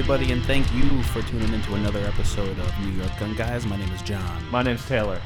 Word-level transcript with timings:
everybody, 0.00 0.32
and 0.32 0.42
thank 0.46 0.72
you 0.72 1.02
for 1.02 1.20
tuning 1.20 1.52
into 1.52 1.74
another 1.74 2.00
episode 2.06 2.58
of 2.58 2.80
New 2.80 2.92
York 2.92 3.10
Gun 3.20 3.34
Guys. 3.34 3.66
My 3.66 3.76
name 3.76 3.92
is 3.92 4.00
John. 4.00 4.42
My 4.50 4.62
name's 4.62 4.82
Taylor. 4.86 5.20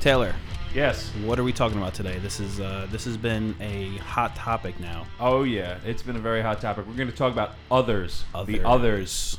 Taylor, 0.00 0.34
Yes. 0.74 1.08
what 1.24 1.38
are 1.38 1.44
we 1.44 1.50
talking 1.54 1.78
about 1.78 1.94
today? 1.94 2.18
This 2.18 2.38
is 2.38 2.60
uh, 2.60 2.86
this 2.90 3.06
has 3.06 3.16
been 3.16 3.56
a 3.58 3.96
hot 3.96 4.36
topic 4.36 4.78
now. 4.80 5.06
Oh 5.18 5.44
yeah, 5.44 5.78
it's 5.82 6.02
been 6.02 6.16
a 6.16 6.20
very 6.20 6.42
hot 6.42 6.60
topic. 6.60 6.86
We're 6.86 6.92
going 6.92 7.08
to 7.08 7.16
talk 7.16 7.32
about 7.32 7.54
others, 7.70 8.24
the 8.44 8.60
Others. 8.62 9.38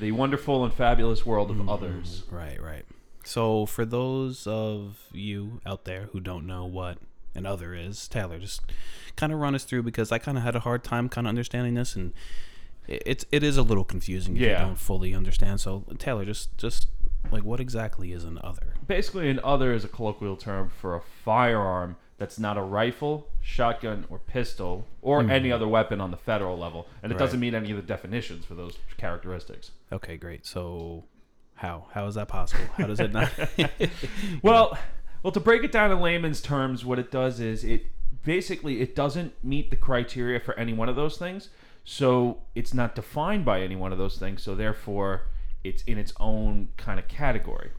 the 0.00 0.12
wonderful 0.12 0.64
and 0.64 0.72
fabulous 0.72 1.26
world 1.26 1.50
of 1.50 1.68
others. 1.68 2.22
Right, 2.30 2.58
right. 2.58 2.86
So, 3.24 3.66
for 3.66 3.84
those 3.84 4.46
of 4.46 5.08
you 5.12 5.60
out 5.66 5.84
there 5.84 6.08
who 6.12 6.20
don't 6.20 6.46
know 6.46 6.64
what 6.64 6.96
an 7.34 7.44
other 7.44 7.74
is, 7.74 8.08
Taylor, 8.08 8.38
just 8.38 8.62
kind 9.14 9.30
of 9.30 9.40
run 9.40 9.54
us 9.54 9.64
through 9.64 9.82
because 9.82 10.10
I 10.10 10.16
kind 10.16 10.38
of 10.38 10.42
had 10.44 10.56
a 10.56 10.60
hard 10.60 10.82
time 10.84 11.10
kind 11.10 11.26
of 11.26 11.28
understanding 11.28 11.74
this, 11.74 11.94
and 11.94 12.14
it's 12.88 13.24
it 13.30 13.42
is 13.42 13.56
a 13.56 13.62
little 13.62 13.84
confusing 13.84 14.36
if 14.36 14.42
you 14.42 14.48
don't 14.48 14.78
fully 14.78 15.14
understand. 15.14 15.60
So, 15.60 15.84
Taylor, 15.98 16.24
just 16.24 16.56
just 16.58 16.88
like 17.30 17.44
what 17.44 17.60
exactly 17.60 18.12
is 18.12 18.24
an 18.24 18.38
other? 18.42 18.74
Basically, 18.86 19.30
an 19.30 19.40
other 19.44 19.72
is 19.72 19.84
a 19.84 19.88
colloquial 19.88 20.36
term 20.36 20.70
for 20.80 20.96
a 20.96 21.00
firearm 21.00 21.96
that's 22.18 22.38
not 22.38 22.56
a 22.56 22.62
rifle, 22.62 23.28
shotgun, 23.40 24.04
or 24.08 24.18
pistol, 24.18 24.86
or 25.00 25.22
hmm. 25.22 25.30
any 25.30 25.50
other 25.50 25.66
weapon 25.66 26.00
on 26.00 26.10
the 26.10 26.16
federal 26.16 26.58
level, 26.58 26.86
and 27.02 27.10
it. 27.10 27.14
Right. 27.14 27.18
doesn't 27.18 27.40
meet 27.40 27.54
any 27.54 27.70
of 27.70 27.76
the 27.76 27.82
definitions 27.82 28.44
for 28.44 28.54
those 28.54 28.78
characteristics. 28.96 29.70
Okay, 29.90 30.16
great. 30.16 30.46
So, 30.46 31.04
how 31.54 31.86
how 31.92 32.06
is 32.06 32.16
that 32.16 32.28
possible? 32.28 32.64
How 32.76 32.86
does 32.86 33.00
it 33.00 33.12
not? 33.12 33.30
Well, 34.42 34.76
well, 35.22 35.32
to 35.32 35.40
break 35.40 35.62
it 35.62 35.70
down 35.70 35.92
in 35.92 36.00
layman's 36.00 36.40
terms, 36.40 36.84
what 36.84 36.98
it 36.98 37.12
does 37.12 37.38
is 37.38 37.62
it 37.62 37.86
basically 38.24 38.80
it 38.80 38.94
doesn't 38.94 39.32
meet 39.44 39.70
the 39.70 39.76
criteria 39.76 40.40
for 40.40 40.58
any 40.58 40.72
one 40.72 40.88
of 40.88 40.96
those 40.96 41.16
things. 41.16 41.48
So 41.84 42.42
it's 42.54 42.72
not 42.72 42.94
defined 42.94 43.44
by 43.44 43.60
any 43.62 43.76
one 43.76 43.92
of 43.92 43.98
those 43.98 44.16
things. 44.18 44.42
So 44.42 44.54
therefore, 44.54 45.22
it's 45.64 45.82
in 45.84 45.98
its 45.98 46.12
own 46.20 46.68
kind 46.76 46.98
of 46.98 47.08
category. 47.08 47.70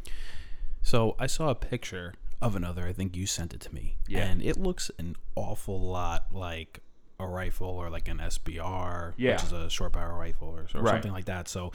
So 0.82 1.16
I 1.20 1.28
saw 1.28 1.50
a 1.50 1.56
picture 1.56 2.14
of 2.42 2.56
another. 2.56 2.86
I 2.88 2.94
think 2.94 3.16
you 3.16 3.26
sent 3.26 3.54
it 3.54 3.62
to 3.62 3.74
me, 3.74 3.96
Yeah. 4.08 4.26
and 4.26 4.42
it 4.42 4.58
looks 4.58 4.92
an 5.00 5.16
awful 5.36 5.80
lot 5.80 6.28
like 6.34 6.82
a 7.20 7.26
rifle 7.26 7.68
or 7.70 7.90
like 7.90 8.10
an 8.10 8.20
SBR, 8.20 9.14
Yeah. 9.16 9.34
which 9.34 9.44
is 9.44 9.52
a 9.54 9.70
short 9.70 9.94
barrel 9.94 10.18
rifle 10.18 10.50
or, 10.50 10.68
or 10.76 10.82
Right. 10.84 10.92
something 10.96 11.14
like 11.14 11.26
that. 11.26 11.48
So, 11.48 11.72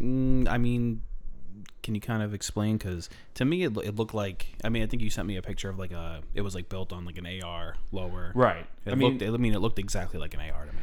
mm, 0.00 0.48
I 0.48 0.56
mean, 0.56 1.02
can 1.82 1.94
you 1.94 2.00
kind 2.00 2.22
of 2.22 2.32
explain? 2.32 2.78
Because 2.78 3.10
to 3.34 3.44
me, 3.44 3.64
it, 3.64 3.76
it 3.78 3.96
looked 3.96 4.14
like. 4.14 4.46
I 4.64 4.70
mean, 4.70 4.82
I 4.82 4.86
think 4.86 5.02
you 5.02 5.10
sent 5.10 5.26
me 5.28 5.36
a 5.36 5.42
picture 5.42 5.68
of 5.68 5.78
like 5.78 5.92
a. 5.92 6.22
It 6.32 6.40
was 6.40 6.54
like 6.54 6.68
built 6.70 6.92
on 6.92 7.04
like 7.04 7.18
an 7.18 7.26
AR 7.26 7.74
lower. 7.92 8.32
Right. 8.34 8.64
It 8.86 8.92
I 8.92 8.94
mean, 8.94 9.18
looked, 9.18 9.22
I 9.34 9.36
mean, 9.36 9.52
it 9.52 9.58
looked 9.58 9.78
exactly 9.78 10.18
like 10.18 10.32
an 10.34 10.40
AR 10.40 10.64
to 10.64 10.72
me. 10.72 10.82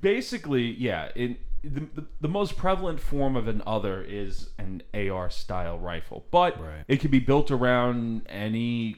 Basically, 0.00 0.62
yeah. 0.72 1.08
In 1.14 1.36
the, 1.62 1.80
the, 1.94 2.06
the 2.20 2.28
most 2.28 2.56
prevalent 2.56 3.00
form 3.00 3.36
of 3.36 3.46
an 3.48 3.62
other 3.66 4.02
is 4.02 4.50
an 4.58 4.82
AR 4.94 5.30
style 5.30 5.78
rifle, 5.78 6.24
but 6.30 6.60
Right. 6.60 6.84
it 6.88 7.00
can 7.00 7.10
be 7.10 7.20
built 7.20 7.50
around 7.50 8.22
any 8.28 8.96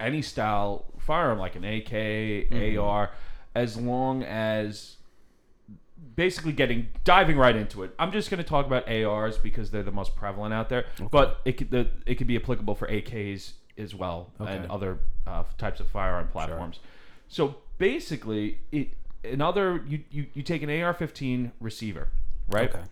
any 0.00 0.22
style 0.22 0.86
firearm 0.98 1.38
like 1.38 1.56
an 1.56 1.64
AK, 1.64 1.90
Mm-hmm. 1.90 2.80
AR, 2.80 3.10
as 3.54 3.76
long 3.76 4.22
as 4.22 4.96
basically 6.16 6.52
getting 6.52 6.88
diving 7.04 7.36
right 7.36 7.54
into 7.54 7.82
it. 7.82 7.94
I'm 7.98 8.10
just 8.10 8.30
going 8.30 8.38
to 8.42 8.48
talk 8.48 8.66
about 8.66 8.90
ARs 8.90 9.36
because 9.38 9.70
they're 9.70 9.82
the 9.82 9.90
most 9.92 10.16
prevalent 10.16 10.54
out 10.54 10.68
there, 10.70 10.86
but 11.10 11.40
it 11.44 11.52
could 11.58 11.70
the, 11.70 11.88
it 12.06 12.14
could 12.16 12.26
be 12.26 12.36
applicable 12.36 12.74
for 12.74 12.88
AKs 12.88 13.52
as 13.78 13.94
well 13.94 14.32
and 14.38 14.70
other 14.70 14.98
uh, 15.26 15.44
types 15.58 15.80
of 15.80 15.88
firearm 15.88 16.28
platforms. 16.28 16.80
So 17.28 17.56
basically, 17.78 18.58
it 18.72 18.94
another 19.24 19.84
you, 19.86 20.02
you 20.10 20.26
you 20.34 20.42
take 20.42 20.62
an 20.62 20.70
AR-15 20.70 21.52
receiver, 21.60 22.08
right? 22.48 22.70
Okay. 22.74 22.84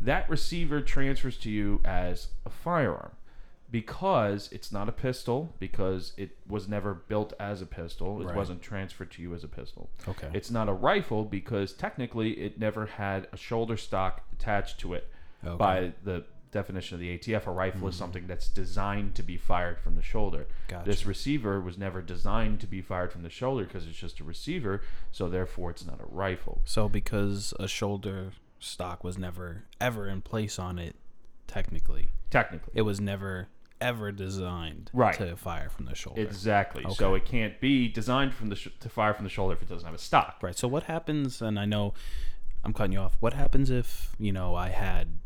That 0.00 0.28
receiver 0.28 0.80
transfers 0.80 1.36
to 1.38 1.50
you 1.50 1.80
as 1.84 2.28
a 2.44 2.50
firearm 2.50 3.12
because 3.70 4.48
it's 4.52 4.70
not 4.70 4.88
a 4.88 4.92
pistol 4.92 5.54
because 5.58 6.12
it 6.16 6.30
was 6.46 6.68
never 6.68 6.94
built 6.94 7.32
as 7.40 7.60
a 7.62 7.66
pistol. 7.66 8.20
It 8.20 8.26
Right. 8.26 8.36
wasn't 8.36 8.62
transferred 8.62 9.10
to 9.12 9.22
you 9.22 9.34
as 9.34 9.42
a 9.42 9.48
pistol. 9.48 9.90
Okay. 10.08 10.30
It's 10.32 10.50
not 10.50 10.68
a 10.68 10.72
rifle 10.72 11.24
because 11.24 11.72
technically 11.72 12.32
it 12.32 12.58
never 12.60 12.86
had 12.86 13.26
a 13.32 13.36
shoulder 13.36 13.76
stock 13.76 14.22
attached 14.32 14.78
to 14.80 14.94
it. 14.94 15.10
Okay. 15.44 15.56
By 15.56 15.92
the 16.04 16.24
definition 16.58 16.94
of 16.94 17.00
the 17.00 17.16
ATF, 17.18 17.46
a 17.46 17.50
rifle 17.50 17.88
is 17.88 17.94
mm-hmm. 17.94 18.02
something 18.04 18.26
that's 18.26 18.48
designed 18.48 19.14
to 19.16 19.22
be 19.22 19.36
fired 19.36 19.78
from 19.78 19.94
the 19.94 20.02
shoulder. 20.02 20.46
Gotcha. 20.68 20.88
This 20.88 21.06
receiver 21.06 21.60
was 21.60 21.76
never 21.78 22.00
designed 22.02 22.60
to 22.60 22.66
be 22.66 22.80
fired 22.82 23.12
from 23.12 23.22
the 23.22 23.30
shoulder 23.30 23.64
because 23.64 23.86
it's 23.86 23.98
just 23.98 24.20
a 24.20 24.24
receiver, 24.24 24.82
so 25.12 25.28
therefore 25.28 25.70
it's 25.70 25.84
not 25.86 26.00
a 26.00 26.06
rifle. 26.06 26.60
So 26.64 26.88
because 26.88 27.52
a 27.60 27.68
shoulder 27.68 28.32
stock 28.58 29.04
was 29.04 29.18
never 29.18 29.64
ever 29.80 30.08
in 30.08 30.22
place 30.22 30.58
on 30.58 30.78
it, 30.78 30.96
technically, 31.46 32.08
Technically. 32.30 32.72
it 32.74 32.82
was 32.82 33.00
never 33.00 33.48
ever 33.80 34.10
designed 34.10 34.90
Right. 34.94 35.14
to 35.18 35.36
fire 35.36 35.68
from 35.68 35.84
the 35.84 35.94
shoulder. 35.94 36.22
Exactly. 36.22 36.82
So 36.94 37.12
Okay. 37.14 37.16
it 37.22 37.24
can't 37.28 37.60
be 37.60 37.88
designed 37.88 38.32
from 38.34 38.48
the 38.48 38.56
sh- 38.56 38.68
to 38.80 38.88
fire 38.88 39.12
from 39.12 39.24
the 39.24 39.30
shoulder 39.30 39.52
if 39.54 39.60
it 39.62 39.68
doesn't 39.68 39.84
have 39.84 39.94
a 39.94 39.98
stock. 39.98 40.38
right. 40.42 40.56
So 40.56 40.66
what 40.66 40.84
happens? 40.84 41.42
And 41.42 41.58
I 41.58 41.66
know 41.66 41.92
I'm 42.64 42.72
cutting 42.72 42.92
you 42.92 43.00
off. 43.00 43.16
What 43.20 43.34
happens 43.34 43.68
if 43.70 44.16
you 44.18 44.32
know 44.32 44.54
I 44.54 44.70
had 44.70 45.18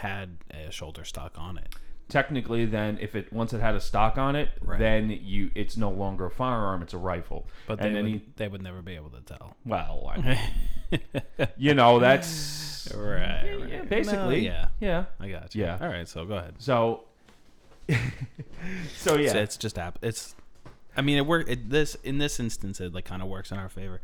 had 0.00 0.36
a 0.50 0.70
shoulder 0.70 1.04
stock 1.04 1.32
on 1.36 1.58
it? 1.58 1.74
Technically, 2.08 2.66
then 2.66 2.98
if 3.00 3.14
it 3.16 3.32
once 3.32 3.52
it 3.54 3.60
had 3.60 3.74
a 3.74 3.80
stock 3.80 4.18
on 4.18 4.36
it, 4.36 4.50
Right. 4.60 4.78
then 4.78 5.08
you 5.10 5.50
it's 5.54 5.76
no 5.76 5.90
longer 5.90 6.26
a 6.26 6.30
firearm; 6.30 6.82
it's 6.82 6.92
a 6.92 6.98
rifle. 6.98 7.46
But 7.66 7.78
they 7.80 7.86
and 7.86 7.94
would, 7.96 8.04
any 8.04 8.24
they 8.36 8.46
would 8.48 8.62
never 8.62 8.82
be 8.82 8.94
able 8.94 9.08
to 9.10 9.20
tell. 9.22 9.56
well, 9.64 10.12
I 10.14 10.18
mean, 10.90 11.00
you 11.56 11.72
know 11.74 11.98
that's 11.98 12.92
Right. 12.94 13.56
yeah, 13.70 13.82
basically 13.84 14.44
yeah. 14.44 14.68
yeah. 14.80 15.04
I 15.18 15.30
got 15.30 15.54
you. 15.54 15.62
Yeah. 15.64 15.78
All 15.80 15.88
right. 15.88 16.06
So 16.06 16.26
go 16.26 16.34
ahead. 16.34 16.56
So 16.58 17.04
so 18.96 19.16
yeah, 19.16 19.32
So 19.32 19.38
it's 19.38 19.56
just 19.56 19.78
app. 19.78 19.98
It's. 20.02 20.34
I 20.96 21.02
mean, 21.02 21.16
it 21.18 21.26
work. 21.26 21.48
It, 21.48 21.70
this 21.70 21.96
in 22.04 22.18
this 22.18 22.38
instance, 22.38 22.80
it 22.80 22.94
like 22.94 23.04
kind 23.04 23.20
of 23.22 23.28
works 23.28 23.50
in 23.50 23.58
our 23.58 23.68
favor, 23.68 24.00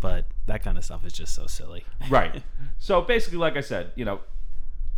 but 0.00 0.26
that 0.46 0.62
kind 0.62 0.76
of 0.76 0.84
stuff 0.84 1.04
is 1.06 1.12
just 1.12 1.34
so 1.34 1.46
silly. 1.46 1.84
right. 2.10 2.42
So 2.78 3.00
basically, 3.00 3.38
like 3.38 3.56
I 3.56 3.62
said, 3.62 3.92
you 3.94 4.04
know, 4.04 4.20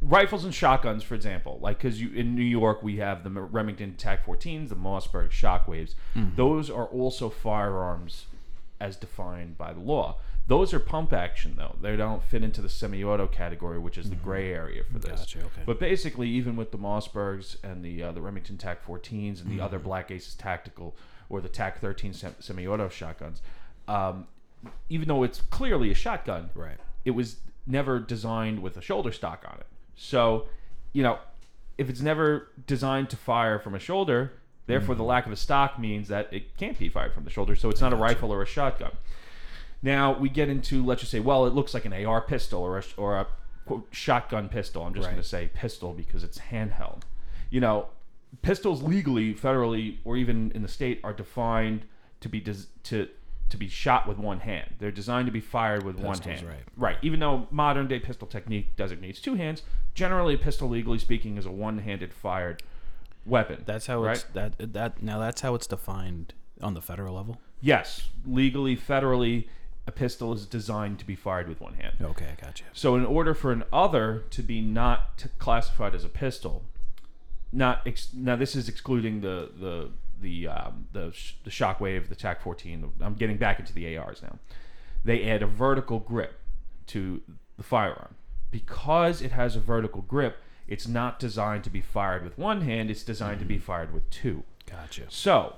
rifles 0.03 0.45
and 0.45 0.55
shotguns, 0.55 1.03
for 1.03 1.15
example, 1.15 1.59
like 1.63 1.79
because 1.79 2.01
you 2.01 2.11
in 2.13 2.35
New 2.35 2.43
York 2.43 2.83
we 2.83 2.97
have 2.97 3.25
the 3.25 3.31
Remington 3.31 3.95
TAC-14s, 3.97 4.69
the 4.69 4.77
Mossberg 4.77 5.31
Shockwaves. 5.31 5.95
Those 6.15 6.71
are 6.71 6.87
also 6.87 7.29
firearms 7.31 8.27
as 8.81 8.97
defined 8.97 9.57
by 9.57 9.73
the 9.73 9.81
law. 9.81 10.17
Those 10.49 10.73
are 10.73 10.79
pump 10.79 11.13
action 11.13 11.55
though; 11.57 11.75
they 11.83 11.97
don't 11.97 12.23
fit 12.23 12.45
into 12.45 12.61
the 12.63 12.69
semi-auto 12.69 13.27
category, 13.27 13.79
which 13.81 13.99
is 13.99 14.11
the 14.11 14.17
gray 14.17 14.53
area 14.53 14.85
for 14.85 14.99
this. 15.01 15.21
Gotcha, 15.21 15.39
okay. 15.41 15.63
But 15.67 15.81
basically, 15.81 16.29
even 16.29 16.55
with 16.55 16.71
the 16.71 16.79
Mossbergs 16.79 17.57
and 17.65 17.85
the 17.85 18.03
uh, 18.05 18.13
the 18.13 18.21
Remington 18.21 18.57
TAC-14s 18.57 19.41
and 19.43 19.51
the 19.51 19.61
other 19.61 19.79
Mm-hmm. 19.79 19.87
Black 19.89 20.11
Aces 20.13 20.35
Tactical 20.35 20.95
or 21.29 21.41
the 21.41 21.49
TAC-13 21.49 22.15
sem- 22.15 22.37
semi-auto 22.39 22.89
shotguns, 22.89 23.43
um, 23.89 24.29
even 24.89 25.09
though 25.09 25.25
it's 25.25 25.41
clearly 25.41 25.91
a 25.91 25.95
shotgun, 25.95 26.51
Right. 26.55 26.77
it 27.05 27.11
was 27.11 27.39
never 27.67 27.99
designed 27.99 28.63
with 28.63 28.77
a 28.77 28.81
shoulder 28.81 29.11
stock 29.11 29.45
on 29.51 29.59
it. 29.59 29.67
So, 29.97 30.47
you 30.93 31.03
know, 31.03 31.19
if 31.79 31.91
it's 31.91 32.01
never 32.01 32.49
designed 32.67 33.11
to 33.11 33.17
fire 33.17 33.59
from 33.59 33.75
a 33.75 33.79
shoulder, 33.79 34.33
therefore 34.67 34.95
the 34.95 35.01
mm-hmm. 35.03 35.09
lack 35.09 35.27
of 35.27 35.33
a 35.33 35.37
stock 35.37 35.79
means 35.79 36.09
that 36.09 36.33
it 36.33 36.57
can't 36.57 36.79
be 36.79 36.89
fired 36.89 37.13
from 37.13 37.25
the 37.25 37.31
shoulder. 37.31 37.57
So 37.57 37.71
it's 37.71 37.81
not 37.81 37.93
a 37.93 37.97
rifle 37.97 38.33
or 38.33 38.43
a 38.43 38.47
shotgun. 38.47 38.93
Now 39.83 40.17
we 40.19 40.29
get 40.29 40.49
into 40.49 40.85
let's 40.85 41.01
just 41.01 41.13
say, 41.13 41.21
well, 41.21 41.47
it 41.47 41.55
looks 41.55 41.75
like 41.75 41.85
an 41.85 41.93
AR 41.93 42.21
pistol 42.21 42.63
or 42.63 42.79
a, 42.79 42.85
or 42.97 43.17
a 43.17 43.27
quote 43.67 43.89
shotgun 43.91 44.49
pistol. 44.49 44.85
I'm 44.85 44.95
just 44.95 45.07
Right. 45.07 45.13
going 45.13 45.23
to 45.23 45.29
say 45.29 45.51
pistol 45.53 45.93
because 45.93 46.25
it's 46.25 46.39
handheld. 46.39 47.03
You 47.51 47.61
know, 47.61 47.89
pistols 48.43 48.83
legally, 48.83 49.35
federally, 49.35 49.99
or 50.05 50.17
even 50.17 50.51
in 50.53 50.63
the 50.63 50.69
state 50.69 51.01
are 51.05 51.13
defined 51.13 51.85
to 52.21 52.29
be 52.29 52.41
des- 52.41 52.67
to 52.85 53.09
to 53.49 53.57
be 53.57 53.69
shot 53.69 54.09
with 54.09 54.19
one 54.19 54.41
hand. 54.41 54.75
They're 54.79 54.91
designed 54.91 55.27
to 55.27 55.33
be 55.33 55.41
fired 55.41 55.85
with 55.85 55.97
one 55.97 56.19
hand. 56.21 56.47
right. 56.47 56.65
Right. 56.77 56.97
Even 57.03 57.21
though 57.21 57.47
modern 57.51 57.87
day 57.87 58.01
pistol 58.01 58.27
technique 58.27 58.77
designates 58.77 59.21
two 59.21 59.35
hands, 59.35 59.63
generally 59.95 60.35
a 60.35 60.39
pistol, 60.39 60.69
legally 60.69 60.99
speaking, 60.99 61.37
is 61.39 61.47
a 61.47 61.51
one-handed 61.51 62.13
fired 62.13 62.63
weapon. 63.25 63.63
That's 63.67 63.87
how 63.87 64.03
right? 64.03 64.17
it's 64.17 64.25
that 64.35 64.55
that 64.73 65.03
now 65.03 65.19
that's 65.19 65.41
how 65.43 65.55
it's 65.55 65.67
defined 65.67 66.35
on 66.61 66.75
the 66.75 66.83
federal 66.83 67.15
level. 67.15 67.41
yes, 67.61 68.09
legally, 68.27 68.77
federally, 68.77 69.47
a 69.87 69.93
pistol 69.93 70.33
is 70.33 70.47
designed 70.47 70.99
to 70.99 71.05
be 71.07 71.15
fired 71.15 71.49
with 71.49 71.61
one 71.61 71.75
hand. 71.75 71.95
Okay, 72.01 72.27
I 72.37 72.45
got 72.45 72.61
you. 72.61 72.67
So, 72.73 72.97
in 72.97 73.05
order 73.07 73.35
for 73.35 73.53
an 73.53 73.63
other 73.73 74.25
to 74.31 74.43
be 74.43 74.61
not 74.61 75.19
t- 75.19 75.29
classified 75.39 75.95
as 75.95 76.05
a 76.05 76.09
pistol, 76.09 76.65
not 77.53 77.83
ex- 77.87 78.09
now 78.13 78.37
this 78.37 78.57
is 78.57 78.69
excluding 78.69 79.21
the 79.21 79.51
the 79.59 79.91
the 80.21 80.49
um, 80.49 80.87
the 80.93 81.13
sh- 81.13 81.35
the 81.45 81.51
shockwave, 81.51 82.09
the 82.09 82.15
TAC 82.15 82.41
14. 82.43 82.93
I'm 83.01 83.15
getting 83.15 83.37
back 83.37 83.59
into 83.61 83.73
the 83.73 83.97
ARs 83.97 84.23
now. 84.23 84.39
They 85.05 85.29
add 85.31 85.43
a 85.43 85.47
vertical 85.47 85.99
grip 86.01 86.41
to 86.89 87.23
the 87.57 87.63
firearm 87.63 88.15
because 88.51 89.21
it 89.23 89.33
has 89.33 89.57
a 89.57 89.61
vertical 89.61 90.03
grip. 90.03 90.39
It's 90.69 90.89
not 90.89 91.19
designed 91.19 91.65
to 91.65 91.71
be 91.71 91.81
fired 91.81 92.25
with 92.25 92.37
one 92.39 92.63
hand. 92.63 92.91
It's 92.91 93.03
designed 93.05 93.39
to 93.41 93.45
be 93.47 93.59
fired 93.59 93.93
with 93.95 94.09
two. 94.11 94.43
Gotcha. 94.69 95.05
So 95.09 95.55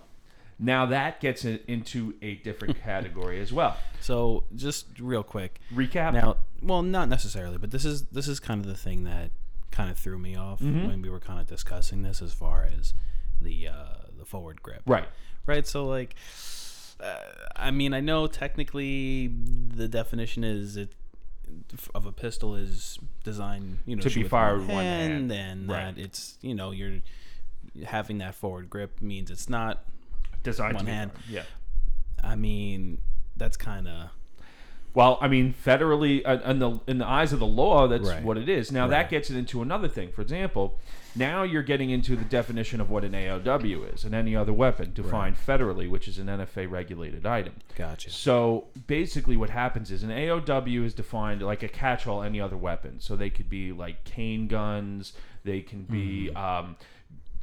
now 0.58 0.84
that 0.86 1.20
gets 1.20 1.44
it 1.44 1.64
into 1.66 2.14
a 2.20 2.34
different 2.36 2.80
category 2.82 3.40
as 3.40 3.52
well. 3.52 3.76
So 4.00 4.44
just 4.54 4.86
real 5.00 5.22
quick. 5.22 5.60
Recap. 5.74 6.12
Now, 6.12 6.36
well, 6.60 6.82
not 6.82 7.08
necessarily, 7.08 7.56
but 7.58 7.70
this 7.70 7.84
is 7.84 8.02
this 8.06 8.28
is 8.28 8.38
kind 8.40 8.60
of 8.60 8.66
the 8.66 8.76
thing 8.76 9.04
that 9.04 9.30
kind 9.70 9.90
of 9.90 9.96
threw 9.98 10.18
me 10.18 10.34
off 10.36 10.60
Mm-hmm. 10.60 10.88
when 10.88 11.02
we 11.02 11.08
were 11.08 11.20
kind 11.20 11.40
of 11.40 11.46
discussing 11.46 12.02
this 12.02 12.20
as 12.20 12.32
far 12.34 12.64
as 12.64 12.92
the 13.40 13.68
uh, 13.68 13.84
the 14.18 14.24
forward 14.24 14.62
grip. 14.62 14.82
Right. 14.86 15.08
Right. 15.46 15.66
So 15.66 15.84
like, 15.86 16.14
uh, 17.00 17.16
I 17.56 17.70
mean, 17.70 17.94
I 17.94 18.00
know 18.00 18.26
technically 18.26 19.28
the 19.28 19.88
definition 19.88 20.44
is 20.44 20.76
it 20.76 20.92
of 21.94 22.04
a 22.04 22.12
pistol 22.12 22.54
is 22.54 22.98
designed, 23.24 23.78
you 23.86 23.96
know, 23.96 24.02
To 24.02 24.10
be 24.10 24.22
fired 24.24 24.58
with 24.60 24.68
one 24.68 24.84
hand. 24.84 25.32
and 25.32 25.68
Right. 25.68 25.94
that 25.94 26.00
it's 26.00 26.36
you 26.42 26.54
know 26.54 26.72
you're 26.72 26.98
having 27.86 28.18
that 28.18 28.34
forward 28.34 28.68
grip 28.68 29.00
means 29.00 29.30
it's 29.30 29.48
not. 29.48 29.84
Designed 30.42 30.74
One 30.76 30.86
hand. 30.86 31.12
fired. 31.12 31.24
Yeah. 31.28 31.42
I 32.22 32.36
mean, 32.36 33.00
that's 33.36 33.56
kind 33.56 33.88
of 33.88 34.10
Well, 34.94 35.18
I 35.20 35.28
mean, 35.28 35.54
federally, 35.54 36.22
uh, 36.26 36.38
in 36.50 36.58
the 36.58 36.80
in 36.86 36.98
the 36.98 37.06
eyes 37.06 37.32
of 37.32 37.38
the 37.38 37.46
law, 37.46 37.86
that's 37.86 38.08
Right. 38.08 38.22
what 38.22 38.36
it 38.38 38.48
is. 38.48 38.72
Now 38.72 38.86
that 38.88 39.10
gets 39.10 39.30
it 39.30 39.36
into 39.36 39.62
another 39.62 39.86
thing. 39.88 40.10
For 40.10 40.22
example, 40.22 40.78
now 41.14 41.42
you're 41.42 41.62
getting 41.62 41.90
into 41.90 42.16
the 42.16 42.24
definition 42.24 42.80
of 42.80 42.90
what 42.90 43.04
an 43.04 43.12
AOW 43.14 43.84
is, 43.94 44.04
and 44.04 44.14
any 44.14 44.34
other 44.34 44.52
weapon 44.52 44.92
defined 44.94 45.36
federally, 45.36 45.88
which 45.88 46.08
is 46.08 46.18
an 46.18 46.26
NFA 46.28 46.66
regulated 46.70 47.26
item. 47.26 47.54
gotcha. 47.76 48.10
So 48.10 48.68
basically, 48.86 49.36
what 49.36 49.50
happens 49.50 49.90
is 49.90 50.02
an 50.02 50.10
AOW 50.10 50.84
is 50.84 50.94
defined 50.94 51.42
like 51.42 51.62
a 51.62 51.68
catch-all 51.68 52.22
any 52.22 52.40
other 52.40 52.56
weapon. 52.56 52.98
So 53.00 53.14
they 53.14 53.30
could 53.30 53.48
be 53.48 53.72
like 53.72 54.04
cane 54.04 54.48
guns. 54.48 55.12
They 55.44 55.60
can 55.60 55.82
be 55.82 56.30
um, 56.34 56.76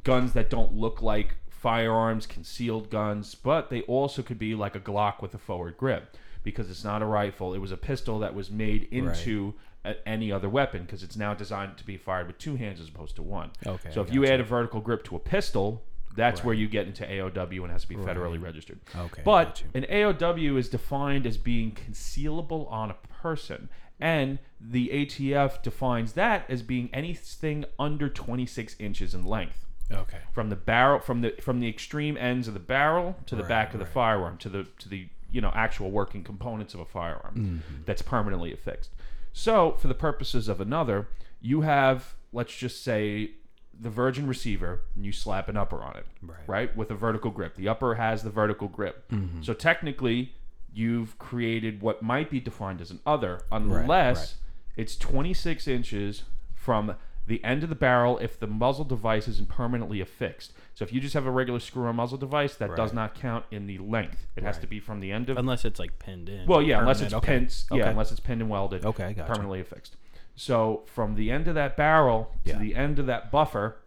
guns 0.04 0.32
that 0.34 0.50
don't 0.50 0.74
look 0.74 1.00
like 1.02 1.36
firearms, 1.48 2.26
concealed 2.26 2.90
guns, 2.90 3.34
but 3.34 3.70
they 3.70 3.82
also 3.82 4.22
could 4.22 4.38
be 4.38 4.54
like 4.54 4.74
a 4.76 4.80
Glock 4.80 5.20
with 5.22 5.34
a 5.34 5.38
forward 5.38 5.76
grip 5.76 6.16
because 6.46 6.70
it's 6.70 6.84
not 6.84 7.02
a 7.02 7.04
rifle. 7.04 7.52
It 7.54 7.58
was 7.58 7.72
a 7.72 7.76
pistol 7.76 8.20
that 8.20 8.32
was 8.34 8.50
made 8.52 8.86
into 8.92 9.52
a, 9.84 9.96
any 10.08 10.30
other 10.30 10.48
weapon 10.48 10.82
because 10.82 11.02
it's 11.02 11.16
now 11.16 11.34
designed 11.34 11.76
to 11.76 11.84
be 11.84 11.96
fired 11.96 12.28
with 12.28 12.38
two 12.38 12.54
hands 12.54 12.80
as 12.80 12.88
opposed 12.88 13.16
to 13.16 13.22
one. 13.22 13.50
Okay, 13.66 13.90
So 13.92 14.00
if 14.00 14.12
you 14.14 14.24
add 14.24 14.38
a 14.38 14.44
vertical 14.44 14.80
grip 14.80 15.02
to 15.06 15.16
a 15.16 15.18
pistol, 15.18 15.82
that's 16.14 16.44
where 16.44 16.54
you 16.54 16.68
get 16.68 16.86
into 16.86 17.04
AOW 17.04 17.62
and 17.64 17.70
has 17.72 17.82
to 17.82 17.88
be 17.88 17.96
federally 17.96 18.40
registered. 18.40 18.78
Okay, 18.96 19.22
But 19.24 19.64
an 19.74 19.82
AOW 19.90 20.56
is 20.56 20.68
defined 20.68 21.26
as 21.26 21.36
being 21.36 21.72
concealable 21.72 22.70
on 22.70 22.90
a 22.90 22.96
person. 23.22 23.68
And 23.98 24.38
the 24.60 24.88
ATF 24.90 25.62
defines 25.62 26.12
that 26.12 26.48
as 26.48 26.62
being 26.62 26.90
anything 26.92 27.64
under 27.78 28.08
26 28.08 28.76
inches 28.78 29.14
in 29.14 29.24
length. 29.24 29.66
Okay. 29.92 30.18
From 30.32 30.48
the 30.50 30.56
barrel 30.56 30.98
from 31.00 31.20
the 31.20 31.30
from 31.40 31.60
the 31.60 31.68
extreme 31.68 32.16
ends 32.16 32.48
of 32.48 32.54
the 32.54 32.60
barrel 32.60 33.16
to 33.26 33.36
the 33.36 33.42
Right, 33.42 33.48
back 33.48 33.72
of 33.74 33.78
the 33.80 33.86
firearm 33.86 34.36
to 34.38 34.48
the 34.48 34.64
to 34.80 34.88
the 34.88 35.08
you 35.36 35.40
know 35.42 35.52
actual 35.54 35.90
working 36.00 36.22
components 36.24 36.72
of 36.74 36.80
a 36.80 36.84
firearm 36.98 37.34
Mm-hmm. 37.36 37.82
that's 37.86 38.02
permanently 38.02 38.52
affixed. 38.58 38.90
So, 39.32 39.72
for 39.80 39.88
the 39.88 39.94
purposes 40.08 40.48
of 40.48 40.60
another, 40.60 40.98
you 41.40 41.58
have 41.60 42.14
let's 42.32 42.56
just 42.56 42.82
say 42.82 43.32
the 43.78 43.90
virgin 43.90 44.26
receiver 44.26 44.72
and 44.94 45.04
you 45.04 45.12
slap 45.12 45.48
an 45.50 45.56
upper 45.56 45.82
on 45.82 45.94
it 45.96 46.06
Right. 46.46 46.74
with 46.74 46.90
a 46.90 46.94
vertical 46.94 47.30
grip. 47.30 47.54
The 47.56 47.68
upper 47.68 47.94
has 47.96 48.22
the 48.22 48.30
vertical 48.30 48.68
grip. 48.68 48.96
Mm-hmm. 49.10 49.42
So 49.42 49.52
technically, 49.52 50.32
you've 50.72 51.18
created 51.18 51.82
what 51.82 52.02
might 52.02 52.30
be 52.30 52.40
defined 52.40 52.80
as 52.80 52.90
an 52.90 53.00
other, 53.04 53.42
unless 53.52 54.18
right. 54.18 54.34
it's 54.82 54.96
26 54.96 55.68
inches 55.68 56.22
from 56.54 56.96
the 57.26 57.42
end 57.42 57.62
of 57.62 57.68
the 57.68 57.74
barrel 57.74 58.18
if 58.18 58.38
the 58.38 58.46
muzzle 58.46 58.84
device 58.84 59.26
isn't 59.26 59.48
permanently 59.48 60.00
affixed. 60.00 60.52
So 60.74 60.84
if 60.84 60.92
you 60.92 61.00
just 61.00 61.14
have 61.14 61.26
a 61.26 61.30
regular 61.30 61.58
screw-on 61.60 61.96
muzzle 61.96 62.18
device, 62.18 62.54
that 62.56 62.76
does 62.76 62.92
not 62.92 63.14
count 63.14 63.44
in 63.50 63.66
the 63.66 63.78
length. 63.78 64.26
It 64.36 64.42
has 64.44 64.58
to 64.58 64.66
be 64.66 64.78
from 64.78 65.00
the 65.00 65.10
end 65.10 65.28
of. 65.30 65.36
Unless 65.36 65.64
it's 65.64 65.80
like 65.80 65.98
pinned 65.98 66.28
in. 66.28 66.46
Well, 66.46 66.62
yeah, 66.62 66.78
unless 66.80 67.00
it's 67.00 67.12
permanent. 67.12 67.24
okay. 67.24 67.38
pinned. 67.38 67.64
Yeah, 67.72 67.82
Okay. 67.84 67.90
unless 67.90 68.10
it's 68.12 68.20
pinned 68.20 68.40
and 68.42 68.50
welded. 68.50 68.84
Okay, 68.84 69.12
gotcha. 69.14 69.26
Permanently 69.28 69.60
affixed. 69.60 69.96
So 70.36 70.84
from 70.86 71.14
the 71.16 71.30
end 71.30 71.48
of 71.48 71.54
that 71.54 71.76
barrel 71.76 72.30
to 72.44 72.50
Yeah. 72.52 72.58
the 72.58 72.76
end 72.76 72.98
of 72.98 73.06
that 73.06 73.30
buffer 73.32 73.78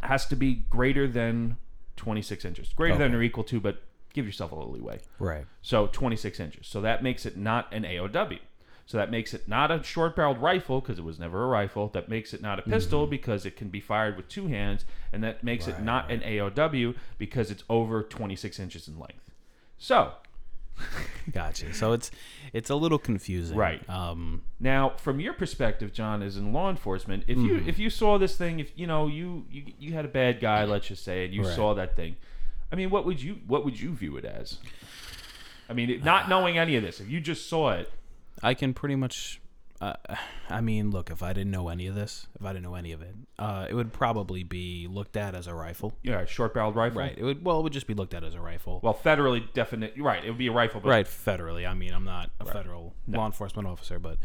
has 0.00 0.26
to 0.26 0.36
be 0.36 0.54
greater 0.70 1.06
than 1.08 1.56
26 1.96 2.44
inches. 2.44 2.72
Greater 2.74 2.96
than 2.98 3.14
or 3.14 3.22
equal 3.22 3.44
to, 3.44 3.60
but 3.60 3.82
give 4.12 4.24
yourself 4.26 4.52
a 4.52 4.54
little 4.54 4.72
leeway. 4.72 5.00
Right. 5.18 5.46
So 5.62 5.88
26 5.88 6.38
inches. 6.40 6.66
So 6.66 6.80
that 6.80 7.02
makes 7.02 7.26
it 7.26 7.36
not 7.36 7.72
an 7.72 7.84
AOW. 7.84 8.38
So 8.86 8.98
that 8.98 9.10
makes 9.10 9.32
it 9.32 9.48
not 9.48 9.70
a 9.70 9.82
short 9.82 10.14
barreled 10.14 10.38
rifle 10.42 10.80
because 10.80 10.98
it 10.98 11.04
was 11.04 11.18
never 11.18 11.42
a 11.44 11.46
rifle. 11.46 11.88
That 11.88 12.08
makes 12.08 12.34
it 12.34 12.42
not 12.42 12.58
a 12.58 12.62
pistol 12.62 13.06
because 13.06 13.46
it 13.46 13.56
can 13.56 13.68
be 13.68 13.80
fired 13.80 14.16
with 14.16 14.28
two 14.28 14.46
hands. 14.48 14.84
And 15.12 15.24
that 15.24 15.42
makes 15.42 15.66
it 15.66 15.76
Mm-hmm. 15.76 15.84
Not 15.86 16.10
an 16.10 16.20
AOW 16.20 16.94
because 17.16 17.50
it's 17.50 17.64
over 17.70 18.02
26 18.02 18.58
inches 18.60 18.86
in 18.86 18.98
length. 18.98 19.30
So 19.78 20.12
Gotcha. 21.32 21.72
So 21.72 21.92
it's 21.92 22.10
it's 22.52 22.68
a 22.68 22.74
little 22.74 22.98
confusing. 22.98 23.56
Right. 23.56 23.88
Um. 23.88 24.42
now, 24.60 24.90
from 24.96 25.20
your 25.20 25.32
perspective, 25.32 25.92
John, 25.92 26.20
as 26.22 26.36
in 26.36 26.52
law 26.52 26.68
enforcement, 26.68 27.24
if 27.28 27.38
you 27.38 27.54
Mm-hmm. 27.58 27.68
if 27.68 27.78
you 27.78 27.88
saw 27.90 28.18
this 28.18 28.36
thing, 28.36 28.58
if 28.60 28.72
you 28.76 28.86
know 28.86 29.06
you 29.06 29.46
you, 29.50 29.64
you 29.78 29.92
had 29.92 30.04
a 30.04 30.08
bad 30.08 30.40
guy, 30.40 30.64
let's 30.64 30.88
just 30.88 31.04
say, 31.04 31.24
and 31.24 31.32
you 31.32 31.42
Right. 31.42 31.54
saw 31.54 31.74
that 31.74 31.94
thing, 31.96 32.16
I 32.72 32.76
mean, 32.76 32.90
what 32.90 33.06
would 33.06 33.22
you 33.22 33.38
what 33.46 33.64
would 33.64 33.78
you 33.80 33.92
view 33.94 34.16
it 34.16 34.24
as? 34.24 34.58
I 35.68 35.72
mean, 35.72 36.00
not 36.04 36.28
knowing 36.28 36.58
any 36.58 36.76
of 36.76 36.82
this, 36.82 37.00
if 37.00 37.08
you 37.08 37.20
just 37.20 37.48
saw 37.48 37.70
it, 37.72 37.90
I 38.44 38.54
can 38.54 38.74
pretty 38.74 38.96
much. 38.96 39.40
Uh, 39.80 39.94
I 40.50 40.60
mean, 40.60 40.90
look, 40.90 41.10
if 41.10 41.22
I 41.22 41.32
didn't 41.32 41.50
know 41.50 41.68
any 41.68 41.86
of 41.86 41.94
this, 41.94 42.26
if 42.38 42.44
I 42.44 42.52
didn't 42.52 42.64
know 42.64 42.74
any 42.74 42.92
of 42.92 43.00
it, 43.00 43.14
uh, 43.38 43.66
it 43.68 43.74
would 43.74 43.92
probably 43.92 44.44
be 44.44 44.86
looked 44.88 45.16
at 45.16 45.34
as 45.34 45.46
a 45.46 45.54
rifle. 45.54 45.94
know, 46.12 46.24
short 46.26 46.52
barreled 46.52 46.76
rifle, 46.76 47.00
Right. 47.00 47.14
It 47.16 47.24
would. 47.24 47.44
Well, 47.44 47.58
it 47.58 47.62
would 47.62 47.72
just 47.72 47.86
be 47.86 47.94
looked 47.94 48.12
at 48.14 48.22
as 48.22 48.34
a 48.34 48.40
rifle. 48.40 48.80
Well, 48.82 48.94
federally 48.94 49.50
definite. 49.54 49.94
Right, 49.98 50.22
it 50.22 50.28
would 50.28 50.38
be 50.38 50.48
a 50.48 50.52
rifle, 50.52 50.80
but 50.80 50.90
right. 50.90 51.06
Federally. 51.06 51.66
I 51.68 51.74
mean, 51.74 51.92
I'm 51.92 52.04
not 52.04 52.30
a 52.38 52.44
federal 52.44 52.94
law 53.08 53.26
enforcement 53.26 53.66
officer, 53.66 53.98
but 53.98 54.18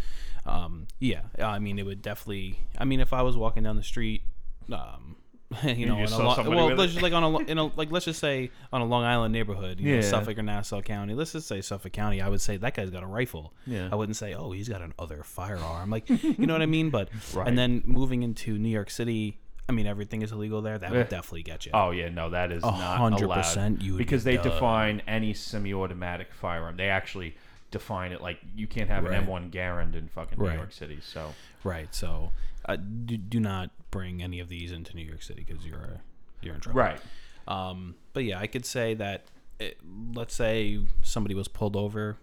um, 0.45 0.87
yeah. 0.99 1.21
I 1.41 1.59
mean, 1.59 1.79
it 1.79 1.85
would 1.85 2.01
definitely. 2.01 2.59
I 2.77 2.85
mean, 2.85 2.99
if 2.99 3.13
I 3.13 3.21
was 3.21 3.37
walking 3.37 3.63
down 3.63 3.77
the 3.77 3.83
street, 3.83 4.23
um, 4.71 5.15
you 5.63 5.87
know, 5.87 5.99
just 6.05 6.13
in 6.13 6.21
a 6.25 6.27
lo- 6.29 6.49
well, 6.67 6.75
let's 6.75 6.91
just 6.93 7.01
like 7.01 7.11
on 7.13 7.23
a 7.23 7.37
in 7.39 7.57
a 7.57 7.65
like 7.75 7.91
let's 7.91 8.05
just 8.05 8.19
say 8.19 8.51
on 8.71 8.81
a 8.81 8.85
Long 8.85 9.03
Island 9.03 9.33
neighborhood, 9.33 9.79
you 9.79 9.89
know, 9.89 9.95
Yeah. 9.95 10.01
Suffolk 10.01 10.37
or 10.37 10.43
Nassau 10.43 10.81
County. 10.81 11.15
Let's 11.15 11.31
just 11.31 11.47
say 11.47 11.61
Suffolk 11.61 11.91
County. 11.91 12.21
I 12.21 12.29
would 12.29 12.39
say 12.41 12.57
that 12.57 12.75
guy's 12.75 12.91
got 12.91 13.01
a 13.01 13.07
rifle. 13.07 13.51
Yeah. 13.65 13.89
I 13.91 13.95
wouldn't 13.95 14.15
say, 14.15 14.35
oh, 14.35 14.51
he's 14.51 14.69
got 14.69 14.81
another 14.83 15.23
firearm. 15.23 15.89
Like, 15.89 16.07
you 16.07 16.45
know 16.45 16.53
what 16.53 16.61
I 16.61 16.67
mean? 16.67 16.91
But 16.91 17.09
Right. 17.33 17.47
and 17.47 17.57
then 17.57 17.81
moving 17.85 18.21
into 18.21 18.59
New 18.59 18.69
York 18.69 18.91
City, 18.91 19.39
I 19.67 19.71
mean, 19.71 19.87
everything 19.87 20.21
is 20.21 20.31
illegal 20.31 20.61
there. 20.61 20.77
That 20.77 20.91
Eh. 20.93 20.97
would 20.97 21.09
definitely 21.09 21.43
get 21.43 21.65
you. 21.65 21.71
Oh 21.73 21.89
yeah, 21.91 22.09
no, 22.09 22.29
that 22.29 22.51
is 22.51 22.61
not 22.61 22.97
hundred 22.97 23.25
allowed 23.25 23.81
you 23.81 23.97
because 23.97 24.23
be 24.23 24.31
they 24.31 24.37
done. 24.37 24.49
define 24.51 25.01
any 25.07 25.33
semi-automatic 25.33 26.31
firearm. 26.33 26.77
They 26.77 26.89
actually 26.89 27.35
define 27.71 28.11
it 28.11 28.21
like 28.21 28.39
you 28.55 28.67
can't 28.67 28.89
have 28.89 29.03
Right. 29.03 29.13
an 29.19 29.25
M1 29.25 29.51
Garand 29.51 29.95
in 29.95 30.07
fucking 30.09 30.37
New 30.39 30.45
Right. 30.47 30.55
York 30.57 30.71
City. 30.71 30.99
So 31.01 31.33
Right. 31.63 31.93
So, 31.93 32.31
uh, 32.69 32.77
do, 32.77 33.17
do 33.17 33.39
not 33.39 33.71
bring 33.91 34.21
any 34.21 34.39
of 34.39 34.47
these 34.49 34.71
into 34.71 34.95
New 34.95 35.03
York 35.05 35.21
City 35.21 35.43
because 35.47 35.65
you're 35.65 36.01
you're 36.41 36.55
in 36.55 36.61
trouble. 36.61 36.79
right, 36.79 37.01
Um, 37.47 37.95
but 38.13 38.23
yeah, 38.23 38.39
I 38.39 38.47
could 38.47 38.65
say 38.65 38.93
that. 38.95 39.25
It, 39.59 39.77
let's 40.13 40.33
say 40.33 40.79
somebody 41.01 41.35
was 41.35 41.49
pulled 41.49 41.75
over 41.75 42.15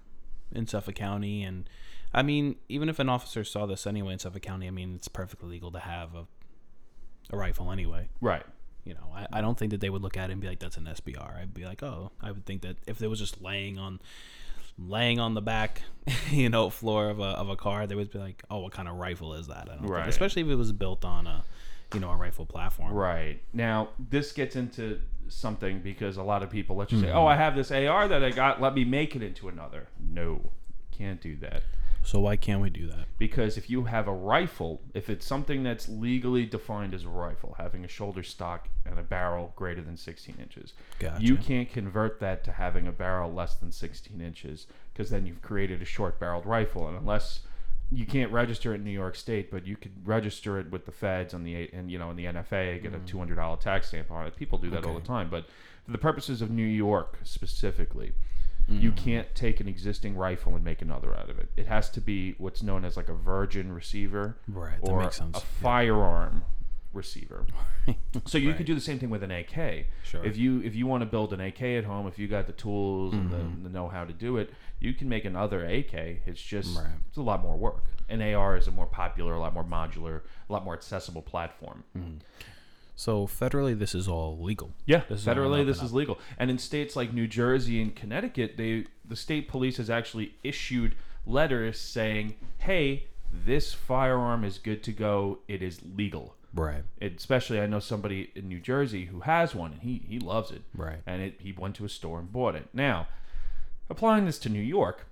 in 0.53 0.67
Suffolk 0.67 0.95
County, 0.95 1.43
and 1.43 1.69
I 2.15 2.23
mean, 2.23 2.57
even 2.71 2.89
if 2.89 2.99
an 2.99 3.11
officer 3.11 3.45
saw 3.45 3.67
this 3.67 3.87
anyway 3.87 4.15
in 4.15 4.19
Suffolk 4.19 4.41
County, 4.41 4.67
I 4.67 4.71
mean, 4.71 4.95
it's 4.95 5.09
perfectly 5.09 5.51
legal 5.51 5.71
to 5.73 5.81
have 5.81 6.15
a 6.15 6.27
a 7.31 7.37
rifle 7.37 7.71
anyway. 7.73 8.09
right, 8.23 8.45
You 8.85 8.95
know, 8.95 9.13
I, 9.15 9.27
I 9.33 9.41
don't 9.43 9.59
think 9.59 9.73
that 9.73 9.81
they 9.81 9.91
would 9.91 10.01
look 10.01 10.17
at 10.17 10.31
it 10.31 10.33
and 10.33 10.41
be 10.41 10.47
like, 10.49 10.61
"That's 10.61 10.77
an 10.79 10.85
SBR." 10.85 11.37
I'd 11.43 11.53
be 11.53 11.65
like, 11.67 11.83
"Oh, 11.83 12.13
I 12.23 12.31
would 12.31 12.47
think 12.47 12.63
that 12.63 12.77
if 12.87 13.03
it 13.03 13.09
was 13.09 13.19
just 13.19 13.43
laying 13.43 13.79
on, 13.79 14.01
laying 14.79 15.19
on 15.21 15.35
the 15.35 15.43
back, 15.43 15.83
you 16.31 16.49
know, 16.49 16.71
floor 16.71 17.09
of 17.11 17.19
a 17.21 17.23
of 17.25 17.49
a 17.49 17.57
car, 17.57 17.87
they 17.87 17.95
would 17.95 18.11
be 18.11 18.19
like, 18.19 18.43
"Oh, 18.51 18.61
what 18.61 18.73
kind 18.73 18.89
of 18.89 18.97
rifle 18.97 19.35
is 19.35 19.47
that?" 19.49 19.65
I 19.69 19.73
don't 19.73 19.79
think- 19.81 19.91
Right. 19.93 20.09
especially 20.09 20.43
if 20.43 20.49
it 20.49 20.55
was 20.57 20.73
built 20.73 21.05
on 21.05 21.27
a, 21.27 21.45
you 21.95 22.01
know, 22.01 22.11
a 22.11 22.17
rifle 22.17 22.47
platform. 22.47 22.93
right. 22.93 23.41
Now 23.53 23.89
this 23.99 24.33
gets 24.33 24.57
into 24.57 25.01
something 25.29 25.81
because 25.81 26.17
a 26.19 26.23
lot 26.23 26.43
of 26.43 26.51
people 26.51 26.77
let's 26.77 26.91
just 26.91 27.03
Mm-hmm. 27.03 27.11
say, 27.13 27.17
oh, 27.17 27.27
I 27.27 27.35
have 27.37 27.57
this 27.57 27.71
AR 27.73 28.07
that 28.09 28.23
I 28.23 28.31
got. 28.31 28.61
Let 28.61 28.75
me 28.75 28.85
make 28.85 29.17
it 29.17 29.23
into 29.23 29.49
another. 29.49 29.89
No, 29.99 30.53
can't 30.93 31.21
do 31.21 31.37
that. 31.39 31.63
So 32.07 32.21
why 32.21 32.37
can't 32.37 32.63
we 32.63 32.71
do 32.71 32.87
that? 32.89 33.07
because 33.19 33.57
if 33.57 33.71
you 33.71 33.85
have 33.85 34.09
a 34.09 34.13
rifle, 34.13 34.83
if 34.93 35.09
it's 35.09 35.25
something 35.25 35.63
that's 35.63 35.89
legally 35.89 36.45
defined 36.45 36.93
as 36.93 37.05
a 37.05 37.09
rifle, 37.09 37.55
having 37.59 37.85
a 37.85 37.89
shoulder 37.89 38.23
stock 38.23 38.69
and 38.85 38.99
a 38.99 39.03
barrel 39.03 39.53
greater 39.57 39.81
than 39.81 39.97
16 39.97 40.37
inches, 40.39 40.75
Gotcha. 40.99 41.23
you 41.25 41.37
can't 41.37 41.71
convert 41.71 42.21
that 42.21 42.45
to 42.45 42.53
having 42.53 42.87
a 42.87 42.93
barrel 42.93 43.33
less 43.33 43.55
than 43.55 43.73
16 43.73 44.21
inches 44.21 44.67
because 44.93 45.11
then 45.11 45.27
you've 45.27 45.41
created 45.41 45.81
a 45.81 45.87
short 45.87 46.21
barreled 46.21 46.45
rifle. 46.45 46.89
And 46.89 46.97
unless 46.97 47.41
you 47.91 48.05
can't 48.05 48.31
register 48.31 48.73
it 48.73 48.77
in 48.77 48.85
New 48.85 48.91
York 48.91 49.17
State, 49.17 49.51
but 49.51 49.67
you 49.67 49.77
could 49.77 50.07
register 50.07 50.59
it 50.59 50.71
with 50.71 50.85
the 50.85 50.93
feds 50.93 51.33
on 51.33 51.43
the 51.43 51.71
and 51.73 51.91
you 51.91 51.99
know 51.99 52.11
in 52.11 52.17
the 52.17 52.27
NFA, 52.27 52.83
get 52.83 52.93
a 52.93 52.99
mm-hmm. 52.99 53.33
$200 53.35 53.61
tax 53.61 53.89
stamp 53.89 54.11
on 54.11 54.27
it. 54.27 54.37
People 54.37 54.59
do 54.59 54.69
that 54.71 54.85
all 54.85 54.95
the 54.95 55.01
time, 55.01 55.31
but 55.31 55.47
for 55.85 55.93
the 55.93 55.99
purposes 55.99 56.43
of 56.43 56.51
New 56.51 56.67
York 56.67 57.19
specifically, 57.23 58.13
you 58.69 58.91
Mm-hmm. 58.91 59.05
can't 59.05 59.35
take 59.37 59.61
an 59.61 59.69
existing 59.69 60.17
rifle 60.17 60.55
and 60.57 60.65
make 60.65 60.83
another 60.83 61.15
out 61.15 61.31
of 61.31 61.39
it. 61.39 61.49
It 61.57 61.67
has 61.69 61.89
to 61.91 62.01
be 62.01 62.35
what's 62.39 62.63
known 62.65 62.85
as 62.85 62.97
like 62.97 63.09
a 63.09 63.15
virgin 63.15 63.71
receiver 63.73 64.37
Right, 64.49 64.81
that 64.83 64.91
or 64.91 65.03
makes 65.03 65.17
sense. 65.19 65.37
a 65.37 65.41
firearm 65.41 66.45
receiver. 66.93 67.45
So 68.25 68.39
you 68.39 68.49
Right. 68.49 68.57
could 68.57 68.67
do 68.67 68.75
the 68.75 68.81
same 68.81 68.99
thing 68.99 69.11
with 69.11 69.23
an 69.23 69.31
AK. 69.31 69.87
Sure. 70.03 70.25
If 70.25 70.37
you 70.37 70.61
if 70.63 70.75
you 70.75 70.89
want 70.89 71.03
to 71.03 71.07
build 71.07 71.33
an 71.33 71.41
AK 71.41 71.63
at 71.63 71.85
home, 71.85 72.09
if 72.09 72.19
you 72.19 72.27
got 72.27 72.49
the 72.49 72.53
tools 72.53 73.13
and 73.15 73.31
Mm-hmm. 73.31 73.63
the, 73.63 73.69
the 73.69 73.73
know 73.73 73.87
how 73.89 74.05
to 74.05 74.13
do 74.13 74.39
it, 74.39 74.53
you 74.81 74.93
can 74.95 75.09
make 75.09 75.25
another 75.25 75.65
AK. 75.65 75.95
It's 76.27 76.43
just 76.43 76.77
Right. 76.77 76.91
it's 77.09 77.17
a 77.19 77.23
lot 77.23 77.43
more 77.43 77.57
work. 77.57 77.85
An 78.09 78.21
AR 78.21 78.57
is 78.57 78.67
a 78.67 78.73
more 78.73 78.87
popular, 78.87 79.35
a 79.35 79.39
lot 79.39 79.55
more 79.55 79.63
modular, 79.65 80.23
a 80.49 80.53
lot 80.53 80.65
more 80.65 80.75
accessible 80.75 81.23
platform. 81.23 81.85
So 82.97 83.27
federally, 83.27 83.79
this 83.79 83.95
is 83.95 84.09
all 84.09 84.39
legal. 84.39 84.73
Yeah, 84.87 85.03
This 85.09 85.21
is 85.21 85.27
federally 85.27 85.61
up 85.61 85.67
this 85.67 85.83
is 85.83 85.93
legal, 85.93 86.19
and 86.39 86.51
in 86.51 86.57
states 86.59 86.97
like 86.97 87.13
New 87.13 87.27
Jersey 87.27 87.81
and 87.83 87.95
Connecticut, 87.95 88.57
they 88.57 88.87
the 89.05 89.17
state 89.17 89.49
police 89.49 89.77
has 89.77 89.91
actually 89.91 90.35
issued 90.43 90.95
letters 91.27 91.79
saying, 91.79 92.37
"Hey, 92.59 93.09
this 93.31 93.75
firearm 93.75 94.45
is 94.45 94.57
good 94.57 94.83
to 94.85 94.93
go. 94.93 95.41
It 95.47 95.63
is 95.63 95.81
legal." 95.95 96.37
Right. 96.55 96.85
It, 96.99 97.19
especially, 97.19 97.61
I 97.61 97.67
know 97.67 97.81
somebody 97.81 98.31
in 98.35 98.49
New 98.49 98.61
Jersey 98.61 99.05
who 99.07 99.21
has 99.21 99.55
one, 99.55 99.73
and 99.73 99.83
he 99.83 100.03
he 100.09 100.19
loves 100.19 100.51
it. 100.51 100.63
Right. 100.75 101.03
And 101.07 101.21
it, 101.21 101.35
he 101.41 101.53
went 101.53 101.77
to 101.77 101.85
a 101.85 101.91
store 101.91 102.19
and 102.19 102.33
bought 102.33 102.55
it. 102.55 102.69
Now, 102.73 103.09
applying 103.91 104.25
this 104.25 104.39
to 104.41 104.49
New 104.49 104.63
York, 104.63 105.07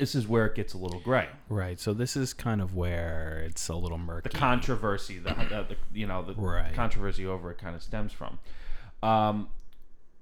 this 0.00 0.14
is 0.14 0.26
where 0.26 0.46
it 0.46 0.54
gets 0.56 0.72
a 0.74 0.78
little 0.78 0.98
gray. 1.00 1.28
Right. 1.50 1.78
So 1.78 1.92
this 1.92 2.16
is 2.16 2.32
kind 2.32 2.60
of 2.60 2.74
where 2.74 3.42
it's 3.46 3.68
a 3.68 3.74
little 3.76 3.98
murky. 3.98 4.30
the 4.30 4.36
controversy, 4.36 5.18
the, 5.18 5.34
the, 5.34 5.66
the 5.68 5.76
you 5.92 6.06
know 6.06 6.22
the 6.22 6.32
Right. 6.34 6.72
controversy 6.74 7.26
over 7.26 7.50
it 7.52 7.58
kind 7.58 7.76
of 7.76 7.82
stems 7.82 8.12
from. 8.12 8.38
Um, 9.02 9.48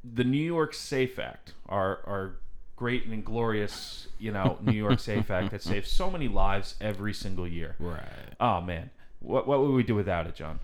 the 0.05 0.25
New 0.25 0.43
York 0.45 0.75
Safe 0.75 1.19
Act, 1.19 1.55
our 1.69 2.01
our 2.07 2.35
great 2.77 3.07
and 3.07 3.25
glorious, 3.25 4.09
you 4.19 4.31
know, 4.33 4.59
New 4.63 4.73
York 4.73 5.01
Safe 5.01 5.31
Act 5.31 5.51
that 5.53 5.63
saves 5.63 5.91
so 5.91 6.11
many 6.11 6.29
lives 6.29 6.75
every 6.81 7.15
single 7.15 7.47
year. 7.47 7.77
right. 7.81 8.03
Oh 8.41 8.61
man, 8.61 8.91
what 9.21 9.47
what 9.47 9.61
would 9.61 9.71
we 9.73 9.83
do 9.85 9.95
without 9.95 10.27
it, 10.27 10.35
John? 10.35 10.59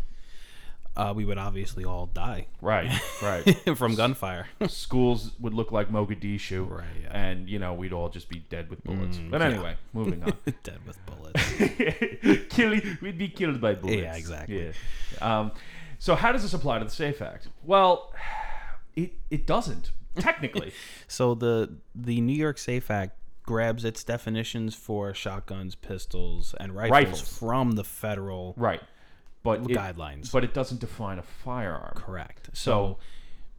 Uh, 0.96 1.12
we 1.16 1.24
would 1.24 1.38
obviously 1.38 1.84
all 1.84 2.06
die 2.06 2.46
Right, 2.60 2.88
right. 3.20 3.42
from 3.76 3.96
gunfire. 3.96 4.46
Schools 4.68 5.32
would 5.40 5.52
look 5.52 5.72
like 5.72 5.90
Mogadishu, 5.90 6.70
Right, 6.70 6.84
yeah. 7.02 7.10
and 7.10 7.48
you 7.48 7.58
know 7.58 7.74
we'd 7.74 7.92
all 7.92 8.08
just 8.08 8.28
be 8.28 8.44
dead 8.48 8.70
with 8.70 8.84
bullets. 8.84 9.16
Mm, 9.16 9.30
but 9.30 9.40
yeah. 9.40 9.46
anyway, 9.48 9.74
moving 9.92 10.22
on. 10.22 10.32
Dead 10.62 10.78
with 10.86 10.98
bullets. 11.06 12.48
Kill, 12.54 12.78
we'd 13.02 13.18
be 13.18 13.28
killed 13.28 13.60
by 13.60 13.74
bullets. 13.74 14.02
Yeah, 14.02 14.14
exactly. 14.14 14.72
Yeah. 15.20 15.40
Um, 15.40 15.52
so 15.98 16.14
how 16.14 16.30
does 16.32 16.42
this 16.42 16.54
apply 16.54 16.78
to 16.78 16.84
the 16.84 16.90
Safe 16.90 17.20
Act? 17.20 17.48
Well, 17.64 18.12
it 18.94 19.14
it 19.30 19.46
doesn't 19.46 19.90
technically. 20.18 20.72
So 21.08 21.34
the 21.34 21.74
the 21.94 22.20
New 22.20 22.36
York 22.36 22.58
Safe 22.58 22.88
Act 22.90 23.18
grabs 23.42 23.84
its 23.84 24.02
definitions 24.04 24.74
for 24.74 25.12
shotguns, 25.12 25.74
pistols, 25.74 26.54
and 26.60 26.74
rifles, 26.74 26.90
Rifles. 26.92 27.38
from 27.38 27.72
the 27.72 27.84
federal 27.84 28.54
right, 28.56 28.80
but 29.44 29.60
it, 29.60 29.68
guidelines. 29.68 30.32
but 30.32 30.42
it 30.42 30.52
doesn't 30.52 30.80
define 30.80 31.20
a 31.20 31.22
firearm. 31.22 31.92
Correct. 31.94 32.50
So- 32.52 32.98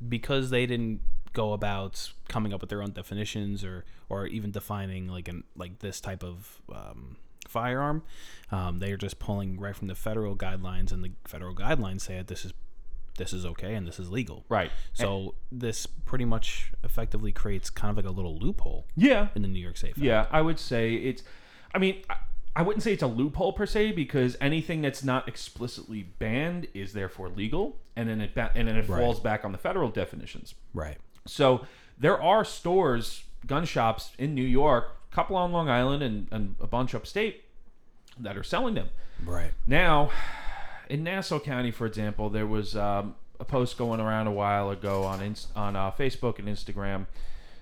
because 0.06 0.50
they 0.50 0.66
didn't 0.66 1.00
go 1.32 1.54
about 1.54 2.12
coming 2.28 2.54
up 2.54 2.60
with 2.62 2.70
their 2.70 2.82
own 2.84 2.92
definitions 2.92 3.64
or 3.64 3.86
or 4.10 4.28
even 4.28 4.52
defining 4.52 5.08
like 5.08 5.28
an 5.30 5.44
like 5.56 5.80
this 5.80 6.02
type 6.02 6.22
of 6.24 6.62
um, 6.74 7.16
firearm, 7.48 8.04
um, 8.52 8.80
they 8.80 8.92
are 8.92 8.98
just 8.98 9.20
pulling 9.20 9.58
right 9.60 9.76
from 9.76 9.88
the 9.88 9.96
federal 9.96 10.36
guidelines, 10.36 10.92
and 10.92 11.02
the 11.04 11.12
federal 11.26 11.56
guidelines 11.56 12.02
say 12.02 12.18
that 12.18 12.28
this 12.28 12.44
is 12.46 12.54
this 13.18 13.32
is 13.32 13.46
okay 13.46 13.74
and 13.76 13.88
this 13.88 13.98
is 14.00 14.12
legal. 14.12 14.44
Right. 14.50 14.70
So 14.94 15.36
this 15.50 15.86
pretty 15.86 16.26
much 16.26 16.74
effectively 16.84 17.32
creates 17.32 17.70
kind 17.70 17.90
of 17.90 17.96
like 18.04 18.12
a 18.12 18.14
little 18.14 18.38
loophole 18.38 18.86
Yeah. 18.98 19.30
in 19.36 19.42
the 19.42 19.48
New 19.48 19.62
York 19.62 19.78
Safe 19.78 19.98
Yeah, 19.98 20.26
I 20.32 20.42
would 20.42 20.60
say 20.60 20.96
it's. 20.96 21.24
I 21.74 21.78
mean, 21.78 22.04
I, 22.10 22.16
I 22.56 22.62
wouldn't 22.62 22.84
say 22.84 22.94
it's 22.94 23.04
a 23.04 23.08
loophole 23.08 23.52
per 23.54 23.66
se 23.66 23.92
because 23.92 24.38
anything 24.40 24.82
that's 24.82 25.04
not 25.04 25.28
explicitly 25.28 26.04
banned 26.04 26.68
is 26.74 26.94
therefore 26.94 27.28
legal, 27.30 27.78
and 27.96 28.08
then 28.10 28.22
it 28.22 28.34
ba- 28.34 28.52
and 28.56 28.68
then 28.68 28.78
it 28.78 28.88
Right. 28.88 29.00
falls 29.02 29.20
back 29.20 29.44
on 29.44 29.52
the 29.52 29.58
federal 29.58 29.90
definitions. 29.90 30.56
Right. 30.74 30.98
So 31.26 31.66
there 31.98 32.22
are 32.22 32.46
stores, 32.46 33.24
gun 33.46 33.66
shops 33.66 34.12
in 34.18 34.34
New 34.36 34.44
York, 34.46 34.96
a 35.12 35.16
couple 35.16 35.36
on 35.36 35.52
Long 35.52 35.70
Island, 35.70 36.02
and, 36.02 36.28
and 36.32 36.56
a 36.62 36.68
bunch 36.68 36.96
upstate 36.96 37.44
that 38.20 38.38
are 38.38 38.44
selling 38.44 38.76
them. 38.76 38.90
Right. 39.26 39.52
Now, 39.68 40.12
in 40.90 41.04
Nassau 41.04 41.40
County, 41.40 41.72
for 41.72 41.86
example, 41.86 42.30
there 42.30 42.48
was 42.48 42.76
um, 42.78 43.16
a 43.40 43.44
post 43.46 43.78
going 43.78 44.00
around 44.00 44.28
a 44.28 44.32
while 44.32 44.70
ago 44.70 45.04
on 45.04 45.20
on 45.56 45.76
uh, 45.76 45.92
Facebook 45.92 46.40
and 46.40 46.48
Instagram 46.48 47.08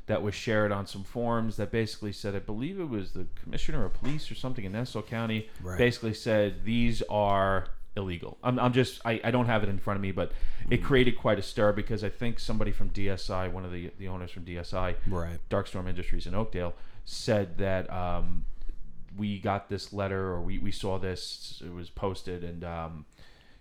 that 0.08 0.22
was 0.22 0.36
shared 0.36 0.72
on 0.72 0.86
some 0.86 1.04
forums 1.04 1.56
that 1.58 1.72
basically 1.72 2.12
said, 2.12 2.36
I 2.36 2.40
believe 2.40 2.80
it 2.80 2.90
was 2.90 3.12
the 3.14 3.26
commissioner 3.42 3.86
of 3.86 3.94
police 3.94 4.30
or 4.30 4.36
something 4.36 4.66
in 4.66 4.74
Nassau 4.74 5.02
County, 5.02 5.48
Right. 5.62 5.78
basically 5.78 6.14
said 6.14 6.66
these 6.66 7.02
are 7.10 7.68
illegal. 7.96 8.38
I'm, 8.44 8.60
I'm 8.60 8.74
just 8.74 9.00
I, 9.06 9.22
I 9.24 9.32
don't 9.32 9.46
have 9.46 9.64
it 9.64 9.70
in 9.70 9.78
front 9.80 9.96
of 9.98 10.02
me, 10.02 10.12
but 10.12 10.32
it 10.70 10.84
created 10.84 11.18
quite 11.18 11.40
a 11.40 11.42
stir 11.42 11.72
because 11.74 12.04
I 12.04 12.10
think 12.10 12.40
somebody 12.40 12.72
from 12.72 12.90
DSI, 12.90 13.52
one 13.52 13.64
of 13.66 13.72
the 13.72 13.92
the 13.98 14.08
owners 14.10 14.32
from 14.32 14.44
DSI, 14.46 14.96
Right. 15.08 15.40
Darkstorm 15.50 15.88
Industries 15.88 16.26
in 16.28 16.34
Oakdale 16.36 16.74
said 17.06 17.58
that 17.60 17.90
um, 17.92 18.46
we 19.16 19.38
got 19.40 19.70
this 19.70 19.94
letter 19.94 20.30
or 20.32 20.42
we, 20.42 20.58
we 20.58 20.72
saw 20.72 20.98
this 20.98 21.62
it 21.66 21.72
was 21.74 21.90
posted 21.90 22.44
and 22.44 22.64
um, 22.64 23.06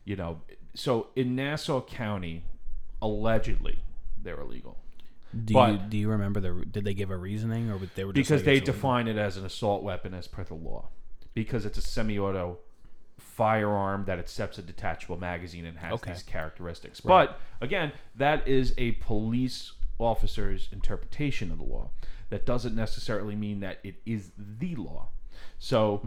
you 0.05 0.17
know 0.17 0.41
so 0.75 1.09
in 1.15 1.37
Nassau 1.37 1.81
County 1.83 2.43
allegedly 3.01 3.79
they're 4.23 4.41
illegal 4.41 4.79
Do 5.45 5.55
you 5.55 5.79
do 5.89 5.97
you 5.97 6.09
remember 6.11 6.41
the 6.41 6.65
did 6.65 6.85
they 6.85 6.95
give 6.95 7.11
a 7.11 7.17
reasoning 7.17 7.71
or 7.71 7.79
they 7.95 8.05
were 8.05 8.13
just 8.13 8.29
because 8.29 8.41
like, 8.41 8.45
they 8.45 8.61
define 8.61 9.09
it 9.09 9.17
as 9.17 9.37
an 9.37 9.45
assault 9.45 9.83
weapon 9.83 10.15
as 10.15 10.29
per 10.29 10.45
the 10.45 10.55
law. 10.55 10.89
Because 11.35 11.65
it's 11.65 11.79
a 11.79 11.83
semi-auto 11.83 12.59
firearm 13.19 14.05
that 14.05 14.19
accepts 14.19 14.59
a 14.59 14.63
detachable 14.63 15.17
magazine 15.17 15.65
and 15.65 15.79
has 15.79 15.95
Okay. 15.95 16.13
these 16.13 16.23
characteristics. 16.23 17.03
Right. 17.05 17.29
but 17.29 17.41
again 17.65 17.93
that 18.17 18.47
is 18.47 18.75
a 18.77 18.93
police 18.93 19.73
officer's 19.99 20.69
interpretation 20.73 21.51
of 21.51 21.59
the 21.59 21.65
law. 21.65 21.91
That 22.31 22.45
doesn't 22.47 22.75
necessarily 22.75 23.37
mean 23.37 23.61
that 23.61 23.79
it 23.85 23.97
is 24.07 24.31
the 24.39 24.75
law 24.77 25.09
so 25.59 26.01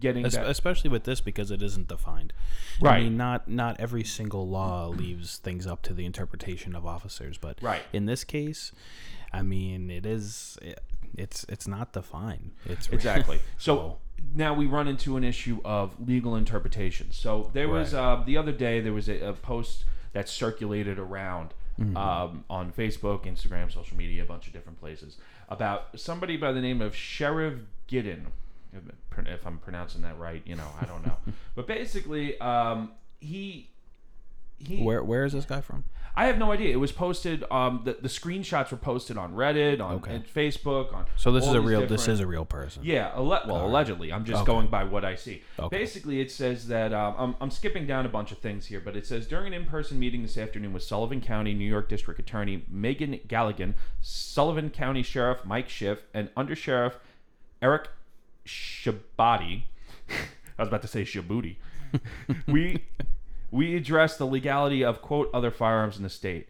getting 0.00 0.24
Es- 0.26 0.34
that 0.34 0.46
especially 0.48 0.90
with 0.90 1.04
this 1.04 1.20
because 1.20 1.50
it 1.50 1.62
isn't 1.62 1.88
defined. 1.88 2.32
I 2.80 2.84
Right. 2.84 3.02
mean, 3.04 3.16
not 3.16 3.48
not 3.48 3.78
every 3.80 4.04
single 4.04 4.48
law 4.48 4.88
leaves 4.88 5.38
things 5.38 5.66
up 5.66 5.82
to 5.82 5.94
the 5.94 6.04
interpretation 6.06 6.74
of 6.74 6.86
officers, 6.86 7.38
but 7.38 7.58
Right. 7.62 7.82
in 7.92 8.06
this 8.06 8.24
case, 8.24 8.72
I 9.32 9.42
mean, 9.42 9.90
it 9.90 10.06
is. 10.06 10.58
It, 10.62 10.80
it's 11.14 11.44
it's 11.48 11.66
not 11.68 11.92
defined. 11.92 12.52
It's 12.64 12.88
Exactly. 12.92 13.38
So 13.58 13.76
So- 13.76 13.98
now 14.34 14.54
we 14.54 14.66
run 14.66 14.86
into 14.88 15.16
an 15.16 15.24
issue 15.24 15.60
of 15.64 15.94
legal 16.08 16.36
interpretation. 16.36 17.10
So 17.10 17.50
there 17.52 17.68
was 17.68 17.92
Right. 17.92 18.00
uh, 18.00 18.22
the 18.24 18.36
other 18.36 18.52
day 18.52 18.80
there 18.80 18.92
was 18.92 19.08
a, 19.08 19.18
a 19.20 19.32
post 19.32 19.84
that 20.12 20.28
circulated 20.28 20.98
around 20.98 21.54
Mm-hmm. 21.80 21.96
um, 21.96 22.44
on 22.50 22.70
Facebook, 22.70 23.24
Instagram, 23.24 23.72
social 23.72 23.96
media, 23.96 24.22
a 24.22 24.26
bunch 24.26 24.46
of 24.46 24.52
different 24.52 24.78
places 24.78 25.16
about 25.48 25.98
somebody 25.98 26.36
by 26.36 26.52
the 26.52 26.60
name 26.60 26.82
of 26.82 26.94
Sheriff 26.94 27.60
Giddon. 27.88 28.26
If- 28.72 29.46
I'm 29.46 29.58
pronouncing 29.58 30.02
that 30.02 30.18
right, 30.18 30.42
you 30.46 30.56
know, 30.56 30.68
I 30.80 30.86
don't 30.86 31.04
know. 31.06 31.16
but 31.54 31.66
basically, 31.66 32.38
um, 32.40 32.92
he 33.20 33.68
he 34.58 34.82
Where 34.82 35.02
where 35.02 35.24
is 35.24 35.32
this 35.32 35.44
guy 35.44 35.60
from? 35.60 35.84
I 36.14 36.26
have 36.26 36.36
no 36.36 36.52
idea. 36.52 36.70
It 36.70 36.76
was 36.76 36.92
posted. 36.92 37.42
Um, 37.50 37.82
the, 37.84 37.94
the 37.94 38.08
screenshots 38.08 38.70
were 38.70 38.76
posted 38.76 39.16
on 39.16 39.32
Reddit, 39.34 39.80
on, 39.80 39.94
Okay. 39.94 40.22
Facebook, 40.34 40.92
on. 40.94 41.06
So 41.16 41.32
this 41.32 41.46
is 41.46 41.54
a 41.54 41.60
real. 41.60 41.86
This 41.86 42.06
is 42.06 42.20
a 42.20 42.26
real 42.26 42.44
person. 42.44 42.82
yeah, 42.84 43.12
alle- 43.14 43.28
well, 43.28 43.50
Alright. 43.52 43.62
allegedly. 43.64 44.12
I'm 44.12 44.24
just 44.26 44.42
Okay. 44.42 44.46
going 44.52 44.66
by 44.68 44.84
what 44.84 45.06
I 45.06 45.14
see. 45.14 45.42
Okay. 45.58 45.78
Basically, 45.78 46.20
it 46.20 46.30
says 46.30 46.68
that 46.68 46.92
um, 46.92 47.14
I'm, 47.16 47.34
I'm 47.40 47.50
skipping 47.50 47.86
down 47.86 48.04
a 48.04 48.10
bunch 48.10 48.30
of 48.30 48.38
things 48.38 48.66
here, 48.66 48.80
but 48.80 48.94
it 48.94 49.06
says 49.06 49.26
during 49.26 49.46
an 49.48 49.54
in-person 49.54 49.98
meeting 49.98 50.20
this 50.22 50.36
afternoon 50.36 50.74
with 50.74 50.82
Sullivan 50.82 51.22
County, 51.22 51.54
New 51.54 51.64
York 51.68 51.88
District 51.88 52.20
Attorney 52.20 52.64
Meagan 52.68 53.18
Galligan, 53.26 53.72
Sullivan 54.02 54.68
County 54.68 55.02
Sheriff 55.02 55.38
Mike 55.46 55.70
Schiff, 55.70 56.02
and 56.12 56.28
Under 56.36 56.54
Sheriff 56.54 56.98
Eric 57.62 57.88
Shabati. 58.46 59.64
I 60.58 60.62
was 60.62 60.68
about 60.68 60.82
to 60.82 60.88
say 60.88 61.02
Shabuti. 61.02 61.56
we 62.46 62.84
we 63.50 63.76
addressed 63.76 64.18
the 64.18 64.26
legality 64.26 64.84
of 64.84 65.02
quote 65.02 65.30
other 65.32 65.50
firearms 65.50 65.96
in 65.96 66.02
the 66.02 66.08
state. 66.08 66.48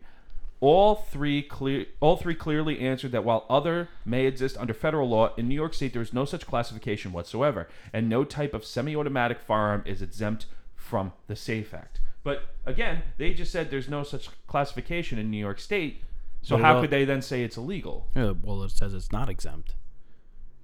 All 0.60 0.94
three 0.94 1.42
clear 1.42 1.86
all 2.00 2.16
three 2.16 2.36
clearly 2.36 2.78
answered 2.78 3.12
that 3.12 3.24
while 3.24 3.44
other 3.50 3.88
may 4.04 4.26
exist 4.26 4.56
under 4.56 4.72
federal 4.72 5.08
law, 5.08 5.34
in 5.36 5.48
New 5.48 5.54
York 5.54 5.74
State 5.74 5.92
there 5.92 6.02
is 6.02 6.12
no 6.12 6.24
such 6.24 6.46
classification 6.46 7.12
whatsoever, 7.12 7.68
and 7.92 8.08
no 8.08 8.22
type 8.24 8.54
of 8.54 8.64
semi-automatic 8.64 9.40
firearm 9.40 9.82
is 9.84 10.00
exempt 10.00 10.46
from 10.76 11.12
the 11.26 11.34
SAFE 11.34 11.74
Act. 11.74 12.00
But 12.22 12.54
again, 12.64 13.02
they 13.18 13.34
just 13.34 13.50
said 13.50 13.70
there's 13.70 13.88
no 13.88 14.04
such 14.04 14.28
classification 14.46 15.18
in 15.18 15.30
New 15.30 15.38
York 15.38 15.58
State. 15.58 16.02
So 16.42 16.56
But 16.56 16.60
it 16.60 16.64
how 16.64 16.80
could 16.80 16.90
they 16.90 17.04
then 17.04 17.22
say 17.22 17.42
it's 17.42 17.56
illegal? 17.56 18.08
Yeah, 18.14 18.32
well, 18.42 18.62
it 18.62 18.70
says 18.70 18.94
it's 18.94 19.10
not 19.12 19.28
exempt. 19.28 19.74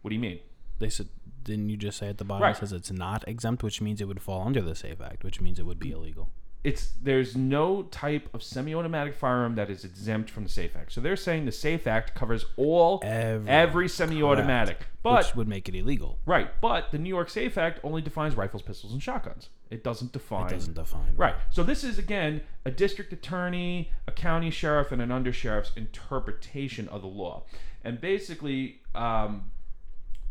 What 0.03 0.11
do 0.11 0.15
you 0.15 0.21
mean? 0.21 0.39
They 0.79 0.89
said, 0.89 1.09
didn't 1.45 1.69
you 1.69 1.77
just 1.77 1.99
say 1.99 2.09
at 2.09 2.19
the 2.19 2.25
bottom 2.25 2.43
Right. 2.43 2.55
it 2.57 2.59
says 2.59 2.73
it's 2.73 2.91
not 2.91 3.27
exempt, 3.29 3.63
which 3.63 3.81
means 3.81 4.01
it 4.01 4.09
would 4.09 4.21
fall 4.23 4.47
under 4.47 4.61
the 4.61 4.75
Safe 4.75 5.01
Act, 5.01 5.25
which 5.25 5.41
means 5.41 5.59
it 5.59 5.67
would 5.67 5.79
be 5.79 5.93
illegal. 5.93 6.31
it's 6.65 6.91
there's 7.01 7.37
no 7.37 7.85
type 7.85 8.29
of 8.35 8.43
semi-automatic 8.43 9.15
firearm 9.15 9.55
that 9.55 9.71
is 9.71 9.85
exempt 9.85 10.29
from 10.29 10.43
the 10.43 10.49
Safe 10.49 10.75
Act. 10.77 10.91
So 10.93 11.01
they're 11.01 11.15
saying 11.17 11.45
the 11.47 11.53
Safe 11.53 11.87
Act 11.87 12.15
covers 12.17 12.45
all 12.57 13.01
Every, 13.05 13.49
every 13.49 13.89
semi-automatic. 13.89 14.79
But 15.03 15.25
which 15.27 15.37
would 15.37 15.47
make 15.49 15.69
it 15.69 15.77
illegal. 15.77 16.19
right, 16.27 16.51
but 16.61 16.91
the 16.91 16.99
New 16.99 17.09
York 17.09 17.31
Safe 17.31 17.57
Act 17.57 17.79
only 17.85 18.03
defines 18.03 18.35
rifles, 18.37 18.63
pistols, 18.63 18.93
and 18.93 19.01
shotguns. 19.03 19.49
It 19.71 19.85
doesn't 19.85 20.13
define. 20.13 20.47
It 20.47 20.51
doesn't 20.51 20.75
define. 20.75 21.15
Right. 21.17 21.37
So 21.51 21.63
this 21.63 21.85
is 21.85 21.97
again 21.99 22.41
a 22.65 22.71
district 22.73 23.13
attorney, 23.13 23.93
a 24.09 24.13
county 24.13 24.51
sheriff, 24.51 24.91
and 24.91 25.01
an 25.01 25.11
undersheriff's 25.11 25.71
interpretation 25.77 26.89
of 26.89 27.03
the 27.03 27.09
law. 27.09 27.45
And 27.85 28.01
basically, 28.01 28.81
um, 28.95 29.51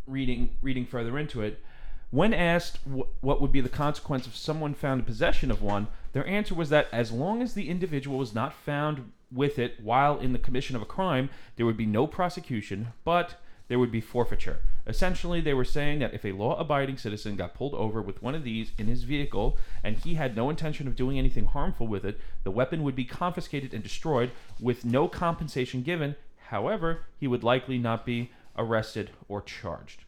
reading 0.08 0.50
reading 0.62 0.86
further 0.86 1.18
into 1.18 1.42
it, 1.42 1.62
when 2.10 2.34
asked 2.34 2.80
wh- 2.86 3.24
what 3.24 3.42
would 3.42 3.52
be 3.52 3.62
the 3.62 3.70
consequence 3.70 4.26
if 4.26 4.36
someone 4.36 4.74
found 4.74 5.02
in 5.02 5.06
possession 5.06 5.52
of 5.52 5.62
one, 5.62 5.88
their 6.14 6.26
answer 6.26 6.56
was 6.56 6.70
that 6.70 6.88
as 6.92 7.12
long 7.12 7.42
as 7.42 7.54
the 7.54 7.70
individual 7.70 8.18
was 8.18 8.34
not 8.34 8.54
found 8.54 9.12
with 9.32 9.60
it 9.60 9.80
while 9.82 10.18
in 10.18 10.34
the 10.34 10.40
commission 10.40 10.76
of 10.76 10.82
a 10.82 10.86
crime, 10.86 11.30
there 11.56 11.66
would 11.66 11.78
be 11.78 11.86
no 11.86 12.08
prosecution, 12.08 12.88
but 13.04 13.36
there 13.68 13.80
would 13.80 13.92
be 13.92 14.00
forfeiture. 14.00 14.60
Essentially, 14.86 15.42
they 15.42 15.54
were 15.54 15.66
saying 15.66 16.00
that 16.00 16.14
if 16.14 16.24
a 16.24 16.32
law 16.32 16.58
abiding 16.58 16.98
citizen 16.98 17.36
got 17.36 17.54
pulled 17.54 17.74
over 17.74 18.02
with 18.02 18.24
one 18.24 18.34
of 18.34 18.46
these 18.46 18.72
in 18.78 18.88
his 18.88 19.04
vehicle 19.04 19.58
and 19.84 19.98
he 19.98 20.14
had 20.14 20.36
no 20.36 20.50
intention 20.50 20.88
of 20.88 20.96
doing 20.96 21.20
anything 21.20 21.46
harmful 21.46 21.88
with 21.88 22.06
it, 22.06 22.20
the 22.46 22.52
weapon 22.52 22.84
would 22.84 22.96
be 22.96 23.04
confiscated 23.04 23.74
and 23.74 23.84
destroyed 23.84 24.32
with 24.62 24.86
no 24.86 25.10
compensation 25.10 25.84
given. 25.84 26.16
However, 26.48 27.02
he 27.20 27.28
would 27.28 27.44
likely 27.44 27.78
not 27.78 28.06
be 28.06 28.32
arrested 28.58 29.12
or 29.28 29.42
charged. 29.42 30.04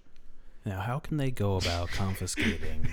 Now, 0.66 0.82
how 0.82 1.00
can 1.00 1.18
they 1.18 1.32
go 1.32 1.56
about 1.58 1.88
confiscating 1.92 2.88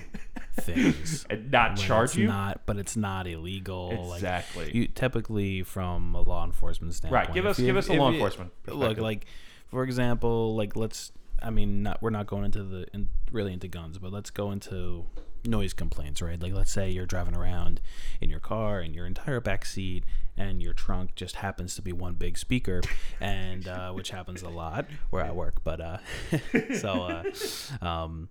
things 0.61 1.27
And 1.29 1.51
not 1.51 1.77
charge 1.77 2.17
you? 2.17 2.27
Not, 2.29 2.63
but 2.67 2.77
it's 2.79 2.97
not 2.97 3.27
illegal. 3.27 4.07
like, 4.09 4.19
Exactly. 4.19 4.71
you 4.75 4.87
typically 4.87 5.63
from 5.63 6.15
a 6.15 6.23
law 6.23 6.45
enforcement 6.45 6.95
standpoint. 6.95 7.27
Right, 7.29 7.35
give 7.35 7.45
us- 7.47 7.59
you- 7.59 7.67
give 7.67 7.77
us 7.77 7.89
a 7.89 7.95
law 7.95 8.11
enforcement 8.13 8.53
Look, 8.67 8.99
like 8.99 9.27
for 9.69 9.83
example, 9.83 10.55
like 10.57 10.77
let's. 10.77 11.13
I 11.43 11.51
mean, 11.51 11.83
not 11.83 12.03
we're 12.03 12.11
not 12.11 12.27
going 12.27 12.45
into 12.45 12.63
the 12.63 12.87
in, 12.93 13.09
really 13.31 13.53
into 13.53 13.69
guns, 13.69 13.99
but 13.99 14.13
let's 14.13 14.31
go 14.31 14.51
into 14.51 15.07
noise 15.45 15.73
complaints, 15.73 16.21
right? 16.23 16.41
Like 16.41 16.53
let's 16.53 16.73
say 16.73 16.91
you're 16.91 17.07
driving 17.07 17.37
around 17.37 17.81
in 18.21 18.31
your 18.31 18.41
car 18.41 18.81
and 18.81 18.95
your 18.95 19.07
entire 19.07 19.41
back 19.41 19.65
seat 19.65 20.05
and 20.37 20.63
your 20.63 20.73
trunk 20.73 21.15
just 21.15 21.37
happens 21.37 21.75
to 21.77 21.83
be 21.83 21.93
one 21.93 22.15
big 22.15 22.37
speaker, 22.37 22.81
and 23.21 23.69
uh, 23.69 23.93
which 23.93 24.11
happens 24.11 24.43
a 24.43 24.49
lot 24.49 24.87
where 25.11 25.25
I 25.25 25.33
work. 25.33 25.63
But 25.65 25.81
uh, 25.81 25.99
so 26.79 27.03
uh, 27.03 27.85
um, 27.85 28.29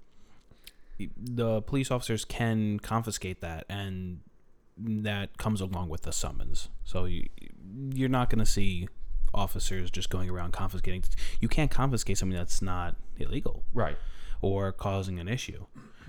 the 1.18 1.62
police 1.62 1.92
officers 1.92 2.26
can 2.26 2.80
confiscate 2.80 3.42
that 3.42 3.66
and 3.70 4.22
that 4.78 5.38
comes 5.38 5.62
along 5.62 5.90
with 5.90 6.02
the 6.02 6.12
summons 6.12 6.70
so 6.84 7.06
you, 7.06 7.28
you're 7.94 8.10
not 8.10 8.30
going 8.30 8.40
to 8.40 8.46
see 8.46 8.88
officers 9.36 9.92
just 9.92 10.10
going 10.10 10.30
around 10.30 10.54
confiscating 10.54 11.04
you 11.40 11.48
can't 11.48 11.70
confiscate 11.70 12.18
something 12.18 12.38
that's 12.38 12.62
not 12.62 12.96
illegal. 13.18 13.64
Right. 13.74 13.98
or 14.42 14.72
causing 14.72 15.20
an 15.20 15.28
issue 15.28 15.66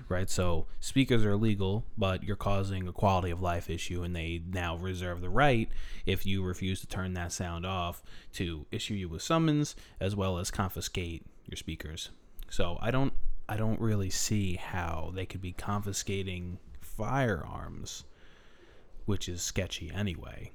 right? 0.09 0.29
So 0.29 0.67
speakers 0.79 1.25
are 1.25 1.31
illegal 1.31 1.83
but 1.97 2.23
you're 2.23 2.35
causing 2.37 2.87
a 2.87 2.93
quality 2.93 3.29
of 3.29 3.41
life 3.41 3.69
issue 3.69 4.03
and 4.03 4.15
they 4.15 4.41
now 4.49 4.77
reserve 4.77 5.21
the 5.21 5.29
right 5.29 5.69
if 6.05 6.25
you 6.25 6.43
refuse 6.43 6.79
to 6.81 6.87
turn 6.87 7.13
that 7.13 7.31
sound 7.31 7.65
off 7.65 8.01
to 8.33 8.65
issue 8.71 8.93
you 8.93 9.09
with 9.09 9.21
summons 9.21 9.75
as 9.99 10.15
well 10.15 10.37
as 10.37 10.49
confiscate 10.51 11.25
your 11.45 11.57
speakers. 11.57 12.09
So 12.49 12.77
i 12.81 12.91
don't 12.91 13.13
i 13.49 13.57
don't 13.57 13.79
really 13.81 14.09
see 14.09 14.55
how 14.55 15.11
they 15.13 15.25
could 15.25 15.41
be 15.41 15.51
confiscating 15.51 16.57
firearms 16.81 18.03
which 19.05 19.27
is 19.29 19.41
sketchy 19.41 19.91
anyway 19.93 20.51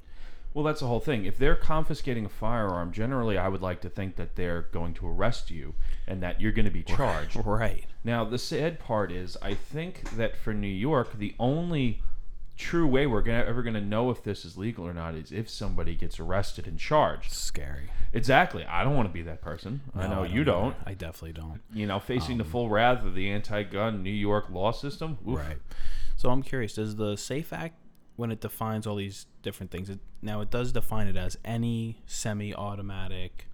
Well, 0.55 0.65
that's 0.65 0.81
the 0.81 0.87
whole 0.87 1.01
thing. 1.01 1.25
If 1.25 1.39
they're 1.39 1.57
confiscating 1.57 2.27
a 2.27 2.29
firearm, 2.29 2.93
generally 2.93 3.39
I 3.39 3.49
would 3.49 3.63
like 3.63 3.81
to 3.83 3.89
think 3.89 4.17
that 4.17 4.37
they're 4.37 4.63
going 4.73 4.95
to 4.95 5.07
arrest 5.09 5.51
you 5.51 5.75
and 6.07 6.23
that 6.23 6.41
you're 6.41 6.53
going 6.53 6.67
to 6.67 6.71
be 6.71 6.83
charged. 6.97 7.37
right 7.45 7.85
Now, 8.05 8.25
the 8.25 8.39
sad 8.39 8.79
part 8.79 9.11
is, 9.11 9.37
I 9.41 9.55
think 9.55 10.11
that 10.17 10.37
for 10.37 10.53
New 10.53 10.67
York, 10.69 11.19
the 11.19 11.35
only 11.39 12.03
true 12.59 12.87
way 12.87 13.07
we're 13.07 13.23
gonna, 13.23 13.43
ever 13.45 13.63
going 13.63 13.75
to 13.75 13.81
know 13.81 14.11
if 14.11 14.23
this 14.23 14.45
is 14.45 14.57
legal 14.59 14.87
or 14.87 14.93
not 14.93 15.15
is 15.15 15.33
if 15.33 15.49
somebody 15.49 15.95
gets 15.95 16.21
arrested 16.21 16.67
and 16.67 16.79
charged. 16.79 17.33
scary 17.33 17.91
Exactly. 18.13 18.65
I 18.67 18.85
don't 18.85 18.95
want 18.95 19.09
to 19.09 19.13
be 19.13 19.23
that 19.23 19.41
person. 19.41 19.81
I 19.97 20.07
No, 20.07 20.17
know 20.17 20.23
you 20.25 20.45
don't. 20.45 20.77
i 20.85 20.93
definitely 20.93 21.33
don't 21.33 21.63
You 21.73 21.87
know, 21.87 21.99
facing 21.99 22.37
the 22.37 22.45
um, 22.45 22.51
full 22.51 22.69
wrath 22.69 23.05
of 23.07 23.15
the 23.15 23.31
anti-gun 23.31 24.03
New 24.03 24.11
York 24.11 24.51
law 24.51 24.71
system. 24.71 25.17
oof. 25.27 25.39
Right. 25.39 25.57
So 26.17 26.29
I'm 26.31 26.43
curious, 26.43 26.75
does 26.75 26.97
the 26.97 27.17
SAFE 27.17 27.53
Act, 27.55 27.75
when 28.23 28.31
it 28.31 28.41
defines 28.41 28.87
all 28.87 28.95
these 28.95 29.27
different 29.43 29.73
things, 29.73 29.91
it, 29.91 29.99
now 30.23 30.41
it 30.41 30.49
does 30.49 30.71
define 30.71 31.09
it 31.09 31.17
as 31.17 31.37
any 31.45 31.99
semi-automatic. 32.07 33.49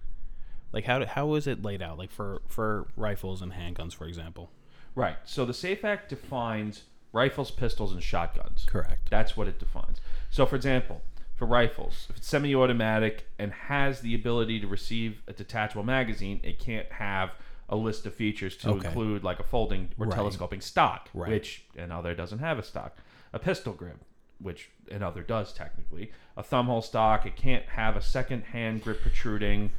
Like 0.71 0.85
how 0.85 1.03
how 1.05 1.33
is 1.33 1.47
it 1.47 1.63
laid 1.63 1.81
out? 1.81 1.97
Like 1.97 2.11
for 2.11 2.41
for 2.47 2.87
rifles 2.95 3.41
and 3.41 3.51
handguns, 3.53 3.93
for 3.93 4.05
example. 4.05 4.51
Right. 4.93 5.17
So 5.25 5.43
the 5.43 5.53
SAFE 5.53 5.83
Act 5.83 6.09
defines 6.09 6.83
rifles, 7.11 7.49
pistols, 7.49 7.91
and 7.91 8.03
shotguns. 8.03 8.65
Correct. 8.67 9.09
That's 9.09 9.35
what 9.35 9.47
it 9.47 9.57
defines. 9.57 9.99
So, 10.29 10.45
for 10.45 10.55
example, 10.55 11.01
for 11.35 11.45
rifles, 11.47 12.05
if 12.11 12.17
it's 12.17 12.27
semi-automatic 12.27 13.25
and 13.39 13.51
has 13.51 14.01
the 14.01 14.13
ability 14.13 14.59
to 14.59 14.67
receive 14.67 15.23
a 15.27 15.33
detachable 15.33 15.83
magazine, 15.83 16.39
it 16.43 16.59
can't 16.59 16.91
have 16.91 17.31
a 17.67 17.75
list 17.75 18.05
of 18.05 18.13
features 18.13 18.55
to 18.57 18.69
Okay. 18.69 18.87
include 18.87 19.23
like 19.23 19.39
a 19.39 19.43
folding 19.43 19.89
or 19.97 20.05
Right. 20.05 20.15
telescoping 20.15 20.61
stock, 20.61 21.09
Right. 21.15 21.29
which 21.31 21.65
another 21.75 22.13
doesn't 22.13 22.39
have 22.39 22.59
a 22.59 22.63
stock. 22.63 22.95
A 23.33 23.39
pistol 23.39 23.73
grip, 23.73 23.97
which 24.41 24.69
another 24.89 25.21
does 25.21 25.53
technically. 25.53 26.11
A 26.37 26.43
thumbhole 26.43 26.83
stock, 26.83 27.25
it 27.25 27.35
can't 27.35 27.65
have 27.69 27.95
a 27.95 28.01
second 28.01 28.45
hand 28.45 28.83
grip 28.83 29.01
protruding 29.01 29.71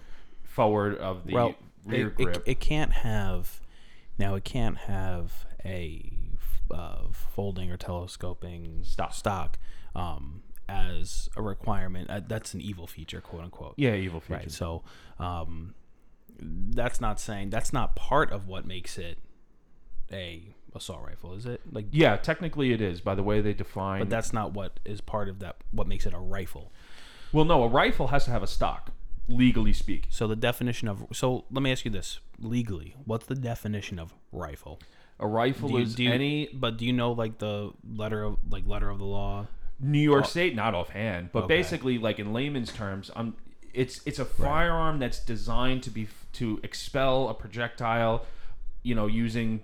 forward 0.43 0.97
of 0.99 1.27
the 1.27 1.35
well, 1.35 1.55
rear 1.85 2.09
it, 2.09 2.17
grip. 2.17 2.37
It, 2.37 2.53
it 2.53 2.61
can't 2.61 2.93
have. 2.93 3.61
Now 4.19 4.35
it 4.35 4.45
can't 4.45 4.77
have 4.77 5.47
a 5.65 6.13
uh, 6.71 7.05
folding 7.13 7.71
or 7.71 7.77
telescoping 7.77 8.81
Stock. 8.85 9.15
stock 9.15 9.59
um, 9.95 10.43
as 10.69 11.29
a 11.37 11.43
requirement. 11.43 12.11
Uh, 12.11 12.21
that's 12.27 12.55
an 12.55 12.61
evil 12.61 12.87
feature, 12.87 13.21
quote 13.21 13.45
unquote. 13.45 13.75
yeah, 13.77 13.95
evil 13.95 14.21
feature. 14.21 14.35
Right. 14.41 14.51
So 14.51 14.83
um, 15.19 15.75
that's 16.39 17.01
not 17.01 17.21
saying 17.21 17.51
that's 17.51 17.73
not 17.73 17.97
part 17.97 18.31
of 18.31 18.47
what 18.47 18.67
makes 18.67 18.99
it 18.99 19.19
a 20.13 20.55
assault 20.75 21.03
rifle, 21.07 21.35
is 21.35 21.47
it? 21.47 21.61
Like, 21.73 21.87
Yeah, 21.91 22.17
technically 22.17 22.73
it 22.73 22.81
is 22.81 23.01
by 23.01 23.15
the 23.15 23.23
way 23.23 23.41
they 23.41 23.55
define. 23.55 24.01
but 24.01 24.11
that's 24.11 24.33
not 24.33 24.53
what 24.53 24.79
is 24.85 25.01
part 25.01 25.29
of 25.29 25.39
that. 25.41 25.57
What 25.71 25.87
makes 25.87 26.07
it 26.07 26.15
a 26.15 26.19
rifle? 26.19 26.73
well, 27.33 27.45
no, 27.45 27.63
a 27.63 27.69
rifle 27.69 28.09
has 28.09 28.25
to 28.25 28.31
have 28.33 28.43
a 28.43 28.47
stock, 28.47 28.91
legally 29.29 29.73
speaking. 29.73 30.09
So 30.11 30.27
the 30.27 30.37
definition 30.37 30.89
of 30.89 31.07
so 31.13 31.45
let 31.51 31.63
me 31.63 31.71
ask 31.73 31.85
you 31.85 31.91
this 31.91 32.21
legally, 32.41 32.95
what's 33.05 33.27
the 33.27 33.35
definition 33.37 33.99
of 33.99 34.15
rifle? 34.33 34.81
A 35.19 35.27
rifle 35.27 35.69
Do 35.69 35.75
you, 35.77 35.81
is 35.83 35.95
do 35.95 36.05
you- 36.05 36.13
any 36.13 36.49
but 36.53 36.77
do 36.79 36.87
you 36.87 36.93
know 36.93 37.13
like 37.13 37.39
the 37.39 37.73
letter 37.89 38.23
of 38.25 38.39
like 38.51 38.67
letter 38.67 38.89
of 38.89 38.99
the 38.99 39.05
law? 39.05 39.47
New 39.83 39.99
York 40.01 40.27
State, 40.27 40.55
not 40.55 40.75
offhand, 40.75 41.31
but 41.33 41.45
Okay. 41.45 41.57
basically, 41.57 41.97
like 41.99 42.19
in 42.19 42.33
layman's 42.35 42.71
terms, 42.73 43.11
um, 43.17 43.35
it's 43.73 44.01
it's 44.07 44.19
a 44.19 44.25
firearm 44.27 44.99
that's 44.99 45.19
designed 45.21 45.83
to 45.85 45.91
be 45.91 46.09
to 46.35 46.59
expel 46.63 47.29
a 47.29 47.35
projectile, 47.35 48.27
you 48.83 48.95
know, 48.95 49.07
using 49.07 49.63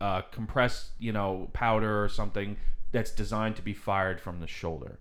uh, 0.00 0.22
compressed, 0.30 0.90
you 0.98 1.12
know, 1.12 1.48
powder 1.52 2.02
or 2.02 2.08
something 2.08 2.56
that's 2.92 3.10
designed 3.10 3.56
to 3.56 3.62
be 3.62 3.72
fired 3.72 4.20
from 4.20 4.40
the 4.40 4.46
shoulder. 4.46 4.98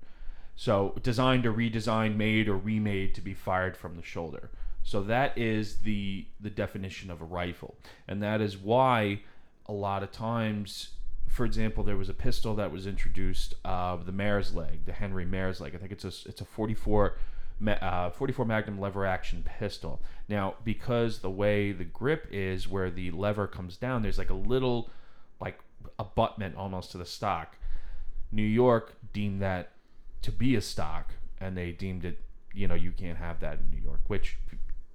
So 0.56 1.00
designed 1.02 1.46
or 1.46 1.54
redesigned, 1.54 2.16
made 2.16 2.48
or 2.48 2.58
remade 2.58 3.16
to 3.16 3.22
be 3.22 3.34
fired 3.34 3.76
from 3.76 3.96
the 3.96 4.04
shoulder. 4.04 4.52
So 4.84 5.02
that 5.04 5.38
is 5.38 5.78
the 5.80 6.26
the 6.40 6.50
definition 6.50 7.12
of 7.12 7.22
a 7.22 7.26
rifle, 7.26 7.76
and 8.08 8.22
that 8.24 8.42
is 8.42 8.58
why 8.58 9.22
a 9.68 9.74
lot 9.74 10.04
of 10.04 10.12
times, 10.12 10.90
for 11.28 11.46
example, 11.46 11.84
there 11.84 11.98
was 11.98 12.10
a 12.10 12.14
pistol 12.14 12.56
that 12.56 12.72
was 12.72 12.88
introduced, 12.88 13.54
uh, 13.64 13.96
the 13.98 14.12
Mare's 14.12 14.54
Leg, 14.56 14.86
the 14.86 14.92
Henry 14.92 15.26
Mare's 15.26 15.62
Leg. 15.62 15.76
I 15.76 15.78
think 15.78 15.92
it's 15.92 16.04
a 16.04 16.30
it's 16.30 16.42
a 16.42 16.46
44 16.46 17.18
ma- 17.60 17.74
uh, 17.74 18.10
44 18.10 18.46
Magnum 18.46 18.80
lever 18.80 19.06
action 19.06 19.44
pistol. 19.44 20.02
Now, 20.32 20.56
because 20.64 21.20
the 21.20 21.30
way 21.30 21.74
the 21.74 21.84
grip 21.84 22.26
is, 22.32 22.66
where 22.66 22.90
the 22.90 23.12
lever 23.12 23.48
comes 23.48 23.76
down, 23.76 24.02
there's 24.02 24.18
like 24.18 24.30
a 24.30 24.34
little 24.34 24.90
like 25.42 25.60
abutment 26.00 26.56
almost 26.56 26.92
to 26.92 26.98
the 26.98 27.06
stock. 27.06 27.58
New 28.32 28.42
York 28.42 28.94
deemed 29.12 29.42
that 29.42 29.74
to 30.22 30.32
be 30.32 30.56
a 30.56 30.62
stock, 30.62 31.16
and 31.42 31.58
they 31.58 31.74
deemed 31.74 32.06
it, 32.06 32.22
you 32.54 32.66
know, 32.66 32.76
you 32.76 32.94
can't 32.94 33.18
have 33.18 33.42
that 33.42 33.60
in 33.60 33.72
New 33.72 33.84
York, 33.84 34.00
which 34.08 34.38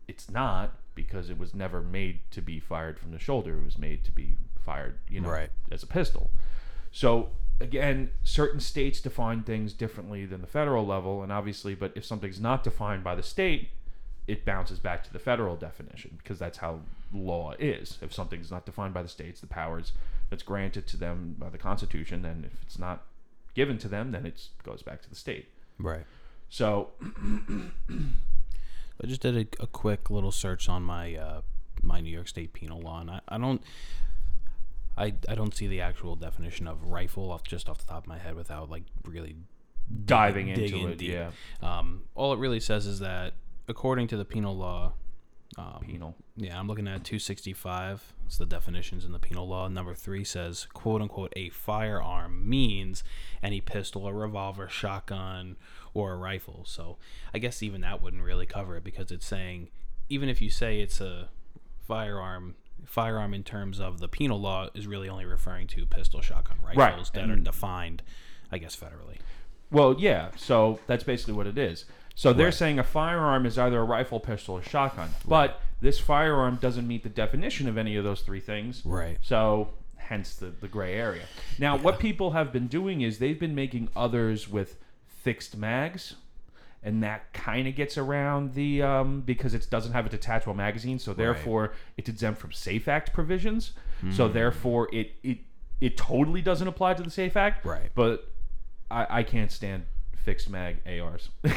it's 0.09 0.31
not 0.31 0.79
because 0.94 1.29
it 1.29 1.37
was 1.37 1.53
never 1.55 1.83
made 1.83 2.20
to 2.31 2.40
be 2.40 2.59
fired 2.59 2.99
from 2.99 3.11
the 3.12 3.18
shoulder. 3.18 3.59
It 3.59 3.64
was 3.64 3.77
made 3.77 4.05
to 4.05 4.11
be 4.11 4.38
fired, 4.59 5.01
you 5.07 5.20
know, 5.20 5.29
Right. 5.29 5.51
as 5.70 5.83
a 5.83 5.87
pistol. 5.87 6.31
So 6.92 7.29
again, 7.61 8.11
certain 8.25 8.61
states 8.61 9.03
define 9.03 9.42
things 9.42 9.75
differently 9.75 10.25
than 10.25 10.40
the 10.40 10.46
federal 10.46 10.87
level, 10.87 11.22
and 11.22 11.31
obviously, 11.31 11.75
but 11.75 11.92
if 11.94 12.07
something's 12.07 12.40
not 12.40 12.64
defined 12.64 13.05
by 13.05 13.14
the 13.14 13.22
state, 13.22 13.68
it 14.27 14.45
bounces 14.45 14.79
back 14.79 15.05
to 15.05 15.12
the 15.12 15.19
federal 15.19 15.57
definition 15.57 16.15
because 16.19 16.39
that's 16.39 16.59
how 16.59 16.81
law 17.12 17.53
is. 17.59 17.99
If 18.03 18.12
something's 18.12 18.51
not 18.51 18.67
defined 18.67 18.95
by 18.95 19.03
the 19.03 19.09
states, 19.09 19.41
the 19.41 19.47
powers 19.47 19.93
that's 20.31 20.43
granted 20.43 20.87
to 20.89 20.97
them 20.97 21.37
by 21.39 21.49
the 21.49 21.59
Constitution, 21.59 22.23
then 22.23 22.49
if 22.53 22.62
it's 22.62 22.79
not 22.79 23.05
given 23.55 23.79
to 23.79 23.89
them, 23.89 24.11
then 24.12 24.27
it 24.27 24.49
goes 24.65 24.83
back 24.83 25.03
to 25.03 25.09
the 25.09 25.17
state. 25.17 25.49
Right. 25.79 26.05
So 26.49 26.91
I 29.03 29.07
just 29.07 29.21
did 29.21 29.37
a, 29.37 29.62
a 29.62 29.67
quick 29.67 30.11
little 30.11 30.33
search 30.33 30.69
on 30.69 30.83
my 30.83 31.15
uh, 31.15 31.41
my 31.83 32.01
New 32.01 32.11
York 32.11 32.29
State 32.29 32.53
penal 32.53 32.81
law, 32.81 33.01
and 33.01 33.11
I, 33.11 33.21
I 33.29 33.39
don't. 33.39 33.62
I, 34.99 35.12
I 35.29 35.35
don't 35.35 35.55
see 35.55 35.67
the 35.67 35.83
actual 35.83 36.17
definition 36.17 36.67
of 36.67 36.85
rifle 36.85 37.31
off 37.31 37.43
just 37.43 37.69
off 37.69 37.77
the 37.77 37.85
top 37.85 38.05
of 38.05 38.07
my 38.09 38.17
head 38.17 38.35
without 38.35 38.71
like 38.71 38.85
really 39.05 39.37
Diving 40.05 40.49
into 40.49 40.89
it, 40.89 40.99
deep. 40.99 41.12
yeah. 41.12 41.31
Um, 41.62 42.03
all 42.15 42.33
it 42.33 42.39
really 42.39 42.59
says 42.61 42.87
is 42.87 42.99
that 43.01 43.35
according 43.68 44.09
to 44.09 44.16
the 44.16 44.24
penal 44.24 44.57
law, 44.57 44.92
um, 45.59 45.79
Penal. 45.81 46.14
Yeah, 46.37 46.59
I'm 46.59 46.66
looking 46.66 46.87
at 46.88 47.05
265. 47.05 48.12
It's 48.26 48.37
the 48.37 48.44
definitions 48.44 49.05
in 49.05 49.12
the 49.12 49.18
penal 49.18 49.48
law. 49.48 49.68
Number 49.68 49.94
three 49.94 50.24
says, 50.24 50.66
quote 50.74 51.00
unquote, 51.00 51.33
a 51.37 51.48
firearm 51.50 52.46
means 52.48 53.05
any 53.42 53.61
pistol, 53.61 54.07
a 54.07 54.12
revolver, 54.12 54.68
shotgun, 54.68 55.57
or 55.94 56.12
a 56.12 56.16
rifle. 56.16 56.64
So 56.66 56.98
I 57.33 57.38
guess 57.38 57.62
even 57.62 57.81
that 57.83 58.02
wouldn't 58.02 58.22
really 58.22 58.44
cover 58.44 58.76
it 58.76 58.85
because 58.85 59.11
it's 59.11 59.24
saying, 59.24 59.68
even 60.09 60.29
if 60.29 60.42
you 60.42 60.50
say 60.50 60.81
it's 60.81 61.00
a 61.00 61.29
firearm, 61.87 62.57
firearm 62.85 63.33
in 63.33 63.44
terms 63.44 63.81
of 63.81 64.00
the 64.00 64.09
penal 64.09 64.40
law 64.40 64.68
is 64.74 64.87
really 64.87 65.09
only 65.09 65.24
referring 65.24 65.68
to 65.68 65.87
pistol, 65.87 66.20
shotgun, 66.20 66.59
rifles 66.61 66.76
Right, 66.76 67.12
that 67.14 67.31
are 67.31 67.35
and- 67.35 67.44
defined, 67.44 68.02
I 68.50 68.59
guess, 68.59 68.76
federally. 68.76 69.18
Well, 69.70 69.96
yeah. 69.98 70.31
So 70.37 70.81
that's 70.87 71.05
basically 71.05 71.35
what 71.35 71.46
it 71.46 71.57
is. 71.57 71.87
So 72.16 72.33
they're 72.33 72.46
Right. 72.46 72.55
saying 72.55 72.79
a 72.81 72.83
firearm 72.85 73.46
is 73.46 73.57
either 73.59 73.79
a 73.79 73.85
rifle, 73.85 74.18
pistol, 74.18 74.57
or 74.57 74.62
shotgun. 74.62 75.11
But 75.29 75.61
this 75.81 75.98
firearm 76.00 76.57
doesn't 76.57 76.88
meet 76.88 77.02
the 77.05 77.09
definition 77.11 77.68
of 77.68 77.76
any 77.79 77.94
of 77.96 78.02
those 78.05 78.22
three 78.22 78.40
things. 78.40 78.83
Right. 78.85 79.18
So 79.20 79.68
hence 79.96 80.35
the, 80.35 80.46
the 80.46 80.66
gray 80.66 80.94
area. 80.94 81.24
Now, 81.59 81.76
what 81.76 81.98
people 81.98 82.31
have 82.33 82.52
been 82.52 82.66
doing 82.68 83.02
is 83.02 83.18
they've 83.18 83.38
been 83.38 83.55
making 83.55 83.90
others 83.94 84.48
with 84.48 84.76
fixed 85.07 85.57
mags. 85.57 86.14
And 86.83 87.02
that 87.02 87.33
kind 87.33 87.66
of 87.66 87.74
gets 87.74 87.98
around 87.98 88.55
the 88.55 88.81
um, 88.83 89.22
because 89.22 89.55
it 89.55 89.66
doesn't 89.68 89.92
have 89.92 90.07
a 90.07 90.09
detachable 90.09 90.55
magazine, 90.55 91.00
so 91.00 91.12
therefore 91.12 91.72
it's 91.96 92.09
exempt 92.09 92.40
from 92.40 92.52
Safe 92.52 92.87
Act 92.87 93.12
provisions. 93.12 93.72
Hmm. 94.00 94.12
So 94.12 94.29
therefore 94.29 94.88
it, 94.92 95.12
it 95.24 95.38
it 95.81 95.96
totally 95.96 96.42
doesn't 96.42 96.68
apply 96.68 96.94
to 96.94 97.02
the 97.02 97.11
Safe 97.11 97.37
Act. 97.37 97.64
Right. 97.64 97.90
But 97.96 98.31
I, 98.88 99.07
I 99.11 99.22
can't 99.24 99.50
stand 99.50 99.87
fixed 100.14 100.48
mag 100.48 100.76
ARs. 100.87 101.31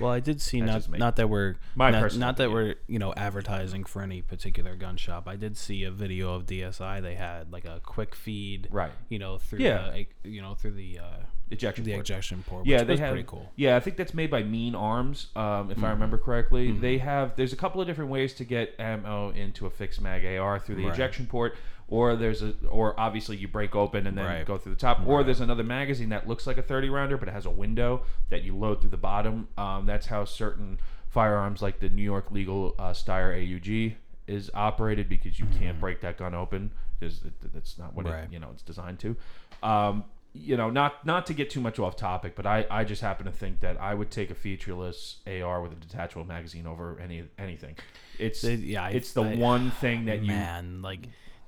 Well, 0.00 0.10
I 0.12 0.20
did 0.20 0.40
see 0.40 0.60
not 0.60 0.74
just 0.74 0.90
not 0.90 1.16
that 1.16 1.28
we're 1.28 1.56
My 1.74 1.90
not, 1.90 2.00
personal 2.02 2.26
not 2.28 2.36
that 2.38 2.50
we're 2.50 2.74
you 2.86 2.98
know 2.98 3.12
advertising 3.16 3.84
for 3.84 4.02
any 4.02 4.22
particular 4.22 4.74
gun 4.76 4.96
shop. 4.96 5.28
I 5.28 5.36
did 5.36 5.56
see 5.56 5.84
a 5.84 5.90
video 5.90 6.34
of 6.34 6.46
DSI. 6.46 7.00
They 7.02 7.14
had 7.14 7.52
like 7.52 7.64
a 7.66 7.80
quick 7.84 8.14
feed, 8.14 8.68
Right. 8.70 8.92
You 9.08 9.18
know 9.18 9.38
through 9.38 9.60
Yeah. 9.60 9.90
the, 10.22 10.30
you 10.30 10.40
know 10.42 10.54
through 10.54 10.72
the 10.72 10.98
uh, 10.98 11.04
Ejection 11.52 11.84
the 11.84 11.92
port. 11.94 12.04
ejection 12.08 12.44
port. 12.46 12.64
Yeah, 12.64 12.78
which 12.78 12.86
they 12.86 12.92
was 12.92 13.00
have. 13.00 13.10
pretty 13.10 13.26
cool. 13.28 13.50
Yeah, 13.56 13.74
I 13.76 13.80
think 13.80 13.96
that's 13.96 14.14
made 14.14 14.30
by 14.30 14.44
Mean 14.44 14.76
Arms, 14.76 15.26
um, 15.34 15.42
Mm-hmm. 15.42 15.72
if 15.72 15.82
I 15.84 15.90
remember 15.90 16.16
correctly. 16.16 16.70
They 16.70 16.98
have. 16.98 17.34
There's 17.34 17.52
a 17.52 17.56
couple 17.56 17.80
of 17.80 17.88
different 17.88 18.08
ways 18.10 18.34
to 18.34 18.44
get 18.44 18.74
ammo 18.78 19.30
into 19.30 19.66
a 19.66 19.70
fixed 19.70 20.00
mag 20.00 20.24
AR 20.24 20.60
through 20.60 20.76
the 20.76 20.84
Right. 20.84 20.94
ejection 20.94 21.26
port, 21.26 21.56
or 21.90 22.16
there's 22.16 22.40
a, 22.42 22.54
or 22.70 22.98
obviously 22.98 23.36
you 23.36 23.48
break 23.48 23.74
open 23.74 24.06
and 24.06 24.16
then 24.16 24.24
Right. 24.24 24.46
go 24.46 24.56
through 24.56 24.74
the 24.74 24.80
top, 24.80 25.02
or 25.06 25.22
there's 25.24 25.40
another 25.40 25.64
magazine 25.64 26.08
that 26.10 26.26
looks 26.26 26.46
like 26.46 26.56
a 26.56 26.62
30 26.62 26.88
rounder 26.88 27.16
but 27.18 27.28
it 27.28 27.32
has 27.32 27.44
a 27.46 27.50
window 27.50 28.02
that 28.30 28.42
you 28.42 28.56
load 28.56 28.80
through 28.80 28.90
the 28.90 28.96
bottom. 28.96 29.48
Um, 29.58 29.84
that's 29.86 30.06
how 30.06 30.24
certain 30.24 30.78
firearms 31.08 31.60
like 31.60 31.80
the 31.80 31.88
New 31.88 32.02
York 32.02 32.30
legal 32.30 32.74
uh, 32.78 32.92
Steyr 32.92 33.34
AUG 33.36 33.94
is 34.26 34.50
operated 34.54 35.08
because 35.08 35.38
you 35.40 35.46
can't 35.58 35.80
break 35.80 36.00
that 36.02 36.16
gun 36.16 36.34
open 36.34 36.70
because 36.98 37.20
that's 37.52 37.76
not 37.78 37.94
what 37.94 38.06
Mm-hmm. 38.06 38.14
Right. 38.14 38.24
it, 38.24 38.32
you 38.32 38.38
know 38.38 38.48
it's 38.52 38.62
designed 38.62 39.00
to. 39.00 39.16
Um, 39.62 40.04
you 40.32 40.56
know, 40.56 40.70
not 40.70 41.04
not 41.04 41.26
to 41.26 41.34
get 41.34 41.50
too 41.50 41.60
much 41.60 41.80
off 41.80 41.96
topic, 41.96 42.36
but 42.36 42.46
I, 42.46 42.64
I 42.70 42.84
just 42.84 43.02
happen 43.02 43.26
to 43.26 43.32
think 43.32 43.58
that 43.60 43.80
I 43.80 43.94
would 43.94 44.12
take 44.12 44.30
a 44.30 44.34
featureless 44.36 45.16
AR 45.26 45.60
with 45.60 45.72
a 45.72 45.74
detachable 45.74 46.24
magazine 46.24 46.68
over 46.68 47.00
any 47.02 47.24
anything. 47.36 47.74
It's 48.16 48.42
They- 48.42 48.54
yeah, 48.54 48.84
I- 48.84 48.90
it's 48.90 49.12
the 49.12 49.24
I- 49.24 49.34
one 49.34 49.72
thing 49.72 50.04
that 50.04 50.20
you 50.20 50.28
man 50.28 50.82
like 50.82 51.00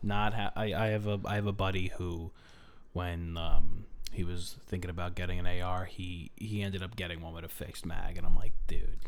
not 0.02 0.34
ha- 0.34 0.52
I, 0.56 0.74
I 0.74 0.86
have 0.88 1.06
a 1.06 1.20
I 1.24 1.34
have 1.36 1.46
a 1.46 1.52
buddy 1.52 1.88
who 1.98 2.30
when 2.92 3.36
um 3.36 3.84
he 4.12 4.24
was 4.24 4.56
thinking 4.66 4.90
about 4.90 5.14
getting 5.14 5.38
an 5.38 5.46
AR 5.46 5.84
he 5.86 6.30
he 6.36 6.62
ended 6.62 6.82
up 6.82 6.96
getting 6.96 7.20
one 7.22 7.32
with 7.32 7.44
a 7.44 7.48
fixed 7.48 7.86
mag 7.86 8.16
and 8.18 8.26
I'm 8.26 8.36
like 8.36 8.52
dude 8.66 8.98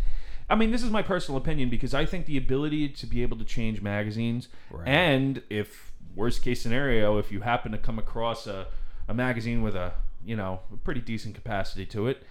I 0.48 0.56
mean, 0.56 0.70
this 0.72 0.82
is 0.82 0.90
my 0.90 1.00
personal 1.00 1.38
opinion 1.40 1.70
because 1.70 1.94
I 1.94 2.04
think 2.04 2.26
the 2.26 2.36
ability 2.36 2.90
to 2.90 3.06
be 3.06 3.22
able 3.22 3.38
to 3.38 3.46
change 3.46 3.80
magazines, 3.80 4.48
Right. 4.70 4.86
and 4.86 5.40
if 5.48 5.90
worst 6.14 6.42
case 6.42 6.60
scenario, 6.60 7.16
if 7.16 7.32
you 7.32 7.40
happen 7.40 7.72
to 7.72 7.78
come 7.78 7.98
across 7.98 8.46
a, 8.46 8.66
a 9.08 9.14
magazine 9.14 9.62
with 9.62 9.74
a 9.74 9.94
you 10.22 10.36
know 10.36 10.60
a 10.70 10.76
pretty 10.76 11.00
decent 11.00 11.34
capacity 11.34 11.86
to 11.86 12.08
it, 12.08 12.24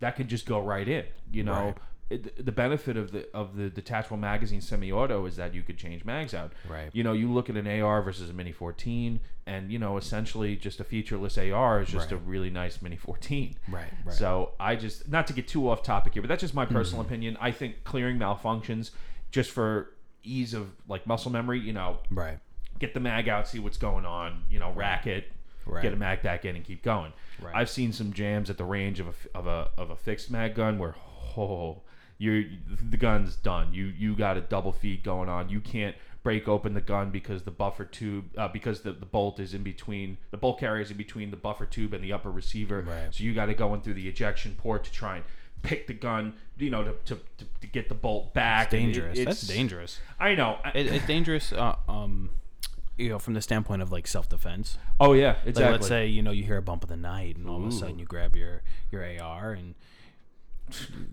that 0.00 0.16
could 0.16 0.26
just 0.26 0.44
go 0.44 0.58
right 0.58 0.88
in. 0.88 1.04
You 1.32 1.44
know, 1.44 1.66
Right. 1.66 1.76
It, 2.12 2.44
the 2.44 2.52
benefit 2.52 2.96
of 2.96 3.12
the 3.12 3.28
of 3.34 3.56
the 3.56 3.70
detachable 3.70 4.16
magazine 4.16 4.60
semi-auto 4.60 5.26
is 5.26 5.36
that 5.36 5.54
you 5.54 5.62
could 5.62 5.78
change 5.78 6.04
mags 6.04 6.34
out. 6.34 6.52
Right. 6.68 6.90
You 6.92 7.02
know, 7.02 7.12
you 7.12 7.32
look 7.32 7.50
at 7.50 7.56
an 7.56 7.66
AR 7.66 8.02
versus 8.02 8.30
a 8.30 8.32
Mini 8.32 8.52
14, 8.52 9.20
and 9.46 9.70
you 9.70 9.78
know, 9.78 9.96
essentially 9.96 10.56
just 10.56 10.80
a 10.80 10.84
featureless 10.84 11.38
AR 11.38 11.82
is 11.82 11.88
just 11.88 12.10
Right. 12.10 12.20
a 12.20 12.24
really 12.24 12.50
nice 12.50 12.82
Mini 12.82 12.96
14. 12.96 13.56
Right, 13.68 13.86
right. 14.04 14.14
So 14.14 14.52
I 14.60 14.76
just 14.76 15.08
not 15.08 15.26
to 15.28 15.32
get 15.32 15.48
too 15.48 15.68
off 15.68 15.82
topic 15.82 16.14
here, 16.14 16.22
but 16.22 16.28
that's 16.28 16.42
just 16.42 16.54
my 16.54 16.66
personal 16.66 17.02
mm-hmm. 17.02 17.12
opinion. 17.12 17.38
I 17.40 17.50
think 17.50 17.84
clearing 17.84 18.18
malfunctions 18.18 18.90
just 19.30 19.50
for 19.50 19.94
ease 20.22 20.54
of 20.54 20.70
like 20.88 21.06
muscle 21.06 21.30
memory, 21.32 21.60
you 21.60 21.72
know, 21.72 21.98
right 22.10 22.38
get 22.82 22.94
the 22.94 23.00
mag 23.00 23.28
out, 23.28 23.48
see 23.48 23.60
what's 23.60 23.78
going 23.78 24.04
on, 24.04 24.42
you 24.50 24.58
know, 24.58 24.72
rack 24.72 25.06
it, 25.06 25.32
Right. 25.64 25.80
get 25.80 25.92
a 25.92 25.96
mag 25.96 26.22
back 26.22 26.44
in, 26.44 26.56
and 26.56 26.64
keep 26.64 26.82
going. 26.82 27.12
Right. 27.40 27.54
I've 27.54 27.70
seen 27.70 27.92
some 27.92 28.12
jams 28.12 28.50
at 28.50 28.58
the 28.58 28.64
range 28.64 28.98
of 28.98 29.06
a, 29.06 29.38
of 29.38 29.46
a 29.46 29.70
of 29.78 29.90
a 29.90 29.96
fixed 29.96 30.28
mag 30.28 30.56
gun 30.56 30.76
where 30.76 30.96
oh, 31.36 31.82
you're 32.22 32.44
the 32.88 32.96
gun's 32.96 33.34
done. 33.34 33.74
You 33.74 33.86
you 33.86 34.14
got 34.14 34.36
a 34.36 34.40
double 34.40 34.70
feed 34.70 35.02
going 35.02 35.28
on. 35.28 35.48
You 35.48 35.60
can't 35.60 35.96
break 36.22 36.46
open 36.46 36.72
the 36.72 36.80
gun 36.80 37.10
because 37.10 37.42
the 37.42 37.50
buffer 37.50 37.84
tube 37.84 38.26
uh, 38.38 38.46
because 38.46 38.82
the, 38.82 38.92
the 38.92 39.06
bolt 39.06 39.40
is 39.40 39.54
in 39.54 39.64
between 39.64 40.18
the 40.30 40.36
bolt 40.36 40.60
carrier 40.60 40.80
is 40.80 40.92
in 40.92 40.96
between 40.96 41.32
the 41.32 41.36
buffer 41.36 41.66
tube 41.66 41.92
and 41.92 42.04
the 42.04 42.12
upper 42.12 42.30
receiver. 42.30 42.82
Right. 42.82 43.12
So 43.12 43.24
you 43.24 43.34
got 43.34 43.46
to 43.46 43.54
go 43.54 43.74
in 43.74 43.80
through 43.80 43.94
the 43.94 44.08
ejection 44.08 44.54
port 44.56 44.84
to 44.84 44.92
try 44.92 45.16
and 45.16 45.24
pick 45.62 45.88
the 45.88 45.94
gun, 45.94 46.34
you 46.58 46.70
know, 46.70 46.84
to, 46.84 46.92
to, 47.06 47.20
to, 47.38 47.44
to 47.60 47.66
get 47.66 47.88
the 47.88 47.96
bolt 47.96 48.32
back. 48.32 48.72
And 48.72 48.82
it- 48.82 48.84
dangerous 48.84 49.18
that's 49.24 49.42
dangerous 49.42 49.98
I 50.20 50.36
know. 50.36 50.58
It, 50.76 50.86
it's 50.86 51.06
dangerous 51.06 51.52
uh, 51.52 51.74
um 51.88 52.30
you 52.96 53.08
know 53.08 53.18
from 53.18 53.34
the 53.34 53.42
standpoint 53.42 53.82
of 53.82 53.90
like 53.90 54.06
self-defense 54.06 54.76
oh 55.00 55.14
yeah, 55.14 55.28
like 55.28 55.46
exactly. 55.46 55.72
let's 55.72 55.88
say 55.88 56.06
you 56.06 56.22
know 56.22 56.30
you 56.30 56.44
hear 56.44 56.58
a 56.58 56.62
bump 56.62 56.84
of 56.84 56.90
the 56.90 56.96
night 56.96 57.36
and 57.36 57.48
all 57.48 57.56
of 57.56 57.66
a 57.66 57.72
sudden 57.72 57.98
you 57.98 58.04
grab 58.04 58.36
your 58.36 58.62
your 58.90 59.02
AR 59.20 59.52
and 59.52 59.74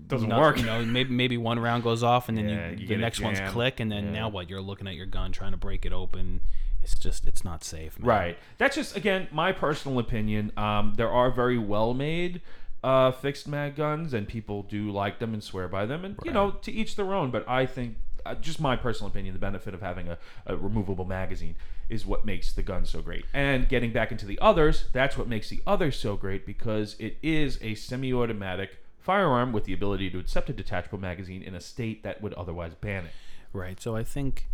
doesn't 0.08 0.30
no- 0.30 0.40
work. 0.40 0.58
you 0.58 0.66
know 0.66 0.84
maybe 0.86 1.12
maybe 1.14 1.38
one 1.38 1.60
round 1.60 1.84
goes 1.84 2.04
off 2.04 2.30
and 2.30 2.38
then 2.38 2.50
Yeah, 2.50 2.70
you, 2.72 2.78
you 2.78 2.88
the 2.88 2.98
next 2.98 3.20
one's 3.20 3.40
click 3.52 3.80
and 3.80 3.92
then 3.92 4.06
Yeah. 4.06 4.12
now 4.12 4.30
what 4.30 4.50
you're 4.50 4.62
looking 4.62 4.88
at 4.88 4.96
your 4.96 5.06
gun 5.06 5.32
trying 5.32 5.52
to 5.52 5.58
break 5.58 5.86
it 5.86 5.92
open 5.94 6.42
it's 6.82 6.98
just 6.98 7.28
it's 7.28 7.44
not 7.44 7.64
safe 7.64 8.00
man. 8.00 8.08
Right. 8.08 8.38
That's 8.58 8.76
just 8.76 8.96
again 8.96 9.28
my 9.32 9.52
personal 9.52 10.00
opinion. 10.00 10.54
Um, 10.56 10.94
there 10.96 11.10
are 11.10 11.30
very 11.30 11.58
well 11.58 11.94
made 11.94 12.42
uh, 12.84 13.12
fixed 13.12 13.48
mag 13.50 13.76
guns, 13.76 14.14
and 14.14 14.28
people 14.28 14.64
do 14.64 14.90
like 14.90 15.20
them 15.20 15.34
and 15.34 15.44
swear 15.44 15.68
by 15.68 15.86
them, 15.86 16.06
and 16.06 16.16
you 16.24 16.32
know 16.32 16.52
to 16.52 16.72
each 16.72 16.96
their 16.96 17.14
own. 17.14 17.32
But 17.32 17.48
I 17.50 17.66
think, 17.66 17.98
uh, 18.26 18.36
just 18.36 18.62
my 18.62 18.78
personal 18.78 19.10
opinion, 19.12 19.34
the 19.34 19.40
benefit 19.40 19.74
of 19.74 19.82
having 19.82 20.08
a, 20.08 20.18
a 20.46 20.56
removable 20.56 21.04
magazine 21.04 21.56
is 21.90 22.06
what 22.06 22.24
makes 22.24 22.54
the 22.54 22.64
gun 22.64 22.86
so 22.86 23.02
great. 23.02 23.26
And 23.34 23.68
getting 23.68 23.92
back 23.92 24.12
into 24.14 24.26
the 24.26 24.40
others, 24.40 24.86
that's 24.94 25.18
what 25.18 25.28
makes 25.28 25.50
the 25.50 25.62
others 25.68 25.98
so 26.00 26.16
great 26.16 26.46
because 26.46 26.96
it 27.00 27.18
is 27.22 27.60
a 27.62 27.76
semi-automatic 27.76 28.78
firearm 29.10 29.52
with 29.52 29.64
the 29.64 29.74
ability 29.74 30.08
to 30.12 30.20
accept 30.20 30.52
a 30.52 30.54
detachable 30.54 31.00
magazine 31.00 31.42
in 31.42 31.56
a 31.56 31.60
state 31.60 32.04
that 32.04 32.22
would 32.22 32.32
otherwise 32.36 32.76
ban 32.76 33.06
it. 33.06 33.12
Right. 33.54 33.82
So 33.82 33.96
I 33.96 34.04
think, 34.04 34.46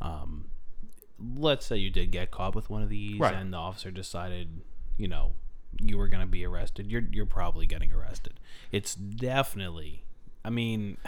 um, 0.00 0.44
let's 1.36 1.66
say 1.66 1.76
you 1.76 1.90
did 1.90 2.12
get 2.12 2.30
caught 2.30 2.54
with 2.54 2.70
one 2.70 2.84
of 2.84 2.88
these, 2.88 3.18
Right. 3.18 3.34
and 3.34 3.52
the 3.52 3.56
officer 3.56 3.90
decided, 3.90 4.60
you 4.96 5.08
know, 5.08 5.32
you 5.80 5.98
were 5.98 6.06
going 6.06 6.20
to 6.20 6.26
be 6.26 6.44
arrested. 6.46 6.88
You're 6.90 7.02
you're 7.10 7.26
probably 7.26 7.66
getting 7.66 7.92
arrested. 7.92 8.34
It's 8.70 8.94
definitely. 8.94 10.04
I 10.44 10.50
mean, 10.50 10.98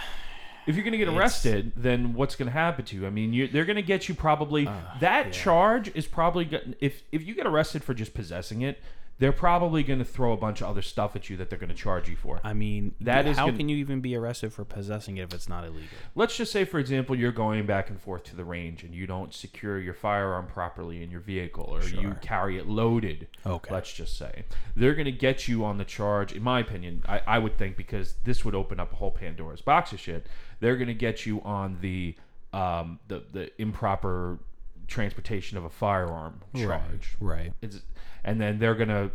If 0.66 0.74
you're 0.74 0.84
going 0.84 0.92
to 0.92 0.98
get 0.98 1.08
arrested, 1.08 1.72
then 1.76 2.12
what's 2.14 2.34
going 2.34 2.48
to 2.48 2.52
happen 2.52 2.84
to 2.86 2.96
you? 2.96 3.06
I 3.06 3.10
mean, 3.10 3.32
you 3.32 3.46
they're 3.46 3.64
going 3.64 3.76
to 3.76 3.82
get 3.94 4.08
you 4.08 4.14
probably. 4.14 4.68
that 5.00 5.32
charge 5.32 5.94
is 5.94 6.06
probably 6.06 6.50
if 6.80 7.04
if 7.12 7.22
you 7.24 7.34
get 7.34 7.46
arrested 7.46 7.84
for 7.84 7.94
just 7.94 8.12
possessing 8.12 8.62
it, 8.62 8.82
they're 9.18 9.32
probably 9.32 9.82
going 9.82 9.98
to 9.98 10.04
throw 10.04 10.32
a 10.32 10.36
bunch 10.36 10.60
of 10.60 10.68
other 10.68 10.82
stuff 10.82 11.16
at 11.16 11.28
you 11.28 11.36
that 11.36 11.50
they're 11.50 11.58
going 11.58 11.68
to 11.68 11.74
charge 11.74 12.08
you 12.08 12.14
for. 12.16 12.40
I 12.44 12.52
mean, 12.52 12.94
That 13.00 13.26
is 13.26 13.36
how 13.36 13.46
gonna- 13.46 13.58
can 13.58 13.68
you 13.68 13.76
even 13.78 14.00
be 14.00 14.14
arrested 14.14 14.52
for 14.52 14.64
possessing 14.64 15.16
it 15.16 15.22
if 15.22 15.34
it's 15.34 15.48
not 15.48 15.64
illegal? 15.64 15.88
Let's 16.14 16.36
just 16.36 16.52
say, 16.52 16.64
for 16.64 16.78
example, 16.78 17.16
you're 17.16 17.32
going 17.32 17.66
back 17.66 17.90
and 17.90 18.00
forth 18.00 18.24
to 18.24 18.36
the 18.36 18.44
range 18.44 18.84
and 18.84 18.94
you 18.94 19.06
don't 19.06 19.34
secure 19.34 19.78
your 19.80 19.94
firearm 19.94 20.46
properly 20.46 21.02
in 21.02 21.10
your 21.10 21.20
vehicle, 21.20 21.64
or 21.64 21.82
you 21.82 22.16
carry 22.20 22.58
it 22.58 22.68
loaded. 22.68 23.26
Okay. 23.44 23.74
Let's 23.74 23.92
just 23.92 24.16
say 24.16 24.44
they're 24.76 24.94
going 24.94 25.06
to 25.06 25.12
get 25.12 25.48
you 25.48 25.64
on 25.64 25.78
the 25.78 25.84
charge. 25.84 26.32
In 26.32 26.42
my 26.42 26.60
opinion, 26.60 27.02
I, 27.08 27.20
I 27.26 27.38
would 27.38 27.58
think 27.58 27.76
because 27.76 28.14
this 28.24 28.44
would 28.44 28.54
open 28.54 28.78
up 28.78 28.92
a 28.92 28.96
whole 28.96 29.10
Pandora's 29.10 29.60
box 29.60 29.92
of 29.92 29.98
shit. 30.00 30.26
They're 30.60 30.76
going 30.76 30.88
to 30.88 30.94
get 30.94 31.26
you 31.26 31.40
on 31.42 31.78
the 31.80 32.14
um, 32.52 32.98
the 33.08 33.24
the 33.32 33.50
improper 33.60 34.38
transportation 34.86 35.58
of 35.58 35.64
a 35.64 35.70
firearm 35.70 36.40
charge. 36.56 37.16
Right. 37.20 37.52
It's, 37.60 37.82
and 38.24 38.40
then 38.40 38.58
they're 38.58 38.74
gonna, 38.74 39.10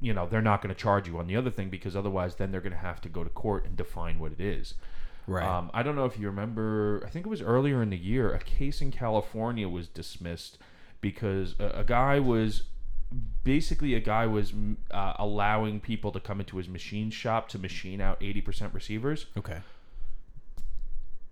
you 0.00 0.12
know, 0.12 0.26
they're 0.26 0.42
not 0.42 0.62
gonna 0.62 0.74
charge 0.74 1.08
you 1.08 1.18
on 1.18 1.26
the 1.26 1.36
other 1.36 1.50
thing 1.50 1.68
because 1.68 1.96
otherwise, 1.96 2.36
then 2.36 2.50
they're 2.50 2.60
gonna 2.60 2.76
have 2.76 3.00
to 3.02 3.08
go 3.08 3.24
to 3.24 3.30
court 3.30 3.64
and 3.64 3.76
define 3.76 4.18
what 4.18 4.32
it 4.32 4.40
is. 4.40 4.74
Right. 5.26 5.46
Um, 5.46 5.70
I 5.74 5.82
don't 5.82 5.94
know 5.94 6.06
if 6.06 6.18
you 6.18 6.26
remember. 6.26 7.02
I 7.06 7.10
think 7.10 7.26
it 7.26 7.28
was 7.28 7.42
earlier 7.42 7.82
in 7.82 7.90
the 7.90 7.98
year. 7.98 8.32
A 8.32 8.38
case 8.38 8.80
in 8.80 8.90
California 8.90 9.68
was 9.68 9.86
dismissed 9.86 10.58
because 11.00 11.54
a, 11.58 11.80
a 11.80 11.84
guy 11.84 12.18
was 12.18 12.62
basically 13.44 13.94
a 13.94 14.00
guy 14.00 14.26
was 14.26 14.52
uh, 14.90 15.14
allowing 15.18 15.80
people 15.80 16.12
to 16.12 16.20
come 16.20 16.40
into 16.40 16.56
his 16.56 16.68
machine 16.68 17.10
shop 17.10 17.48
to 17.48 17.58
machine 17.58 18.00
out 18.00 18.20
80% 18.20 18.74
receivers 18.74 19.26
Okay. 19.36 19.58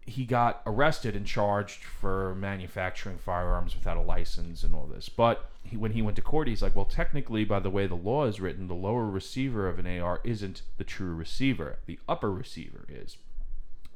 He 0.07 0.25
got 0.25 0.63
arrested 0.65 1.17
and 1.17 1.27
charged 1.27 1.83
for 1.83 2.35
manufacturing 2.37 3.19
firearms 3.19 3.75
without 3.75 3.97
a 3.97 4.01
license 4.01 4.63
and 4.63 4.73
all 4.73 4.87
this. 4.87 5.09
But 5.09 5.51
he, 5.65 5.77
when 5.77 5.93
he 5.93 6.03
went 6.03 6.15
to 6.17 6.23
court, 6.23 6.47
he's 6.47 6.63
like, 6.63 6.77
well, 6.77 6.85
technically, 6.85 7.45
by 7.45 7.59
the 7.59 7.71
way 7.71 7.89
the 7.89 7.97
law 7.97 8.25
is 8.25 8.41
written, 8.41 8.69
the 8.69 8.75
lower 8.75 9.05
receiver 9.05 9.69
of 9.69 9.81
an 9.81 10.01
AR 10.01 10.21
isn't 10.23 10.63
the 10.79 10.85
true 10.85 11.13
receiver. 11.13 11.79
The 11.87 11.99
upper 12.09 12.31
receiver 12.31 12.87
is. 12.89 13.17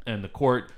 And 0.05 0.25
the 0.25 0.29
court 0.29 0.73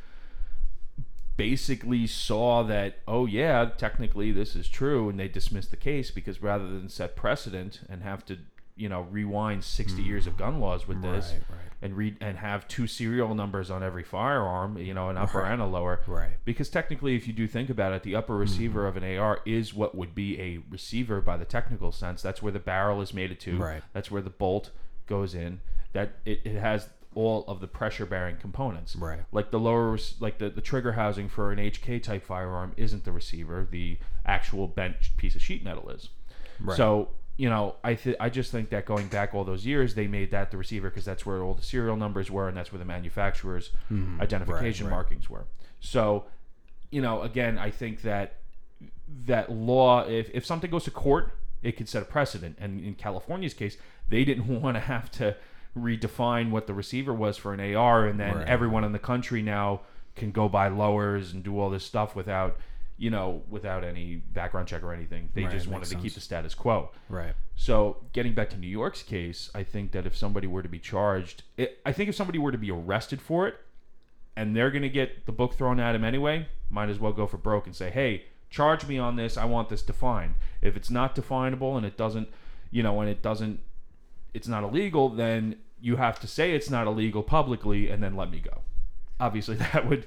basically 1.39 2.07
saw 2.07 2.63
that, 2.65 2.99
oh, 3.09 3.25
yeah, 3.25 3.71
technically 3.79 4.33
this 4.33 4.55
is 4.55 4.69
true. 4.69 5.09
And 5.09 5.19
they 5.19 5.29
dismissed 5.29 5.71
the 5.71 5.79
case 5.79 6.11
because 6.11 6.43
rather 6.43 6.67
than 6.67 6.91
set 6.91 7.17
precedent 7.17 7.81
and 7.89 8.03
have 8.03 8.27
to, 8.27 8.37
you 8.77 8.89
know, 8.89 9.03
rewind 9.11 9.65
60 9.65 9.95
mm-hmm. 9.95 10.09
years 10.09 10.27
of 10.27 10.37
gun 10.37 10.61
laws 10.61 10.89
with 10.89 11.03
this 11.03 11.33
Right, 11.33 11.43
right. 11.51 11.73
and 11.83 11.97
read 11.97 12.17
and 12.21 12.39
have 12.39 12.67
two 12.69 12.87
serial 12.87 13.35
numbers 13.35 13.71
on 13.71 13.83
every 13.83 14.03
firearm, 14.03 14.79
you 14.79 14.95
know, 14.95 15.09
an 15.09 15.17
upper 15.17 15.41
Right. 15.41 15.53
and 15.53 15.61
a 15.61 15.67
lower. 15.67 16.01
Right. 16.07 16.31
Because 16.45 16.69
technically, 16.69 17.15
if 17.17 17.27
you 17.27 17.33
do 17.33 17.47
think 17.47 17.71
about 17.71 17.93
it, 17.93 18.03
the 18.03 18.17
upper 18.17 18.33
mm-hmm. 18.35 18.41
receiver 18.43 18.87
of 18.87 18.97
an 18.97 19.05
AR 19.17 19.41
is 19.45 19.75
what 19.75 19.95
would 19.95 20.15
be 20.15 20.41
a 20.41 20.61
receiver 20.71 21.21
by 21.21 21.37
the 21.37 21.45
technical 21.45 21.93
sense. 21.93 22.23
That's 22.23 22.43
where 22.43 22.53
the 22.53 22.61
barrel 22.61 23.01
is 23.03 23.13
mated 23.13 23.41
to. 23.41 23.59
Right. 23.59 23.83
That's 23.93 24.11
where 24.11 24.23
the 24.23 24.31
bolt 24.31 24.71
goes 25.07 25.35
in. 25.35 25.61
That 25.93 26.13
it, 26.25 26.41
it 26.45 26.59
has 26.59 26.89
all 27.15 27.45
of 27.47 27.61
the 27.61 27.67
pressure 27.67 28.07
bearing 28.07 28.37
components. 28.37 28.97
Right. 28.97 29.21
Like 29.33 29.51
the 29.51 29.61
lower, 29.61 29.99
like 30.21 30.39
the, 30.39 30.51
the 30.51 30.61
trigger 30.61 30.93
housing 30.93 31.29
for 31.29 31.53
an 31.53 31.59
HK 31.59 32.03
type 32.03 32.25
firearm 32.25 32.73
isn't 32.77 33.05
the 33.05 33.13
receiver. 33.13 33.67
The 33.71 33.99
actual 34.25 34.67
bent 34.67 34.97
piece 35.17 35.35
of 35.35 35.43
sheet 35.43 35.63
metal 35.63 35.91
is. 35.91 36.09
Right. 36.61 36.77
So 36.77 37.11
you 37.43 37.49
know, 37.49 37.75
I 37.83 37.95
th- 38.03 38.17
I 38.21 38.29
just 38.39 38.53
think 38.53 38.67
that 38.71 38.85
going 38.87 39.09
back 39.09 39.35
all 39.35 39.43
those 39.45 39.65
years, 39.67 39.95
they 39.97 40.07
made 40.07 40.31
that 40.31 40.51
the 40.53 40.57
receiver 40.57 40.89
because 40.91 41.05
that's 41.05 41.25
where 41.27 41.43
all 41.43 41.55
the 41.55 41.63
serial 41.73 41.97
numbers 41.97 42.31
were, 42.31 42.47
and 42.49 42.57
that's 42.57 42.71
where 42.73 42.79
the 42.79 42.85
manufacturer's 42.97 43.71
identification 44.21 44.87
Mm-hmm. 44.87 44.93
right. 44.95 44.99
markings 44.99 45.29
were. 45.29 45.45
So, 45.81 46.25
you 46.91 47.03
know, 47.03 47.23
again, 47.23 47.59
I 47.59 47.71
think 47.71 48.03
that 48.03 48.27
that 49.27 49.51
law, 49.51 50.07
if 50.07 50.31
if 50.33 50.47
something 50.47 50.71
goes 50.71 50.85
to 50.85 50.91
court, 50.93 51.33
it 51.63 51.73
could 51.77 51.89
set 51.89 52.03
a 52.03 52.05
precedent. 52.07 52.57
And 52.61 52.81
in 52.85 52.95
California's 52.95 53.55
case, 53.55 53.77
they 54.09 54.25
didn't 54.25 54.47
want 54.63 54.77
to 54.77 54.81
have 54.81 55.11
to 55.13 55.35
redefine 55.77 56.51
what 56.51 56.67
the 56.67 56.75
receiver 56.75 57.13
was 57.15 57.37
for 57.37 57.53
an 57.55 57.61
AR, 57.75 58.07
and 58.07 58.21
then 58.21 58.37
Right. 58.37 58.47
everyone 58.49 58.85
in 58.85 58.93
the 58.93 58.99
country 59.13 59.43
now 59.43 59.81
can 60.15 60.31
go 60.31 60.49
buy 60.49 60.69
lowers 60.69 61.33
and 61.33 61.43
do 61.43 61.59
all 61.59 61.71
this 61.71 61.85
stuff 61.85 62.15
without. 62.15 62.57
You 63.03 63.11
know, 63.11 63.43
without 63.51 63.83
any 63.83 64.23
background 64.33 64.69
check 64.69 64.85
or 64.85 64.95
anything, 64.95 65.29
they 65.35 65.43
Right, 65.43 65.51
just 65.51 65.67
wanted 65.67 65.89
to 65.89 65.97
keep 65.97 66.15
the 66.15 66.21
status 66.21 66.55
quo. 66.55 66.91
Right. 67.09 67.35
So, 67.57 67.97
getting 68.13 68.33
back 68.33 68.49
to 68.51 68.57
New 68.57 68.69
York's 68.69 69.03
case, 69.03 69.51
I 69.57 69.65
think 69.65 69.91
that 69.91 70.07
if 70.07 70.15
somebody 70.17 70.47
were 70.47 70.63
to 70.63 70.69
be 70.69 70.79
charged, 70.79 71.43
it, 71.57 71.81
I 71.85 71.91
think 71.91 72.09
if 72.09 72.15
somebody 72.15 72.39
were 72.39 72.53
to 72.53 72.59
be 72.59 72.71
arrested 72.71 73.21
for 73.21 73.49
it, 73.49 73.57
and 74.37 74.55
they're 74.55 74.71
going 74.71 74.83
to 74.83 74.89
get 74.89 75.27
the 75.27 75.33
book 75.33 75.55
thrown 75.55 75.81
at 75.81 75.97
him 75.97 76.05
anyway, 76.05 76.47
might 76.71 76.91
as 76.91 77.01
well 77.01 77.13
go 77.13 77.27
for 77.27 77.39
broke 77.39 77.67
and 77.67 77.75
say, 77.75 77.91
"Hey, 77.91 78.27
charge 78.51 78.87
me 78.87 78.99
on 78.99 79.17
this. 79.17 79.37
I 79.37 79.47
want 79.47 79.69
this 79.69 79.83
defined. 79.83 80.37
If 80.61 80.77
it's 80.77 80.89
not 80.89 81.17
definable 81.17 81.77
and 81.77 81.85
it 81.85 81.97
doesn't, 81.97 82.29
you 82.71 82.85
know, 82.85 83.01
and 83.01 83.11
it 83.11 83.21
doesn't, 83.21 83.59
it's 84.33 84.47
not 84.47 84.63
illegal, 84.63 85.09
then 85.09 85.57
you 85.81 85.97
have 85.97 86.21
to 86.21 86.29
say 86.29 86.53
it's 86.53 86.71
not 86.71 86.87
illegal 86.87 87.25
publicly, 87.25 87.91
and 87.91 88.01
then 88.01 88.15
let 88.17 88.31
me 88.31 88.39
go." 88.39 88.61
Obviously, 89.23 89.57
that 89.73 89.89
would, 89.89 90.07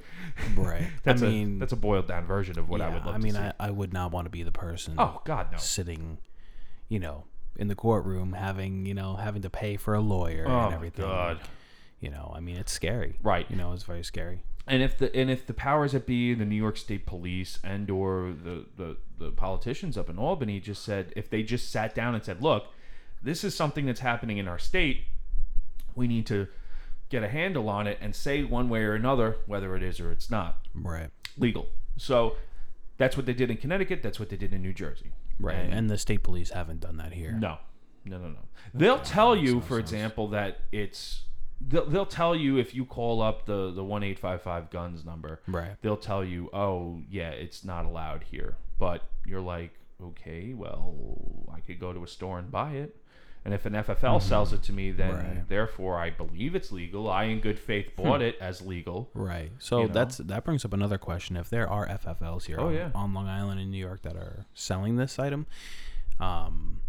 Right. 0.56 0.88
That's 1.04 1.22
I 1.22 1.28
a 1.28 1.30
mean, 1.30 1.60
that's 1.60 1.72
a 1.74 1.78
boiled 1.78 2.08
down 2.08 2.26
version 2.26 2.60
of 2.60 2.68
what 2.70 2.82
I 2.82 2.90
would 2.90 3.06
love 3.06 3.16
I 3.16 3.18
mean. 3.18 3.36
I, 3.38 3.54
I 3.60 3.72
would 3.72 3.94
not 3.94 4.12
want 4.12 4.26
to 4.26 4.30
be 4.30 4.44
the 4.44 4.52
person 4.52 4.96
oh 4.98 5.22
God, 5.26 5.52
no. 5.54 5.58
sitting, 5.58 6.18
you 6.90 7.00
know, 7.00 7.24
in 7.58 7.68
the 7.70 7.76
courtroom 7.76 8.34
having, 8.34 8.86
you 8.86 8.94
know, 8.94 9.16
having 9.16 9.42
to 9.44 9.50
pay 9.50 9.78
for 9.78 9.94
a 9.94 10.02
lawyer 10.02 10.46
Oh, 10.48 10.66
and 10.66 10.74
everything. 10.74 11.06
God. 11.06 11.40
You 12.02 12.10
know, 12.10 12.34
I 12.36 12.42
mean, 12.42 12.58
it's 12.58 12.72
scary. 12.74 13.18
Right. 13.24 13.46
You 13.50 13.56
know, 13.56 13.72
it's 13.72 13.84
very 13.84 14.04
scary. 14.04 14.44
and 14.68 14.84
if 14.84 14.98
the 14.98 15.16
and 15.16 15.30
if 15.32 15.46
the 15.48 15.54
powers 15.54 15.94
that 15.94 16.06
be, 16.06 16.34
the 16.34 16.44
New 16.46 16.56
York 16.58 16.76
State 16.78 17.06
Police 17.06 17.58
and 17.64 17.90
or 17.90 18.34
the, 18.44 18.66
the 18.76 18.98
the 19.18 19.32
politicians 19.32 19.98
up 19.98 20.10
in 20.10 20.20
Albany 20.20 20.60
just 20.60 20.84
said 20.84 21.14
if 21.16 21.30
they 21.30 21.42
just 21.44 21.72
sat 21.72 21.96
down 21.96 22.14
and 22.14 22.24
said, 22.26 22.42
look, 22.44 22.66
this 23.24 23.44
is 23.46 23.56
something 23.56 23.86
that's 23.86 24.02
happening 24.02 24.38
in 24.38 24.48
our 24.50 24.60
state, 24.60 25.04
we 25.96 26.08
need 26.08 26.26
to 26.28 26.48
get 27.10 27.24
a 27.24 27.28
handle 27.30 27.70
on 27.70 27.88
it 27.88 27.98
and 28.02 28.16
say 28.16 28.44
one 28.44 28.68
way 28.70 28.84
or 28.84 28.94
another 28.94 29.38
whether 29.46 29.76
it 29.76 29.84
is 29.84 30.00
or 30.00 30.12
it's 30.12 30.30
not 30.32 30.68
Right. 30.74 31.10
legal. 31.38 31.68
So 31.98 32.36
that's 32.98 33.16
what 33.18 33.26
they 33.26 33.34
did 33.34 33.52
in 33.52 33.58
Connecticut. 33.58 34.02
That's 34.02 34.20
what 34.20 34.30
they 34.30 34.38
did 34.38 34.54
in 34.54 34.62
New 34.62 34.74
Jersey. 34.74 35.12
Right. 35.40 35.56
And- 35.56 35.74
And, 35.74 35.90
the 35.90 35.98
state 35.98 36.24
police 36.24 36.50
haven't 36.52 36.80
done 36.80 36.98
that 36.98 37.14
here. 37.14 37.32
no, 37.34 37.58
no, 38.06 38.18
no, 38.18 38.30
no. 38.30 38.40
They'll 38.74 39.00
tell 39.00 39.36
you, 39.36 39.62
for 39.62 39.80
example, 39.80 40.30
that 40.30 40.60
it's. 40.72 41.24
They'll, 41.62 41.86
they'll 41.86 42.06
tell 42.06 42.36
you 42.36 42.58
if 42.58 42.76
you 42.76 42.86
call 42.86 43.22
up 43.22 43.46
the 43.46 43.72
the 43.72 43.84
one 43.84 44.04
eight 44.04 44.20
five 44.20 44.42
five 44.42 44.70
guns 44.70 45.06
number. 45.06 45.42
Right. 45.48 45.76
They'll 45.82 45.96
tell 45.98 46.24
you, 46.24 46.50
oh 46.54 47.02
yeah, 47.10 47.30
it's 47.30 47.64
not 47.64 47.86
allowed 47.86 48.24
here. 48.24 48.58
But 48.78 49.04
you're 49.26 49.42
like, 49.42 49.72
okay, 50.02 50.54
well, 50.54 50.96
I 51.54 51.62
could 51.62 51.80
go 51.80 51.94
to 51.94 52.04
a 52.04 52.08
store 52.08 52.40
and 52.40 52.52
buy 52.52 52.72
it. 52.74 52.96
And 53.46 53.54
if 53.54 53.66
an 53.68 53.74
FFL 53.74 54.22
sells 54.24 54.54
it 54.54 54.64
to 54.64 54.74
me, 54.74 54.90
then 54.92 55.12
Mm-hmm. 55.14 55.28
Right. 55.38 55.48
therefore 55.50 56.00
I 56.00 56.10
believe 56.10 56.56
it's 56.56 56.72
legal. 56.72 57.08
I, 57.10 57.26
in 57.26 57.40
good 57.42 57.60
faith, 57.60 57.96
bought 57.96 58.22
it 58.24 58.36
as 58.42 58.62
legal. 58.64 59.12
Right. 59.14 59.52
So 59.60 59.82
You 59.82 59.88
know? 59.88 59.94
that's 59.94 60.18
that 60.18 60.44
brings 60.44 60.66
up 60.66 60.74
another 60.74 60.98
question. 60.98 61.38
If 61.38 61.50
there 61.52 61.70
are 61.70 61.86
FFLs 61.88 62.46
here 62.46 62.60
Oh, 62.60 62.68
on, 62.70 62.74
yeah. 62.74 62.90
on 62.96 63.14
Long 63.14 63.28
Island 63.28 63.60
in 63.62 63.70
New 63.70 63.78
York 63.78 64.02
that 64.02 64.16
are 64.16 64.48
selling 64.56 64.96
this 64.96 65.20
item, 65.20 65.46
um, 66.20 66.82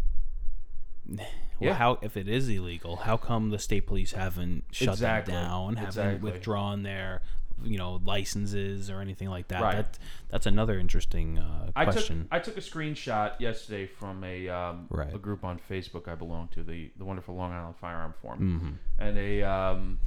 well, 1.07 1.19
Yeah. 1.59 1.73
how 1.75 1.99
if 2.01 2.17
it 2.17 2.27
is 2.27 2.49
illegal, 2.49 2.97
how 2.97 3.17
come 3.17 3.49
the 3.51 3.59
state 3.59 3.85
police 3.85 4.13
haven't 4.13 4.63
shut 4.71 4.95
Exactly. 4.95 5.33
them 5.35 5.43
down, 5.47 5.75
haven't 5.75 5.87
Exactly. 5.89 6.31
withdrawn 6.31 6.81
their 6.83 7.21
you 7.63 7.77
know 7.77 7.99
licenses 8.05 8.89
or 8.89 9.01
anything 9.01 9.29
like 9.29 9.47
that? 9.49 9.61
Right. 9.61 9.75
That 9.77 9.97
that's 10.29 10.45
another 10.45 10.77
interesting 10.79 11.39
uh, 11.39 11.71
I 11.75 11.85
took 11.85 11.93
question. 11.93 12.27
I 12.31 12.39
took 12.39 12.57
a 12.57 12.61
screenshot 12.61 13.39
yesterday 13.39 13.85
from 13.87 14.23
a 14.23 14.49
um, 14.49 14.87
Right. 14.89 15.13
a 15.13 15.17
group 15.17 15.43
on 15.43 15.59
Facebook 15.69 16.07
I 16.07 16.15
belong 16.15 16.49
to, 16.49 16.63
the 16.63 16.91
the 16.97 17.05
wonderful 17.05 17.35
Long 17.35 17.51
Island 17.51 17.75
Firearm 17.79 18.13
Forum, 18.21 18.39
mm-hmm. 18.39 19.03
and 19.03 19.17
a 19.17 19.43
um, 19.43 19.99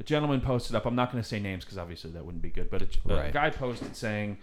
a 0.00 0.02
gentleman 0.04 0.40
posted 0.40 0.76
up. 0.76 0.86
I'm 0.86 0.94
not 0.94 1.10
going 1.12 1.22
to 1.22 1.28
say 1.28 1.40
names 1.40 1.64
because 1.64 1.78
obviously 1.78 2.10
that 2.12 2.24
wouldn't 2.24 2.42
be 2.42 2.50
good, 2.50 2.70
but 2.70 2.82
a, 2.82 2.88
a 3.12 3.16
Right. 3.16 3.32
guy 3.32 3.50
posted 3.50 3.96
saying, 3.96 4.38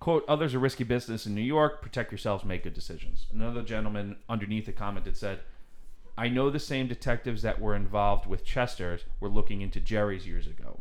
"quote 0.00 0.24
Others 0.28 0.54
are 0.54 0.58
risky 0.58 0.84
business 0.84 1.26
in 1.26 1.34
New 1.34 1.40
York. 1.42 1.82
Protect 1.82 2.10
yourselves. 2.12 2.44
Make 2.44 2.62
good 2.64 2.74
decisions." 2.74 3.26
Another 3.32 3.62
gentleman 3.62 4.16
underneath 4.28 4.66
the 4.66 4.72
comment 4.72 5.04
that 5.04 5.16
said. 5.16 5.40
I 6.16 6.28
know 6.28 6.50
the 6.50 6.58
same 6.58 6.88
detectives 6.88 7.42
that 7.42 7.60
were 7.60 7.76
involved 7.76 8.26
with 8.26 8.44
Chester's 8.44 9.04
were 9.20 9.28
looking 9.28 9.60
into 9.60 9.78
Jerry's 9.80 10.26
years 10.26 10.48
ago, 10.48 10.80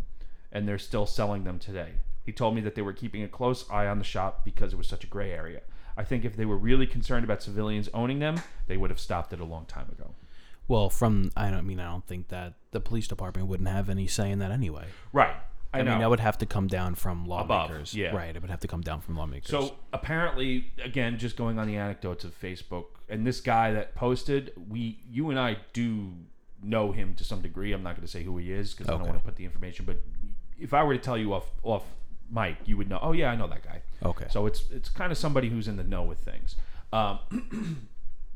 and 0.51 0.67
they're 0.67 0.77
still 0.77 1.05
selling 1.05 1.43
them 1.43 1.59
today. 1.59 1.93
He 2.23 2.31
told 2.31 2.55
me 2.55 2.61
that 2.61 2.75
they 2.75 2.81
were 2.81 2.93
keeping 2.93 3.23
a 3.23 3.27
close 3.27 3.69
eye 3.69 3.87
on 3.87 3.99
the 3.99 4.03
shop 4.03 4.43
because 4.43 4.73
it 4.73 4.75
was 4.75 4.87
such 4.87 5.03
a 5.03 5.07
gray 5.07 5.31
area. 5.31 5.61
I 5.95 6.03
think 6.03 6.25
if 6.25 6.35
they 6.35 6.45
were 6.45 6.57
really 6.57 6.85
concerned 6.85 7.23
about 7.23 7.41
civilians 7.41 7.89
owning 7.93 8.19
them, 8.19 8.41
they 8.67 8.77
would 8.77 8.89
have 8.89 8.99
stopped 8.99 9.33
it 9.33 9.39
a 9.39 9.45
long 9.45 9.65
time 9.65 9.87
ago. 9.89 10.13
Well, 10.67 10.89
from 10.89 11.31
I 11.35 11.49
don't 11.49 11.65
mean 11.65 11.79
I 11.79 11.85
don't 11.85 12.05
think 12.05 12.27
that 12.27 12.53
the 12.71 12.81
police 12.81 13.07
department 13.07 13.47
wouldn't 13.47 13.69
have 13.69 13.89
any 13.89 14.07
say 14.07 14.29
in 14.29 14.39
that 14.39 14.51
anyway. 14.51 14.85
Right. 15.13 15.35
I, 15.73 15.79
I, 15.79 15.83
mean, 15.83 15.99
that 15.99 16.09
would 16.09 16.19
have 16.19 16.37
to 16.39 16.45
come 16.45 16.67
down 16.67 16.95
from 16.95 17.25
Above, 17.25 17.49
lawmakers. 17.49 17.93
yeah. 17.93 18.15
Right. 18.15 18.35
It 18.35 18.41
would 18.41 18.49
have 18.49 18.61
to 18.61 18.67
come 18.67 18.81
down 18.81 19.01
from 19.01 19.15
lawmakers. 19.17 19.49
So 19.49 19.75
apparently, 19.91 20.71
again, 20.83 21.17
just 21.17 21.35
going 21.35 21.59
on 21.59 21.67
the 21.67 21.75
anecdotes 21.75 22.23
of 22.23 22.39
Facebook, 22.39 22.85
and 23.09 23.27
this 23.27 23.41
guy 23.41 23.73
that 23.73 23.93
posted, 23.93 24.53
we, 24.69 24.99
you 25.09 25.29
and 25.29 25.39
I 25.39 25.57
do 25.73 26.13
know 26.63 26.91
him 26.91 27.13
to 27.15 27.23
some 27.23 27.41
degree. 27.41 27.73
I'm 27.73 27.83
not 27.83 27.95
going 27.95 28.05
to 28.05 28.11
say 28.11 28.23
who 28.23 28.37
he 28.37 28.51
is 28.51 28.73
because 28.73 28.87
I 28.87 28.97
don't 28.97 29.07
want 29.07 29.19
to 29.19 29.23
put 29.23 29.35
the 29.35 29.45
information. 29.45 29.85
But 29.85 30.01
if 30.59 30.73
I 30.73 30.83
were 30.83 30.93
to 30.93 30.99
tell 30.99 31.17
you 31.17 31.33
off 31.33 31.49
off 31.63 31.83
mic, 32.31 32.57
you 32.65 32.77
would 32.77 32.89
know. 32.89 32.99
Oh 33.01 33.11
yeah, 33.11 33.31
I 33.31 33.35
know 33.35 33.47
that 33.47 33.63
guy. 33.63 33.81
okay. 34.03 34.27
So 34.29 34.45
it's 34.45 34.63
it's 34.71 34.89
kind 34.89 35.11
of 35.11 35.17
somebody 35.17 35.49
who's 35.49 35.67
in 35.67 35.77
the 35.77 35.83
know 35.83 36.03
with 36.03 36.19
things. 36.19 36.55
Um, 36.91 37.19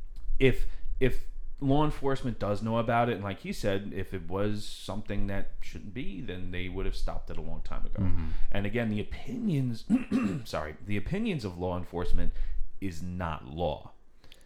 if 0.39 0.65
if 0.99 1.25
law 1.59 1.85
enforcement 1.85 2.39
does 2.39 2.61
know 2.63 2.77
about 2.77 3.09
it, 3.09 3.13
and 3.13 3.23
like 3.23 3.39
he 3.39 3.53
said, 3.53 3.93
if 3.95 4.13
it 4.13 4.27
was 4.27 4.65
something 4.65 5.27
that 5.27 5.51
shouldn't 5.61 5.93
be, 5.93 6.19
then 6.19 6.51
they 6.51 6.67
would 6.67 6.85
have 6.85 6.95
stopped 6.95 7.29
it 7.29 7.37
a 7.37 7.41
long 7.41 7.61
time 7.63 7.85
ago. 7.85 8.03
And 8.51 8.65
again, 8.65 8.89
the 8.89 8.99
opinions, 8.99 9.85
sorry, 10.43 10.75
the 10.85 10.97
opinions 10.97 11.45
of 11.45 11.57
law 11.59 11.77
enforcement 11.77 12.33
is 12.81 13.03
not 13.03 13.47
law. 13.47 13.91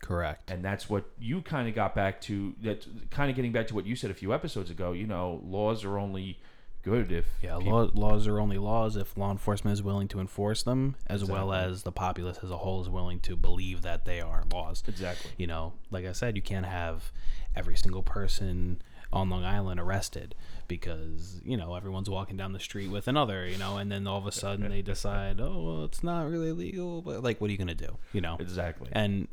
Correct. 0.02 0.52
And 0.52 0.64
that's 0.64 0.90
what 0.90 1.06
you 1.18 1.42
kind 1.42 1.68
of 1.68 1.74
got 1.74 1.96
back 1.96 2.22
to. 2.22 2.54
That 2.62 2.86
kind 3.10 3.30
of 3.30 3.36
getting 3.36 3.52
back 3.54 3.68
to 3.68 3.76
what 3.76 3.86
you 3.86 3.96
said 3.96 4.12
a 4.12 4.14
few 4.14 4.34
episodes 4.34 4.70
ago. 4.70 4.92
You 4.92 5.08
know, 5.08 5.42
laws 5.44 5.84
are 5.84 5.98
only 5.98 6.38
good 6.86 7.12
if 7.12 7.26
Yeah, 7.42 7.56
law, 7.56 7.90
laws 7.94 8.28
are 8.28 8.40
only 8.40 8.58
laws 8.58 8.96
if 8.96 9.18
law 9.18 9.32
enforcement 9.32 9.74
is 9.74 9.84
willing 9.84 10.08
to 10.10 10.20
enforce 10.22 10.64
them, 10.64 10.96
as 11.08 11.26
well 11.26 11.52
as 11.52 11.84
the 11.84 11.92
populace 11.92 12.40
as 12.44 12.52
a 12.52 12.58
whole 12.58 12.82
is 12.82 12.90
willing 12.90 13.20
to 13.22 13.36
believe 13.36 13.82
that 13.82 14.06
they 14.06 14.22
are 14.22 14.44
laws. 14.54 14.84
exactly. 14.88 15.32
You 15.38 15.48
know, 15.48 15.74
like 15.92 16.06
I 16.06 16.12
said, 16.14 16.36
you 16.36 16.42
can't 16.42 16.66
have 16.66 17.12
every 17.56 17.76
single 17.76 18.04
person 18.04 18.82
on 19.12 19.30
Long 19.30 19.44
Island 19.44 19.80
arrested 19.80 20.36
because 20.68 21.42
you 21.46 21.56
know 21.58 21.76
everyone's 21.76 22.10
walking 22.10 22.38
down 22.38 22.54
the 22.54 22.60
street 22.60 22.90
with 22.90 23.08
another, 23.08 23.48
you 23.48 23.58
know, 23.58 23.78
and 23.78 23.92
then 23.92 24.06
all 24.08 24.18
of 24.18 24.28
a 24.28 24.32
sudden 24.32 24.70
they 24.70 24.82
decide, 24.82 25.40
oh, 25.42 25.64
well, 25.64 25.84
it's 25.86 26.04
not 26.04 26.30
really 26.30 26.52
legal, 26.52 27.02
but 27.02 27.24
like, 27.24 27.42
what 27.42 27.50
are 27.50 27.52
you 27.52 27.58
gonna 27.58 27.76
do, 27.76 27.98
you 28.14 28.22
know? 28.22 28.38
Exactly. 28.40 28.90
And 28.92 29.28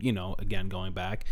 you 0.00 0.12
know, 0.12 0.34
again, 0.38 0.68
going 0.68 0.92
back, 0.92 1.24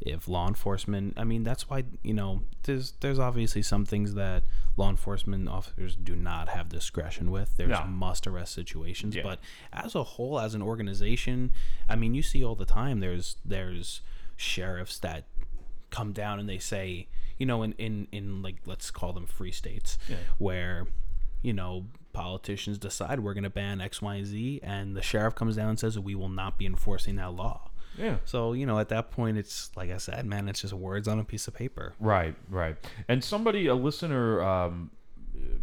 if 0.00 0.28
law 0.28 0.48
enforcement, 0.48 1.14
I 1.16 1.24
mean, 1.24 1.44
that's 1.44 1.68
why 1.70 1.84
you 2.02 2.12
know, 2.14 2.42
there's 2.64 2.92
there's 3.00 3.18
obviously 3.18 3.62
some 3.62 3.84
things 3.86 4.14
that 4.14 4.42
law 4.76 4.90
enforcement 4.90 5.48
officers 5.48 5.96
do 5.96 6.14
not 6.16 6.48
have 6.50 6.68
discretion 6.68 7.30
with. 7.30 7.56
There's 7.56 7.70
No. 7.70 7.84
must 7.86 8.26
arrest 8.26 8.52
situations, 8.52 9.14
Yeah. 9.14 9.22
but 9.22 9.38
as 9.72 9.94
a 9.94 10.02
whole, 10.02 10.38
as 10.40 10.54
an 10.54 10.62
organization, 10.62 11.52
I 11.88 11.96
mean, 11.96 12.14
you 12.14 12.22
see 12.22 12.44
all 12.44 12.54
the 12.56 12.66
time. 12.66 13.00
There's 13.00 13.36
there's 13.44 14.00
sheriffs 14.36 14.98
that 14.98 15.24
come 15.90 16.12
down 16.12 16.40
and 16.40 16.48
they 16.48 16.58
say, 16.58 17.06
you 17.38 17.46
know, 17.46 17.62
in 17.62 17.72
in 17.74 18.08
in 18.12 18.42
like 18.42 18.56
let's 18.66 18.90
call 18.90 19.12
them 19.12 19.26
free 19.26 19.52
states, 19.52 19.96
Yeah. 20.08 20.16
where 20.38 20.86
you 21.40 21.52
know 21.52 21.86
politicians 22.12 22.78
decide 22.78 23.20
we're 23.20 23.34
going 23.34 23.44
to 23.44 23.50
ban 23.50 23.80
X, 23.80 24.00
Y, 24.02 24.14
and 24.16 24.26
Z, 24.26 24.60
and 24.62 24.96
the 24.96 25.02
sheriff 25.02 25.34
comes 25.34 25.56
down 25.56 25.68
and 25.70 25.78
says 25.78 25.98
we 25.98 26.14
will 26.14 26.28
not 26.28 26.58
be 26.58 26.66
enforcing 26.66 27.16
that 27.16 27.32
law. 27.32 27.70
Yeah. 27.98 28.16
So 28.24 28.52
you 28.52 28.66
know, 28.66 28.78
at 28.78 28.88
that 28.90 29.10
point, 29.10 29.38
it's 29.38 29.70
like 29.76 29.90
I 29.90 29.98
said, 29.98 30.26
man, 30.26 30.48
it's 30.48 30.62
just 30.62 30.72
words 30.72 31.08
on 31.08 31.18
a 31.18 31.24
piece 31.24 31.48
of 31.48 31.54
paper. 31.54 31.94
Right, 32.00 32.34
right. 32.48 32.76
And 33.08 33.22
somebody, 33.22 33.66
a 33.66 33.74
listener, 33.74 34.42
um, 34.42 34.90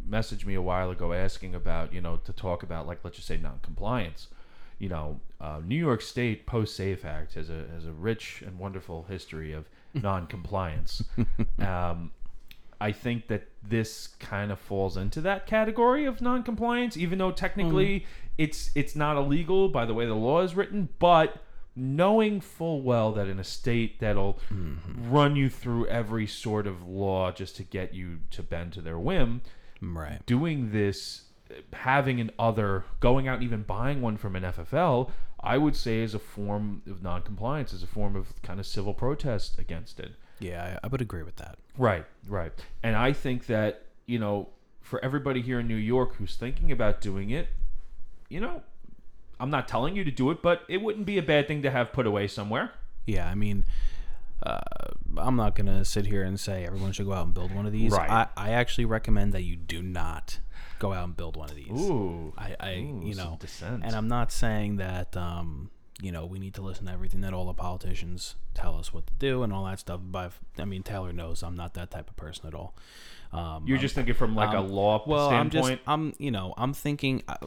messaged 0.08 0.46
me 0.46 0.56
a 0.56 0.62
while 0.62 0.92
ago 0.92 1.14
asking 1.14 1.56
about, 1.56 1.94
you 1.94 2.02
know, 2.02 2.18
to 2.18 2.34
talk 2.34 2.64
about 2.64 2.88
like 2.88 3.00
let's 3.04 3.16
just 3.16 3.28
say 3.28 3.38
non-compliance. 3.38 4.28
You 4.80 4.90
know, 4.90 5.20
uh, 5.40 5.62
New 5.64 5.76
York 5.76 6.02
State 6.02 6.48
Post 6.48 6.76
Safe 6.76 7.06
Act 7.06 7.36
has 7.36 7.50
a 7.50 7.66
has 7.74 7.86
a 7.86 7.92
rich 7.92 8.44
and 8.46 8.58
wonderful 8.58 9.04
history 9.04 9.54
of 9.54 9.70
non-compliance. 9.94 11.04
um, 11.60 12.12
I 12.80 12.92
think 12.92 13.28
that 13.28 13.48
this 13.62 14.08
kind 14.20 14.52
of 14.52 14.60
falls 14.60 14.98
into 14.98 15.22
that 15.22 15.46
category 15.46 16.06
of 16.06 16.20
non-compliance, 16.20 16.98
even 16.98 17.20
though 17.20 17.32
technically 17.32 18.06
it's 18.38 18.72
it's 18.74 18.96
not 18.96 19.18
illegal 19.18 19.70
by 19.70 19.86
the 19.86 19.94
way 19.94 20.06
the 20.08 20.16
law 20.16 20.42
is 20.42 20.56
written, 20.56 20.90
but 20.98 21.44
knowing 21.76 22.42
full 22.42 22.82
well 22.82 23.12
that 23.14 23.28
in 23.28 23.40
a 23.40 23.44
state 23.44 24.00
that'll 24.00 24.40
mm-hmm. 24.52 25.12
run 25.12 25.36
you 25.36 25.50
through 25.50 25.88
every 25.88 26.28
sort 26.28 26.68
of 26.68 26.86
law 26.88 27.32
just 27.32 27.56
to 27.56 27.64
get 27.64 27.94
you 27.94 28.20
to 28.30 28.44
bend 28.44 28.74
to 28.74 28.82
their 28.82 29.00
whim, 29.00 29.42
Right. 29.82 30.26
doing 30.26 30.72
this, 30.72 31.24
having 31.74 32.20
an 32.20 32.32
other, 32.38 32.84
going 33.00 33.28
out 33.28 33.36
and 33.36 33.44
even 33.44 33.64
buying 33.64 34.02
one 34.02 34.18
from 34.18 34.36
an 34.36 34.44
FFL, 34.44 35.12
I 35.40 35.58
would 35.58 35.76
say 35.76 36.02
is 36.02 36.14
a 36.14 36.20
form 36.20 36.82
of 36.88 37.02
non-compliance, 37.02 37.74
is 37.74 37.84
a 37.84 37.88
form 37.88 38.16
of 38.16 38.42
kind 38.42 38.60
of 38.60 38.68
civil 38.68 38.94
protest 38.94 39.58
against 39.58 40.00
it. 40.00 40.12
Yeah, 40.40 40.78
I, 40.82 40.86
I 40.86 40.90
would 40.90 41.02
agree 41.02 41.24
with 41.24 41.38
that. 41.38 41.58
Right, 41.78 42.06
right. 42.28 42.52
And 42.84 42.96
I 42.96 43.14
think 43.14 43.46
that, 43.48 43.86
you 44.06 44.20
know, 44.20 44.50
for 44.82 45.04
everybody 45.04 45.42
here 45.42 45.60
in 45.60 45.68
New 45.68 45.76
York 45.76 46.16
who's 46.16 46.36
thinking 46.36 46.72
about 46.72 47.00
doing 47.02 47.30
it, 47.30 47.48
you 48.30 48.40
know, 48.40 48.62
I'm 49.42 49.50
not 49.50 49.68
telling 49.68 49.96
you 49.96 50.04
to 50.04 50.12
do 50.12 50.30
it, 50.30 50.42
but 50.42 50.64
it 50.70 50.82
wouldn't 50.82 51.06
be 51.06 51.18
a 51.18 51.24
bad 51.24 51.48
thing 51.48 51.64
to 51.64 51.72
have 51.72 51.92
put 51.92 52.06
away 52.06 52.28
somewhere. 52.28 52.72
Yeah, 53.08 53.28
I 53.28 53.34
mean, 53.34 53.66
uh, 54.44 54.60
I'm 55.18 55.36
not 55.36 55.56
gonna 55.56 55.84
sit 55.84 56.06
here 56.06 56.24
and 56.24 56.40
say 56.40 56.66
everyone 56.66 56.92
should 56.92 57.08
go 57.08 57.14
out 57.14 57.26
and 57.26 57.34
build 57.34 57.54
one 57.54 57.66
of 57.66 57.72
these. 57.72 57.92
Right. 57.92 58.10
I, 58.10 58.28
I 58.38 58.52
actually 58.52 58.86
recommend 58.86 59.34
that 59.34 59.42
you 59.42 59.56
do 59.56 59.82
not 59.82 60.40
go 60.78 60.94
out 60.94 61.06
and 61.06 61.18
build 61.18 61.38
one 61.38 61.50
of 61.50 61.56
these. 61.56 61.72
Ooh. 61.72 62.34
I, 62.38 62.56
I 62.60 62.74
Ooh, 62.76 63.02
you 63.04 63.16
know, 63.16 63.40
and 63.62 63.96
I'm 63.96 64.08
not 64.08 64.32
saying 64.32 64.78
that 64.78 65.18
um, 65.18 65.72
you 66.02 66.12
know 66.12 66.26
we 66.26 66.40
need 66.40 66.54
to 66.56 66.62
listen 66.62 66.86
to 66.86 66.92
everything 66.92 67.22
that 67.22 67.34
all 67.34 67.46
the 67.46 67.54
politicians 67.54 68.36
tell 68.54 68.78
us 68.78 68.94
what 68.94 69.08
to 69.08 69.14
do 69.20 69.44
and 69.44 69.52
all 69.52 69.66
that 69.66 69.80
stuff. 69.80 70.00
But 70.04 70.34
I 70.60 70.66
mean, 70.66 70.84
Taylor 70.84 71.14
knows 71.14 71.44
I'm 71.44 71.56
not 71.56 71.74
that 71.76 71.90
type 71.92 72.10
of 72.10 72.16
person 72.16 72.48
at 72.48 72.54
all. 72.54 72.76
Um, 73.32 73.64
You're 73.66 73.78
I'm- 73.78 73.82
just 73.82 73.96
thinking 73.96 74.14
from 74.14 74.36
like 74.36 74.54
a 74.54 74.60
um, 74.60 74.70
law 74.70 75.04
well, 75.08 75.30
I'm 75.30 75.50
just 75.50 75.72
I'm 75.88 76.14
you 76.18 76.32
know 76.32 76.54
I'm 76.58 76.74
thinking 76.74 77.24
uh, 77.28 77.38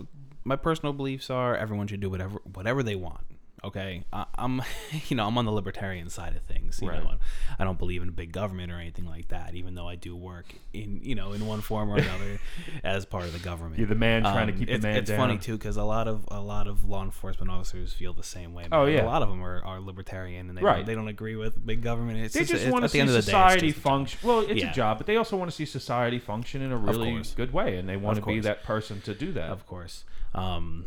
my 0.45 0.57
personal 0.57 0.93
beliefs 0.93 1.31
are 1.31 1.57
everyone 1.57 1.87
should 1.87 2.01
do 2.01 2.11
whatever 2.11 2.39
whatever 2.45 2.83
they 2.83 2.95
want. 2.95 3.25
Okay, 3.65 4.05
I, 4.13 4.27
I'm 4.37 4.61
you 5.09 5.17
know 5.17 5.27
I'm 5.27 5.37
on 5.39 5.45
the 5.47 5.53
libertarian 5.53 6.11
side 6.11 6.37
of 6.37 6.43
things. 6.43 6.81
You 6.83 6.89
Right. 6.91 7.03
know, 7.03 7.15
I 7.59 7.65
don't 7.65 7.79
believe 7.79 8.03
in 8.03 8.11
big 8.11 8.31
government 8.33 8.71
or 8.71 8.79
anything 8.79 9.07
like 9.07 9.29
that. 9.29 9.55
Even 9.55 9.75
though 9.75 9.89
I 9.89 9.97
do 9.97 10.15
work 10.15 10.55
in 10.73 11.01
you 11.03 11.15
know 11.15 11.33
in 11.33 11.47
one 11.47 11.61
form 11.63 11.91
or 11.91 11.97
another 11.97 12.39
as 12.85 13.05
part 13.07 13.25
of 13.25 13.33
the 13.33 13.39
government. 13.39 13.79
You're 13.79 13.89
the 13.89 13.95
man 13.95 14.23
trying 14.23 14.49
to 14.49 14.53
Um, 14.53 14.59
keep 14.59 14.69
the 14.69 14.75
it's, 14.75 14.83
man 14.83 14.97
It's 14.99 15.11
funny 15.11 15.39
too 15.39 15.57
because 15.57 15.77
a 15.77 15.85
lot 15.85 16.07
of 16.09 16.25
a 16.31 16.41
lot 16.41 16.67
of 16.69 16.85
law 16.85 17.03
enforcement 17.03 17.51
officers 17.51 17.93
feel 17.93 18.13
the 18.13 18.23
same 18.23 18.53
way. 18.55 18.65
Oh, 18.71 18.85
yeah. 18.85 19.05
a 19.05 19.07
lot 19.07 19.23
of 19.23 19.29
them 19.29 19.43
are, 19.43 19.65
are 19.65 19.81
libertarian 19.81 20.49
and 20.49 20.59
they 20.59 20.63
Right. 20.63 20.77
don't, 20.77 20.87
they 20.87 20.95
don't 20.95 21.09
agree 21.09 21.37
with 21.37 21.65
big 21.65 21.83
government. 21.83 22.19
It's 22.19 22.35
they 22.35 22.41
just, 22.41 22.53
just 22.53 22.71
want 22.71 22.83
to 22.83 22.85
at 22.87 22.91
the 22.91 22.93
see 22.93 23.01
end 23.01 23.09
of 23.11 23.15
the 23.15 23.23
day, 23.23 23.23
it's 23.23 23.27
society 23.27 23.73
job. 23.73 23.83
function. 23.83 24.21
Well, 24.23 24.41
it's 24.41 24.61
Yeah. 24.63 24.71
a 24.71 24.75
job, 24.75 24.99
but 24.99 25.07
they 25.07 25.17
also 25.17 25.37
want 25.37 25.51
to 25.51 25.57
see 25.57 25.65
society 25.65 26.19
function 26.19 26.61
in 26.63 26.71
a 26.73 26.77
really 26.77 27.23
good 27.35 27.53
way, 27.53 27.77
and 27.77 27.89
they 27.89 27.97
want 27.97 28.19
to 28.19 28.25
be 28.27 28.41
that 28.41 28.63
person 28.63 29.01
to 29.03 29.15
do 29.15 29.33
that. 29.33 29.49
Of 29.51 29.67
course. 29.67 30.05
Um, 30.35 30.87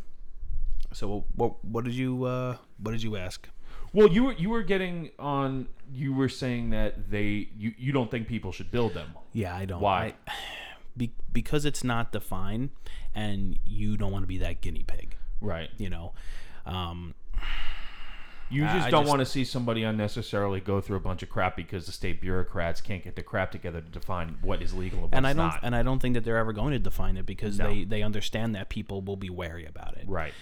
so 0.97 1.25
what 1.35 1.63
what 1.63 1.83
did 1.85 1.93
you 1.93 2.23
uh, 2.23 2.57
what 2.81 2.91
did 2.91 3.03
you 3.03 3.15
ask? 3.17 3.47
Well, 3.93 4.07
you 4.09 4.23
were 4.25 4.33
you 4.33 4.49
were 4.49 4.63
getting 4.63 5.11
on. 5.19 5.67
You 5.93 6.11
were 6.13 6.27
saying 6.27 6.71
that 6.71 7.11
they 7.11 7.49
you, 7.55 7.73
you 7.77 7.91
don't 7.91 8.09
think 8.09 8.27
people 8.27 8.51
should 8.51 8.71
build 8.71 8.93
them. 8.95 9.13
Yeah, 9.31 9.55
I 9.55 9.65
don't. 9.65 9.79
Why? 9.79 10.15
I, 10.27 10.33
be, 10.97 11.13
because 11.31 11.65
it's 11.65 11.83
not 11.83 12.11
defined, 12.11 12.71
and 13.13 13.59
you 13.65 13.95
don't 13.95 14.11
want 14.11 14.23
to 14.23 14.27
be 14.27 14.39
that 14.39 14.61
guinea 14.61 14.83
pig. 14.87 15.15
Right. 15.39 15.69
You 15.77 15.91
know. 15.91 16.13
Um, 16.65 17.13
You 18.49 18.61
just 18.63 18.87
I 18.87 18.89
don't 18.89 19.01
just- 19.03 19.09
want 19.09 19.19
to 19.19 19.25
see 19.25 19.43
somebody 19.43 19.83
unnecessarily 19.83 20.61
go 20.61 20.79
through 20.81 20.97
a 20.97 21.01
bunch 21.01 21.21
of 21.21 21.29
crap 21.29 21.55
because 21.57 21.85
the 21.85 21.91
state 21.91 22.21
bureaucrats 22.21 22.79
can't 22.81 23.03
get 23.03 23.15
the 23.15 23.23
crap 23.23 23.51
together 23.51 23.81
to 23.81 23.89
define 23.89 24.37
what 24.41 24.61
is 24.61 24.73
legal 24.73 24.99
and 24.99 25.11
what's 25.11 25.17
and 25.17 25.27
I 25.27 25.33
don't 25.33 25.47
not. 25.47 25.59
and 25.63 25.75
I 25.75 25.83
don't 25.83 25.99
think 26.01 26.13
that 26.15 26.23
they're 26.23 26.37
ever 26.37 26.53
going 26.53 26.71
to 26.71 26.79
define 26.79 27.17
it 27.17 27.25
because 27.25 27.59
No. 27.59 27.67
they 27.69 27.83
they 27.83 28.01
understand 28.03 28.55
that 28.55 28.69
people 28.69 29.01
will 29.01 29.17
be 29.17 29.29
wary 29.29 29.65
about 29.65 29.97
it. 29.97 30.05
right. 30.07 30.33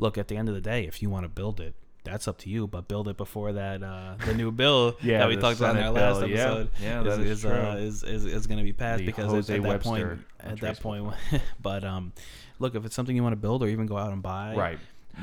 Look, 0.00 0.18
at 0.18 0.28
the 0.28 0.36
end 0.36 0.48
of 0.48 0.54
the 0.54 0.60
day, 0.60 0.86
if 0.86 1.02
you 1.02 1.10
want 1.10 1.24
to 1.24 1.28
build 1.28 1.60
it, 1.60 1.74
that's 2.04 2.26
up 2.26 2.38
to 2.38 2.48
you. 2.50 2.66
But 2.66 2.88
build 2.88 3.08
it 3.08 3.16
before 3.16 3.52
that 3.52 3.82
uh, 3.82 4.14
the 4.24 4.32
new 4.34 4.50
bill 4.50 4.96
Yeah, 5.02 5.18
that 5.18 5.28
we 5.28 5.36
talked 5.36 5.60
about 5.60 5.76
in 5.76 5.82
our 5.82 5.90
last 5.90 6.20
bill, 6.20 6.30
episode 6.30 6.70
Yeah, 6.82 7.00
is 7.00 7.04
that 7.06 7.20
is 7.20 7.30
is, 7.30 7.40
true. 7.42 7.50
uh, 7.50 7.74
is, 7.76 8.02
is 8.02 8.24
is 8.24 8.46
going 8.46 8.58
to 8.58 8.64
be 8.64 8.72
passed 8.72 9.00
The 9.00 9.06
because 9.06 9.26
Jose 9.26 9.54
at 9.54 9.62
that 9.62 9.68
Webster 9.68 9.90
point 9.90 10.20
at 10.40 10.60
that 10.60 10.80
point 10.80 11.14
but 11.62 11.84
um 11.84 12.12
look 12.58 12.74
if 12.74 12.86
it's 12.86 12.94
something 12.94 13.14
you 13.14 13.22
want 13.22 13.34
to 13.34 13.40
build 13.40 13.62
or 13.62 13.68
even 13.68 13.86
go 13.86 13.98
out 13.98 14.12
and 14.12 14.22
buy 14.22 14.54
Right. 14.54 14.78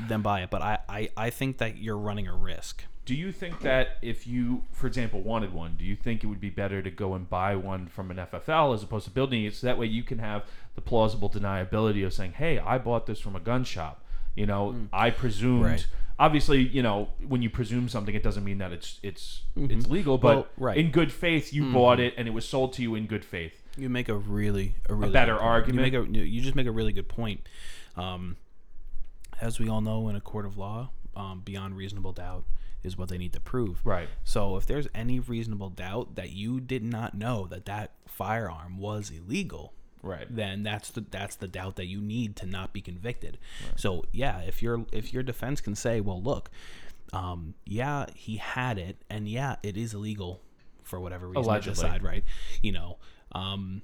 then 0.08 0.22
buy 0.22 0.42
it 0.42 0.50
but 0.50 0.62
I, 0.62 0.78
I 0.88 1.08
I 1.16 1.30
think 1.30 1.58
that 1.58 1.78
you're 1.78 1.98
running 1.98 2.28
a 2.28 2.34
risk 2.36 2.84
Do 3.06 3.14
you 3.16 3.32
think 3.32 3.60
that 3.62 3.96
if 4.02 4.26
you, 4.28 4.62
for 4.70 4.86
example, 4.86 5.20
wanted 5.22 5.52
one, 5.52 5.74
do 5.78 5.84
you 5.84 5.96
think 5.96 6.22
it 6.22 6.26
would 6.28 6.40
be 6.40 6.50
better 6.50 6.80
to 6.82 6.90
go 6.90 7.14
and 7.14 7.28
buy 7.28 7.56
one 7.56 7.88
from 7.88 8.10
an 8.12 8.18
FFL 8.18 8.74
as 8.74 8.82
opposed 8.84 9.06
to 9.06 9.10
building 9.10 9.44
it? 9.44 9.54
So 9.56 9.66
that 9.66 9.78
way 9.78 9.86
you 9.86 10.02
can 10.04 10.18
have 10.18 10.44
the 10.76 10.82
plausible 10.82 11.30
deniability 11.30 12.04
of 12.06 12.12
saying, 12.12 12.32
"Hey, 12.34 12.58
I 12.58 12.76
bought 12.78 13.06
this 13.06 13.18
from 13.18 13.34
a 13.34 13.40
gun 13.40 13.64
shop." 13.64 14.04
You 14.38 14.46
know, 14.46 14.88
I 14.92 15.10
presumed. 15.10 15.64
Right. 15.64 15.86
Obviously, 16.20 16.62
you 16.66 16.82
know, 16.82 17.10
when 17.26 17.42
you 17.42 17.50
presume 17.50 17.88
something, 17.88 18.14
it 18.14 18.22
doesn't 18.24 18.42
mean 18.44 18.58
that 18.58 18.72
it's 18.72 18.98
it's 19.02 19.42
it's 19.56 19.86
legal. 19.86 20.18
But 20.18 20.36
Well, 20.36 20.46
right. 20.56 20.76
in 20.76 20.90
good 20.90 21.12
faith, 21.12 21.52
you 21.52 21.72
bought 21.72 22.00
it 22.00 22.14
and 22.16 22.26
it 22.26 22.32
was 22.32 22.48
sold 22.48 22.72
to 22.74 22.82
you 22.82 22.94
in 22.96 23.06
good 23.06 23.24
faith. 23.24 23.62
you 23.76 23.88
make 23.88 24.08
a 24.08 24.16
really 24.16 24.74
a 24.88 24.94
really 24.94 25.12
better 25.12 25.34
good 25.34 25.42
argument. 25.42 25.92
You 25.92 26.00
make 26.00 26.08
a 26.08 26.26
you 26.26 26.40
just 26.40 26.56
make 26.56 26.66
a 26.66 26.72
really 26.72 26.92
good 26.92 27.08
point. 27.08 27.40
Um, 27.96 28.36
as 29.40 29.60
we 29.60 29.68
all 29.68 29.80
know, 29.80 30.08
in 30.08 30.16
a 30.16 30.20
court 30.20 30.44
of 30.46 30.56
law, 30.58 30.90
um, 31.14 31.42
beyond 31.44 31.76
reasonable 31.76 32.12
doubt 32.12 32.44
is 32.82 32.96
what 32.96 33.08
they 33.08 33.18
need 33.18 33.32
to 33.32 33.40
prove. 33.40 33.80
Right. 33.84 34.08
So 34.24 34.56
if 34.56 34.66
there's 34.66 34.88
any 34.94 35.20
reasonable 35.20 35.70
doubt 35.70 36.14
that 36.16 36.30
you 36.30 36.60
did 36.60 36.82
not 36.84 37.14
know 37.14 37.46
that 37.46 37.64
that 37.66 37.92
firearm 38.06 38.78
was 38.78 39.10
illegal, 39.10 39.72
Right. 40.08 40.26
then 40.28 40.62
that's 40.62 40.90
the 40.90 41.04
that's 41.10 41.36
the 41.36 41.48
doubt 41.48 41.76
that 41.76 41.86
you 41.86 42.00
need 42.00 42.36
to 42.36 42.46
not 42.46 42.72
be 42.72 42.80
convicted. 42.80 43.38
So 43.76 44.04
yeah, 44.12 44.40
if 44.40 44.62
your 44.62 44.86
if 44.92 45.12
your 45.12 45.22
defense 45.22 45.60
can 45.60 45.74
say, 45.74 46.00
well, 46.00 46.22
look, 46.22 46.50
um, 47.12 47.54
yeah, 47.64 48.06
he 48.14 48.36
had 48.36 48.78
it, 48.78 48.96
and 49.10 49.28
yeah, 49.28 49.56
it 49.62 49.76
is 49.76 49.94
illegal 49.94 50.40
for 50.82 50.98
whatever 50.98 51.28
reason 51.28 51.44
Allegedly. 51.44 51.74
decide, 51.74 52.02
right? 52.02 52.24
You 52.62 52.72
know, 52.72 52.98
um, 53.32 53.82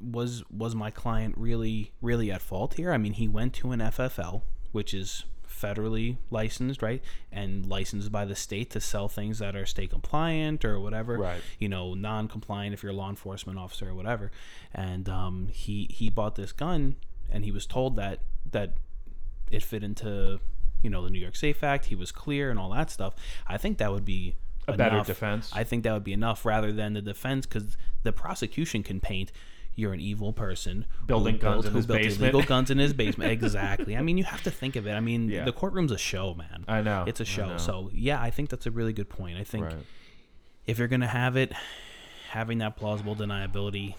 was 0.00 0.44
was 0.50 0.74
my 0.74 0.90
client 0.90 1.34
really 1.36 1.92
really 2.00 2.30
at 2.30 2.42
fault 2.42 2.74
here? 2.74 2.92
I 2.92 2.98
mean, 2.98 3.14
he 3.14 3.28
went 3.28 3.54
to 3.54 3.72
an 3.72 3.80
FFL, 3.80 4.42
which 4.72 4.94
is 4.94 5.24
federally 5.60 6.16
licensed, 6.30 6.82
right, 6.82 7.02
and 7.32 7.66
licensed 7.66 8.12
by 8.12 8.24
the 8.24 8.34
state 8.36 8.70
to 8.70 8.80
sell 8.80 9.08
things 9.08 9.38
that 9.38 9.56
are 9.56 9.66
state 9.66 9.90
compliant 9.90 10.64
or 10.64 10.78
whatever, 10.80 11.18
Right. 11.18 11.42
You 11.58 11.68
know, 11.68 11.94
non-compliant 11.94 12.74
if 12.74 12.82
you're 12.82 12.92
a 12.92 12.94
law 12.94 13.08
enforcement 13.10 13.58
officer 13.58 13.88
or 13.88 13.94
whatever. 13.94 14.30
And 14.72 15.08
um, 15.08 15.48
he 15.52 15.88
he 15.90 16.10
bought 16.10 16.34
this 16.36 16.52
gun, 16.52 16.96
and 17.30 17.44
he 17.44 17.52
was 17.52 17.66
told 17.66 17.96
that 17.96 18.20
that 18.50 18.74
it 19.50 19.62
fit 19.62 19.82
into 19.82 20.40
you 20.82 20.90
know 20.90 21.02
the 21.02 21.10
New 21.10 21.18
York 21.18 21.36
Safe 21.36 21.62
Act. 21.64 21.86
He 21.86 21.94
was 21.94 22.12
clear 22.12 22.50
and 22.50 22.58
all 22.58 22.70
that 22.70 22.90
stuff. 22.90 23.14
I 23.46 23.56
think 23.58 23.78
that 23.78 23.90
would 23.92 24.04
be 24.04 24.36
A 24.66 24.72
better 24.74 25.02
defense. 25.02 25.50
I 25.54 25.64
think 25.64 25.82
that 25.84 25.92
would 25.92 26.04
be 26.04 26.12
enough 26.12 26.44
rather 26.44 26.72
than 26.72 26.92
the 26.92 27.02
defense 27.02 27.46
because 27.46 27.76
the 28.02 28.12
prosecution 28.12 28.82
can 28.82 29.00
paint 29.00 29.32
you're 29.78 29.92
an 29.92 30.00
evil 30.00 30.32
person 30.32 30.84
Building 31.06 31.38
guns 31.38 31.62
built- 31.62 31.66
in 31.66 31.74
his 31.74 31.86
built 31.86 32.00
basement." 32.00 32.34
illegal 32.34 32.48
guns 32.48 32.70
in 32.70 32.78
his 32.78 32.92
basement. 33.02 33.30
exactly. 33.30 33.96
I 33.96 34.02
mean, 34.02 34.18
you 34.18 34.24
have 34.24 34.42
to 34.42 34.50
think 34.50 34.76
of 34.76 34.86
it. 34.86 34.92
I 34.92 35.00
mean, 35.00 35.28
Yeah. 35.28 35.44
the 35.44 35.52
courtroom's 35.52 35.92
a 35.92 35.98
show, 35.98 36.34
man. 36.34 36.64
I 36.66 36.82
know. 36.82 37.04
It's 37.06 37.20
a 37.20 37.24
show. 37.24 37.56
So 37.58 37.90
yeah, 37.94 38.20
I 38.20 38.30
think 38.30 38.50
that's 38.50 38.66
a 38.66 38.70
really 38.70 38.92
good 38.92 39.08
point. 39.08 39.38
I 39.38 39.44
think 39.44 39.64
Right. 39.66 39.76
if 40.66 40.78
you're 40.78 40.88
gonna 40.88 41.06
have 41.06 41.36
it, 41.36 41.52
having 42.30 42.58
that 42.58 42.76
plausible 42.76 43.16
deniability 43.16 43.94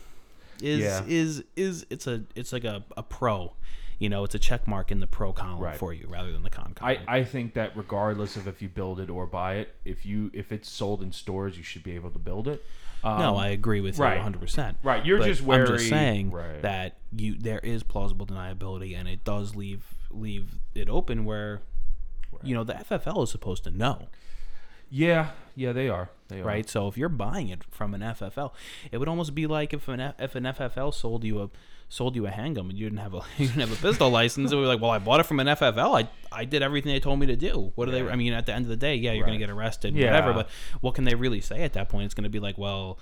is 0.61 0.79
Yeah. 0.79 1.03
is 1.07 1.43
is 1.55 1.85
it's 1.89 2.05
a 2.07 2.23
it's 2.35 2.51
like 2.53 2.63
a, 2.65 2.83
a 2.97 3.03
pro. 3.03 3.53
You 3.97 4.07
know, 4.07 4.23
it's 4.23 4.35
a 4.35 4.39
check 4.39 4.65
mark 4.65 4.91
in 4.93 5.01
the 5.01 5.07
pro 5.07 5.33
column 5.33 5.59
Right. 5.61 5.75
for 5.77 5.93
you 5.93 6.07
rather 6.07 6.31
than 6.31 6.43
the 6.43 6.49
con 6.49 6.73
column. 6.73 6.97
I, 7.07 7.17
I 7.19 7.23
think 7.25 7.53
that 7.55 7.75
regardless 7.75 8.37
of 8.37 8.47
if 8.47 8.61
you 8.61 8.69
build 8.69 8.99
it 9.01 9.09
or 9.09 9.25
buy 9.27 9.55
it, 9.55 9.75
if 9.83 10.05
you 10.05 10.31
if 10.33 10.51
it's 10.53 10.69
sold 10.69 11.01
in 11.03 11.11
stores, 11.11 11.57
you 11.57 11.63
should 11.63 11.83
be 11.83 11.95
able 11.95 12.09
to 12.11 12.19
build 12.19 12.47
it. 12.47 12.63
Um, 13.03 13.19
no, 13.19 13.35
I 13.37 13.47
agree 13.49 13.81
with 13.81 13.97
right. 13.97 14.13
you 14.13 14.17
100. 14.17 14.39
percent 14.41 14.77
Right, 14.83 15.05
you're 15.05 15.19
But 15.19 15.27
just 15.27 15.41
I'm 15.47 15.65
just 15.65 15.87
saying 15.89 16.31
right. 16.31 16.61
that 16.61 16.97
you 17.15 17.37
there 17.37 17.59
is 17.59 17.83
plausible 17.83 18.25
deniability, 18.25 18.97
and 18.97 19.07
it 19.07 19.23
does 19.23 19.55
leave 19.55 19.85
leave 20.11 20.59
it 20.75 20.89
open 20.89 21.23
where, 21.23 21.61
you 22.43 22.53
know, 22.55 22.63
the 22.63 22.73
FFL 22.73 23.23
is 23.23 23.29
supposed 23.31 23.63
to 23.65 23.71
know, 23.71 24.07
Yeah, 24.89 25.31
yeah, 25.55 25.71
they 25.71 25.87
are. 25.87 26.09
They 26.29 26.41
are. 26.41 26.43
right? 26.45 26.67
So 26.69 26.87
if 26.87 26.97
you're 26.97 27.09
buying 27.09 27.49
it 27.49 27.63
from 27.69 27.93
an 27.93 28.01
FFL, 28.01 28.51
it 28.91 28.97
would 28.97 29.07
almost 29.07 29.33
be 29.35 29.45
like 29.47 29.73
if 29.73 29.87
an 29.87 29.99
F- 29.99 30.15
if 30.19 30.35
an 30.35 30.43
FFL 30.43 30.93
sold 30.93 31.23
you 31.23 31.41
a 31.41 31.49
sold 31.91 32.15
you 32.15 32.27
a 32.27 32.29
handgun 32.29 32.69
and 32.69 32.77
you 32.77 32.85
didn't 32.85 32.99
have 32.99 33.13
a 33.15 33.21
you 33.37 33.47
didn't 33.47 33.61
have 33.67 33.71
a 33.71 33.81
pistol 33.87 34.09
license. 34.09 34.51
It 34.51 34.55
would 34.55 34.61
be 34.61 34.67
like, 34.67 34.79
well, 34.81 34.91
I 34.91 34.99
bought 34.99 35.19
it 35.19 35.23
from 35.25 35.39
an 35.39 35.47
FFL. 35.47 36.03
I 36.03 36.09
I 36.31 36.45
did 36.45 36.61
everything 36.61 36.93
they 36.93 36.99
told 36.99 37.19
me 37.19 37.25
to 37.25 37.35
do. 37.35 37.71
What 37.75 37.85
do 37.85 37.91
they? 37.91 38.07
I 38.07 38.15
mean, 38.15 38.33
at 38.33 38.45
the 38.45 38.53
end 38.53 38.65
of 38.65 38.69
the 38.69 38.77
day, 38.77 38.95
yeah, 38.95 39.11
you're 39.13 39.25
gonna 39.25 39.37
get 39.39 39.49
arrested, 39.49 39.95
Yeah. 39.95 40.07
whatever. 40.07 40.33
But 40.33 40.49
what 40.81 40.95
can 40.95 41.03
they 41.03 41.15
really 41.15 41.41
say 41.41 41.63
at 41.63 41.73
that 41.73 41.89
point? 41.89 42.05
It's 42.05 42.13
gonna 42.13 42.29
be 42.29 42.39
like, 42.39 42.57
well. 42.57 42.99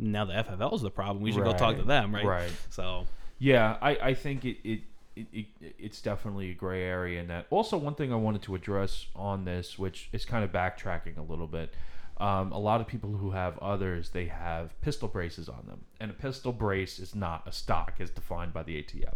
Now 0.00 0.24
the 0.24 0.32
FFL 0.32 0.74
is 0.74 0.82
the 0.82 0.90
problem. 0.90 1.22
We 1.22 1.32
should 1.32 1.42
go 1.42 1.52
talk 1.52 1.76
to 1.76 1.82
them, 1.82 2.14
right? 2.14 2.24
Right. 2.24 2.52
So 2.70 3.06
Yeah, 3.40 3.76
I, 3.82 3.90
I 3.96 4.14
think 4.14 4.44
it, 4.44 4.58
it, 4.62 4.80
it, 5.16 5.26
it 5.32 5.74
it's 5.76 6.00
definitely 6.00 6.52
a 6.52 6.54
gray 6.54 6.84
area 6.84 7.20
in 7.20 7.26
that. 7.28 7.46
Also, 7.50 7.76
one 7.76 7.96
thing 7.96 8.12
I 8.12 8.16
wanted 8.16 8.42
to 8.42 8.54
address 8.54 9.06
on 9.16 9.44
this, 9.44 9.76
which 9.76 10.08
is 10.12 10.24
kind 10.24 10.44
of 10.44 10.52
backtracking 10.52 11.18
a 11.18 11.22
little 11.22 11.48
bit. 11.48 11.74
Um, 12.18 12.50
a 12.50 12.58
lot 12.58 12.80
of 12.80 12.88
people 12.88 13.10
who 13.10 13.30
have 13.30 13.56
others, 13.58 14.10
they 14.10 14.26
have 14.26 14.78
pistol 14.80 15.06
braces 15.06 15.48
on 15.48 15.64
them, 15.66 15.84
and 16.00 16.10
a 16.10 16.14
pistol 16.14 16.52
brace 16.52 16.98
is 16.98 17.14
not 17.14 17.46
a 17.46 17.52
stock 17.52 17.94
as 18.00 18.10
defined 18.10 18.52
by 18.52 18.64
the 18.64 18.82
ATF, 18.82 19.14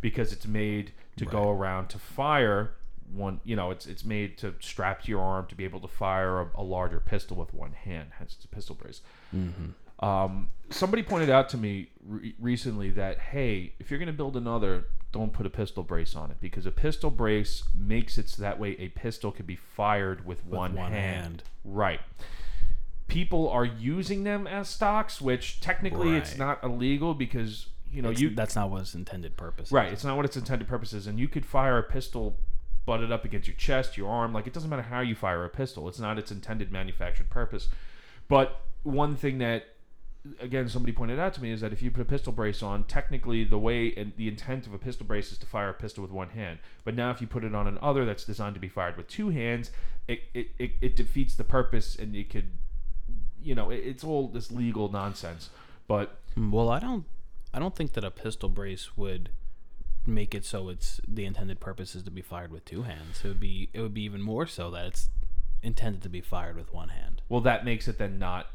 because 0.00 0.32
it's 0.32 0.46
made 0.46 0.92
to 1.16 1.24
go 1.24 1.50
around 1.50 1.88
to 1.88 1.98
fire 1.98 2.74
one. 3.12 3.40
You 3.44 3.56
know, 3.56 3.70
it's 3.70 3.86
it's 3.86 4.04
made 4.04 4.38
to 4.38 4.54
strap 4.60 5.02
to 5.02 5.08
your 5.08 5.20
arm 5.20 5.46
to 5.48 5.54
be 5.54 5.64
able 5.64 5.80
to 5.80 5.88
fire 5.88 6.40
a, 6.40 6.48
a 6.54 6.62
larger 6.62 7.00
pistol 7.00 7.36
with 7.36 7.52
one 7.52 7.72
hand. 7.72 8.10
Hence, 8.18 8.34
it's 8.36 8.44
a 8.44 8.48
pistol 8.48 8.76
brace. 8.76 9.00
Um, 10.00 10.50
somebody 10.70 11.02
pointed 11.02 11.30
out 11.30 11.48
to 11.50 11.56
me 11.56 11.88
re- 12.06 12.34
recently 12.38 12.90
that 12.90 13.18
hey, 13.18 13.72
if 13.78 13.90
you're 13.90 13.98
going 13.98 14.06
to 14.06 14.12
build 14.12 14.36
another, 14.36 14.86
don't 15.12 15.32
put 15.32 15.46
a 15.46 15.50
pistol 15.50 15.82
brace 15.82 16.16
on 16.16 16.30
it 16.30 16.36
because 16.40 16.66
a 16.66 16.72
pistol 16.72 17.10
brace 17.10 17.62
makes 17.74 18.18
it 18.18 18.28
so 18.28 18.42
that 18.42 18.58
way 18.58 18.76
a 18.78 18.88
pistol 18.88 19.30
can 19.30 19.46
be 19.46 19.56
fired 19.56 20.26
with, 20.26 20.44
one, 20.44 20.74
one 20.74 20.90
hand. 20.90 20.92
hand. 20.92 21.42
Right. 21.64 22.00
People 23.08 23.48
are 23.50 23.64
using 23.64 24.24
them 24.24 24.46
as 24.46 24.68
stocks, 24.68 25.20
which 25.20 25.60
technically 25.60 26.16
it's 26.16 26.36
not 26.38 26.62
illegal 26.64 27.14
because 27.14 27.66
you 27.90 28.00
know 28.02 28.08
it's- 28.10 28.20
you 28.20 28.30
that's 28.30 28.56
not 28.56 28.70
what 28.70 28.80
its 28.82 28.94
intended 28.94 29.36
purpose. 29.36 29.68
is. 29.68 29.72
Right. 29.72 29.92
It's 29.92 30.04
not 30.04 30.16
what 30.16 30.24
its 30.24 30.36
intended 30.36 30.66
purpose 30.68 30.92
is. 30.92 31.06
And 31.06 31.18
you 31.18 31.28
could 31.28 31.44
fire 31.46 31.78
a 31.78 31.82
pistol 31.82 32.38
butted 32.86 33.10
up 33.12 33.24
against 33.24 33.46
your 33.48 33.56
chest, 33.56 33.96
your 33.96 34.10
arm. 34.10 34.32
Like, 34.32 34.46
it 34.46 34.52
doesn't 34.52 34.68
matter 34.68 34.82
how 34.82 35.00
you 35.00 35.14
fire 35.14 35.44
a 35.44 35.48
pistol. 35.48 35.88
It's 35.88 35.98
not 36.00 36.18
its 36.18 36.30
intended 36.30 36.70
manufactured 36.72 37.30
purpose. 37.30 37.68
But 38.28 38.60
one 38.82 39.16
thing 39.16 39.38
that, 39.38 39.64
again, 40.40 40.68
somebody 40.68 40.92
pointed 40.92 41.18
out 41.18 41.32
to 41.34 41.42
me 41.42 41.50
is 41.50 41.60
that 41.62 41.72
if 41.72 41.80
you 41.82 41.90
put 41.90 42.02
a 42.02 42.04
pistol 42.06 42.32
brace 42.32 42.62
on, 42.62 42.84
technically 42.84 43.44
the 43.44 43.58
way 43.58 43.94
and 43.96 44.12
the 44.16 44.28
intent 44.28 44.66
of 44.66 44.74
a 44.74 44.78
pistol 44.78 45.06
brace 45.06 45.32
is 45.32 45.38
to 45.38 45.46
fire 45.46 45.70
a 45.70 45.74
pistol 45.74 46.02
with 46.02 46.10
one 46.10 46.30
hand. 46.30 46.58
But 46.84 46.94
now 46.94 47.10
if 47.10 47.20
you 47.22 47.26
put 47.26 47.42
it 47.44 47.54
on 47.54 47.66
an 47.66 47.78
other 47.80 48.04
that's 48.04 48.24
designed 48.24 48.54
to 48.54 48.60
be 48.60 48.68
fired 48.68 48.96
with 48.98 49.08
two 49.08 49.30
hands, 49.30 49.70
it, 50.08 50.20
it, 50.34 50.48
it, 50.58 50.70
it 50.82 50.96
defeats 50.96 51.34
the 51.36 51.44
purpose 51.44 51.96
and 51.96 52.14
it 52.14 52.28
could, 52.28 52.50
you 53.44 53.54
know, 53.54 53.70
it, 53.70 53.76
it's 53.84 54.02
all 54.04 54.28
this 54.28 54.50
legal 54.50 54.90
nonsense. 54.90 55.50
But 55.86 56.16
Mm, 56.36 56.50
Well, 56.50 56.68
I 56.70 56.78
don't. 56.80 57.04
I 57.52 57.60
don't 57.60 57.76
think 57.76 57.92
that 57.92 58.02
a 58.04 58.10
pistol 58.10 58.48
brace 58.48 58.96
would 58.96 59.28
make 60.06 60.34
it 60.34 60.44
so 60.44 60.68
it's 60.68 61.00
the 61.06 61.24
intended 61.24 61.60
purpose 61.60 61.94
is 61.94 62.02
to 62.02 62.10
be 62.10 62.20
fired 62.22 62.50
with 62.50 62.64
two 62.64 62.82
hands. 62.82 63.20
It 63.24 63.28
would 63.28 63.40
be. 63.40 63.68
It 63.72 63.80
would 63.80 63.94
be 63.94 64.02
even 64.02 64.20
more 64.20 64.46
so 64.46 64.70
that 64.72 64.86
it's 64.86 65.08
intended 65.62 66.02
to 66.02 66.08
be 66.08 66.20
fired 66.20 66.56
with 66.56 66.72
one 66.74 66.88
hand. 66.88 67.22
Well, 67.28 67.40
that 67.42 67.64
makes 67.64 67.86
it 67.88 67.98
then 67.98 68.18
not 68.18 68.48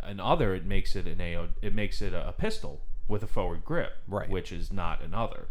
an 0.00 0.20
other. 0.20 0.54
It 0.54 0.64
makes 0.64 0.94
it 0.96 1.06
an 1.06 1.20
AO. 1.20 1.48
It 1.60 1.74
makes 1.74 2.00
it 2.00 2.12
a, 2.12 2.28
a 2.28 2.32
pistol 2.32 2.80
with 3.08 3.22
a 3.22 3.26
forward 3.26 3.64
grip, 3.64 3.92
Right. 4.08 4.30
Which 4.30 4.50
is 4.52 4.72
not 4.72 5.02
an 5.02 5.12
other. 5.12 5.48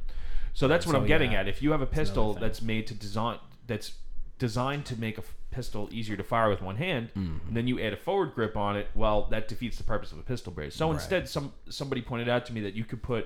So 0.53 0.67
that's 0.67 0.85
what 0.85 0.93
So, 0.93 0.99
I'm 0.99 1.07
getting 1.07 1.33
yeah, 1.33 1.41
at. 1.41 1.47
If 1.47 1.61
you 1.61 1.71
have 1.71 1.81
a 1.81 1.85
pistol 1.87 2.33
that's 2.33 2.61
made 2.61 2.87
to 2.87 2.93
design, 2.93 3.39
that's 3.67 3.93
designed 4.47 4.85
to 4.91 4.95
make 5.05 5.15
a 5.17 5.21
f- 5.21 5.33
pistol 5.51 5.87
easier 5.91 6.17
to 6.17 6.23
fire 6.23 6.49
with 6.49 6.61
one 6.61 6.75
hand, 6.87 7.05
Mm-hmm. 7.17 7.47
and 7.47 7.53
then 7.57 7.65
you 7.67 7.79
add 7.79 7.93
a 7.93 7.97
forward 8.07 8.31
grip 8.35 8.55
on 8.57 8.75
it, 8.81 8.87
well, 8.93 9.27
that 9.33 9.47
defeats 9.47 9.77
the 9.77 9.83
purpose 9.93 10.11
of 10.11 10.17
a 10.19 10.23
pistol 10.33 10.51
brace. 10.51 10.75
So 10.75 10.87
Right. 10.87 10.95
instead, 10.95 11.29
some 11.29 11.53
somebody 11.69 12.01
pointed 12.01 12.27
out 12.33 12.45
to 12.47 12.53
me 12.53 12.61
that 12.61 12.73
you 12.79 12.83
could 12.83 13.01
put. 13.01 13.23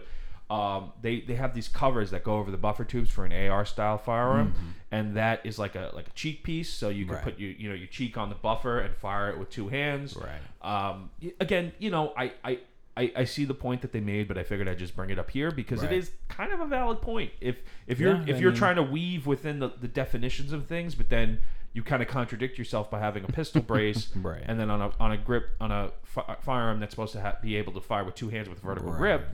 Um, 0.50 0.94
they, 1.02 1.20
they 1.28 1.36
have 1.36 1.54
these 1.54 1.68
covers 1.68 2.12
that 2.12 2.24
go 2.24 2.38
over 2.40 2.52
the 2.52 2.58
buffer 2.68 2.86
tubes 2.86 3.10
for 3.10 3.26
an 3.26 3.34
AR 3.34 3.66
style 3.66 3.98
firearm, 3.98 4.54
and 4.92 5.18
that 5.18 5.46
is 5.46 5.60
like 5.60 5.76
a 5.76 5.92
like 5.94 6.08
a 6.08 6.12
cheek 6.22 6.38
piece. 6.44 6.70
So 6.80 6.88
you 6.88 7.06
can 7.06 7.16
Mm-hmm. 7.16 7.26
Right. 7.26 7.34
put 7.34 7.40
you 7.44 7.50
you 7.62 7.68
know 7.70 7.76
your 7.76 7.88
cheek 8.00 8.18
on 8.18 8.30
the 8.30 8.36
buffer 8.36 8.80
and 8.80 8.96
fire 8.96 9.30
it 9.32 9.38
with 9.40 9.50
two 9.50 9.68
hands. 9.68 10.16
Right. 10.16 10.44
Um, 10.74 11.10
again, 11.42 11.74
you 11.80 11.90
know, 11.92 12.14
I, 12.16 12.26
I, 12.50 12.60
I, 12.98 13.12
I 13.16 13.24
see 13.26 13.46
the 13.46 13.54
point 13.54 13.82
that 13.84 13.92
they 13.92 14.00
made, 14.02 14.28
but 14.28 14.38
I 14.38 14.44
figured 14.44 14.68
I'd 14.68 14.80
just 14.80 14.96
bring 14.96 15.10
it 15.12 15.20
up 15.20 15.30
here 15.30 15.52
because 15.52 15.82
Right. 15.84 15.92
it 15.92 15.98
is 15.98 16.12
kind 16.30 16.52
of 16.52 16.60
a 16.60 16.66
valid 16.66 17.02
point. 17.02 17.32
If 17.40 17.58
if 17.86 18.00
you're 18.00 18.16
Yeah, 18.16 18.24
if 18.28 18.36
I 18.38 18.40
you're 18.40 18.52
mean- 18.52 18.58
trying 18.60 18.76
to 18.78 18.84
weave 18.84 19.28
within 19.28 19.60
the, 19.60 19.70
the 19.80 19.88
definitions 19.88 20.52
of 20.52 20.66
things, 20.66 20.96
but 20.96 21.10
then 21.10 21.40
you 21.74 21.84
kind 21.84 22.02
of 22.02 22.08
contradict 22.08 22.58
yourself 22.58 22.90
by 22.90 23.00
having 23.00 23.24
a 23.24 23.28
pistol 23.28 23.62
brace, 23.72 24.10
Right. 24.16 24.42
and 24.46 24.60
then 24.60 24.70
on 24.72 24.82
a 24.82 24.92
on 25.00 25.12
a 25.12 25.18
grip 25.18 25.50
on 25.62 25.72
a 25.72 25.92
fi- 26.04 26.36
firearm 26.42 26.80
that's 26.80 26.92
supposed 26.92 27.14
to 27.14 27.22
ha- 27.22 27.38
be 27.42 27.56
able 27.56 27.74
to 27.74 27.82
fire 27.82 28.04
with 28.04 28.16
two 28.16 28.30
hands 28.30 28.50
with 28.50 28.60
vertical 28.60 28.90
Right. 28.92 28.98
grip, 28.98 29.28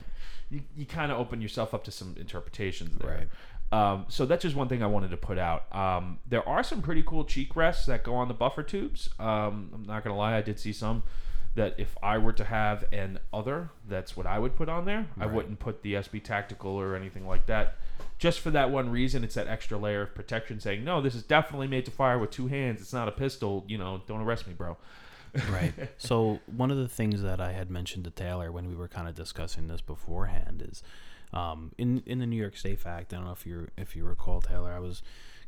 you, 0.50 0.60
you 0.76 0.84
kind 0.84 1.10
of 1.10 1.18
open 1.18 1.40
yourself 1.40 1.72
up 1.72 1.84
to 1.84 1.90
some 1.90 2.14
interpretations 2.18 2.96
there. 2.98 3.10
Right. 3.10 3.28
Um, 3.72 4.04
so 4.08 4.26
that's 4.26 4.42
just 4.42 4.54
one 4.54 4.68
thing 4.68 4.82
I 4.82 4.86
wanted 4.86 5.10
to 5.10 5.16
put 5.16 5.38
out. 5.38 5.74
Um, 5.74 6.18
there 6.28 6.46
are 6.46 6.62
some 6.62 6.82
pretty 6.82 7.02
cool 7.02 7.24
cheek 7.24 7.56
rests 7.56 7.86
that 7.86 8.04
go 8.04 8.14
on 8.14 8.28
the 8.28 8.34
buffer 8.34 8.62
tubes. 8.62 9.08
Um, 9.18 9.70
I'm 9.74 9.82
not 9.86 10.04
gonna 10.04 10.16
lie, 10.16 10.36
I 10.36 10.42
did 10.42 10.60
see 10.60 10.72
some 10.72 11.02
that 11.54 11.74
if 11.78 11.96
I 12.02 12.18
were 12.18 12.32
to 12.32 12.44
have 12.44 12.84
an 12.92 13.20
other, 13.32 13.70
that's 13.88 14.16
what 14.16 14.26
I 14.26 14.38
would 14.38 14.56
put 14.56 14.68
on 14.68 14.84
there. 14.84 15.06
I 15.18 15.26
wouldn't 15.26 15.60
put 15.60 15.82
the 15.82 15.94
SB 15.94 16.22
Tactical 16.22 16.72
or 16.72 16.96
anything 16.96 17.26
like 17.26 17.46
that. 17.46 17.76
Just 18.18 18.40
for 18.40 18.50
that 18.50 18.70
one 18.70 18.90
reason, 18.90 19.22
it's 19.22 19.34
that 19.36 19.46
extra 19.46 19.78
layer 19.78 20.02
of 20.02 20.14
protection 20.14 20.58
saying, 20.58 20.84
no, 20.84 21.00
this 21.00 21.14
is 21.14 21.22
definitely 21.22 21.68
made 21.68 21.84
to 21.84 21.90
fire 21.90 22.18
with 22.18 22.30
two 22.30 22.48
hands. 22.48 22.80
It's 22.80 22.92
not 22.92 23.06
a 23.06 23.12
pistol. 23.12 23.64
You 23.68 23.78
know, 23.78 24.02
don't 24.06 24.20
arrest 24.20 24.46
me, 24.48 24.54
bro. 24.54 24.76
Right. 25.50 25.72
so 25.98 26.40
one 26.46 26.70
of 26.70 26.76
the 26.76 26.88
things 26.88 27.22
that 27.22 27.40
I 27.40 27.52
had 27.52 27.70
mentioned 27.70 28.04
to 28.04 28.10
Taylor 28.10 28.50
when 28.50 28.68
we 28.68 28.74
were 28.74 28.88
kind 28.88 29.08
of 29.08 29.14
discussing 29.14 29.68
this 29.68 29.80
beforehand 29.80 30.66
is, 30.68 30.82
um, 31.32 31.72
in 31.78 32.02
in 32.06 32.20
the 32.20 32.26
New 32.26 32.36
York 32.36 32.56
State 32.56 32.86
Act. 32.86 33.12
I 33.12 33.16
don't 33.16 33.26
know 33.26 33.32
if 33.32 33.44
you 33.44 33.68
if 33.76 33.96
you 33.96 34.04
recall, 34.04 34.40
Taylor. 34.40 34.72
I 34.72 34.78
was 34.78 35.02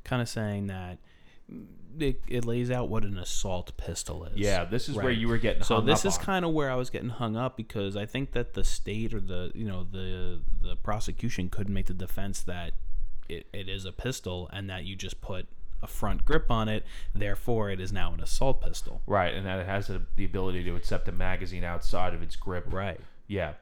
kind 0.05 0.21
of 0.21 0.29
saying 0.29 0.67
that 0.67 0.99
it, 1.99 2.21
it 2.29 2.45
lays 2.45 2.71
out 2.71 2.89
what 2.89 3.05
an 3.05 3.19
assault 3.19 3.77
pistol 3.77 4.25
is. 4.25 4.37
Yeah, 4.37 4.65
this 4.65 4.89
is 4.89 4.97
where 4.97 5.11
you 5.11 5.29
were 5.29 5.39
getting 5.39 5.63
So 5.63 5.81
this 5.81 6.05
is 6.05 6.19
kind 6.19 6.45
of 6.45 6.53
where 6.53 6.71
I 6.71 6.75
was 6.75 6.91
getting 6.91 7.09
hung 7.09 7.37
up 7.37 7.57
because 7.57 7.97
I 7.97 8.07
think 8.07 8.33
that 8.33 8.55
the 8.55 8.65
state 8.65 9.15
or 9.15 9.21
the 9.21 9.51
you 9.55 9.67
know 9.67 9.85
the 9.85 10.41
the 10.63 10.77
prosecution 10.77 11.49
could 11.49 11.69
make 11.69 11.87
the 11.87 11.95
defense 11.95 12.43
that 12.43 12.73
it, 13.29 13.47
it 13.53 13.69
is 13.69 13.85
a 13.85 13.93
pistol 13.93 14.49
and 14.53 14.69
that 14.71 14.85
you 14.85 14.97
just 14.97 15.21
put 15.21 15.47
a 15.83 15.87
front 15.87 16.25
grip 16.25 16.51
on 16.51 16.69
it, 16.69 16.85
therefore 17.15 17.71
it 17.71 17.81
is 17.81 17.93
now 17.93 18.13
an 18.13 18.21
assault 18.21 18.63
pistol. 18.63 19.03
right, 19.07 19.35
and 19.35 19.47
that 19.47 19.59
it 19.59 19.67
has 19.67 19.89
the, 19.89 20.03
the 20.17 20.25
ability 20.25 20.65
to 20.65 20.75
accept 20.75 21.07
a 21.09 21.13
magazine 21.13 21.65
outside 21.65 22.15
of 22.15 22.23
its 22.23 22.37
grip. 22.37 22.73
Right. 22.73 23.01
Yeah. 23.27 23.55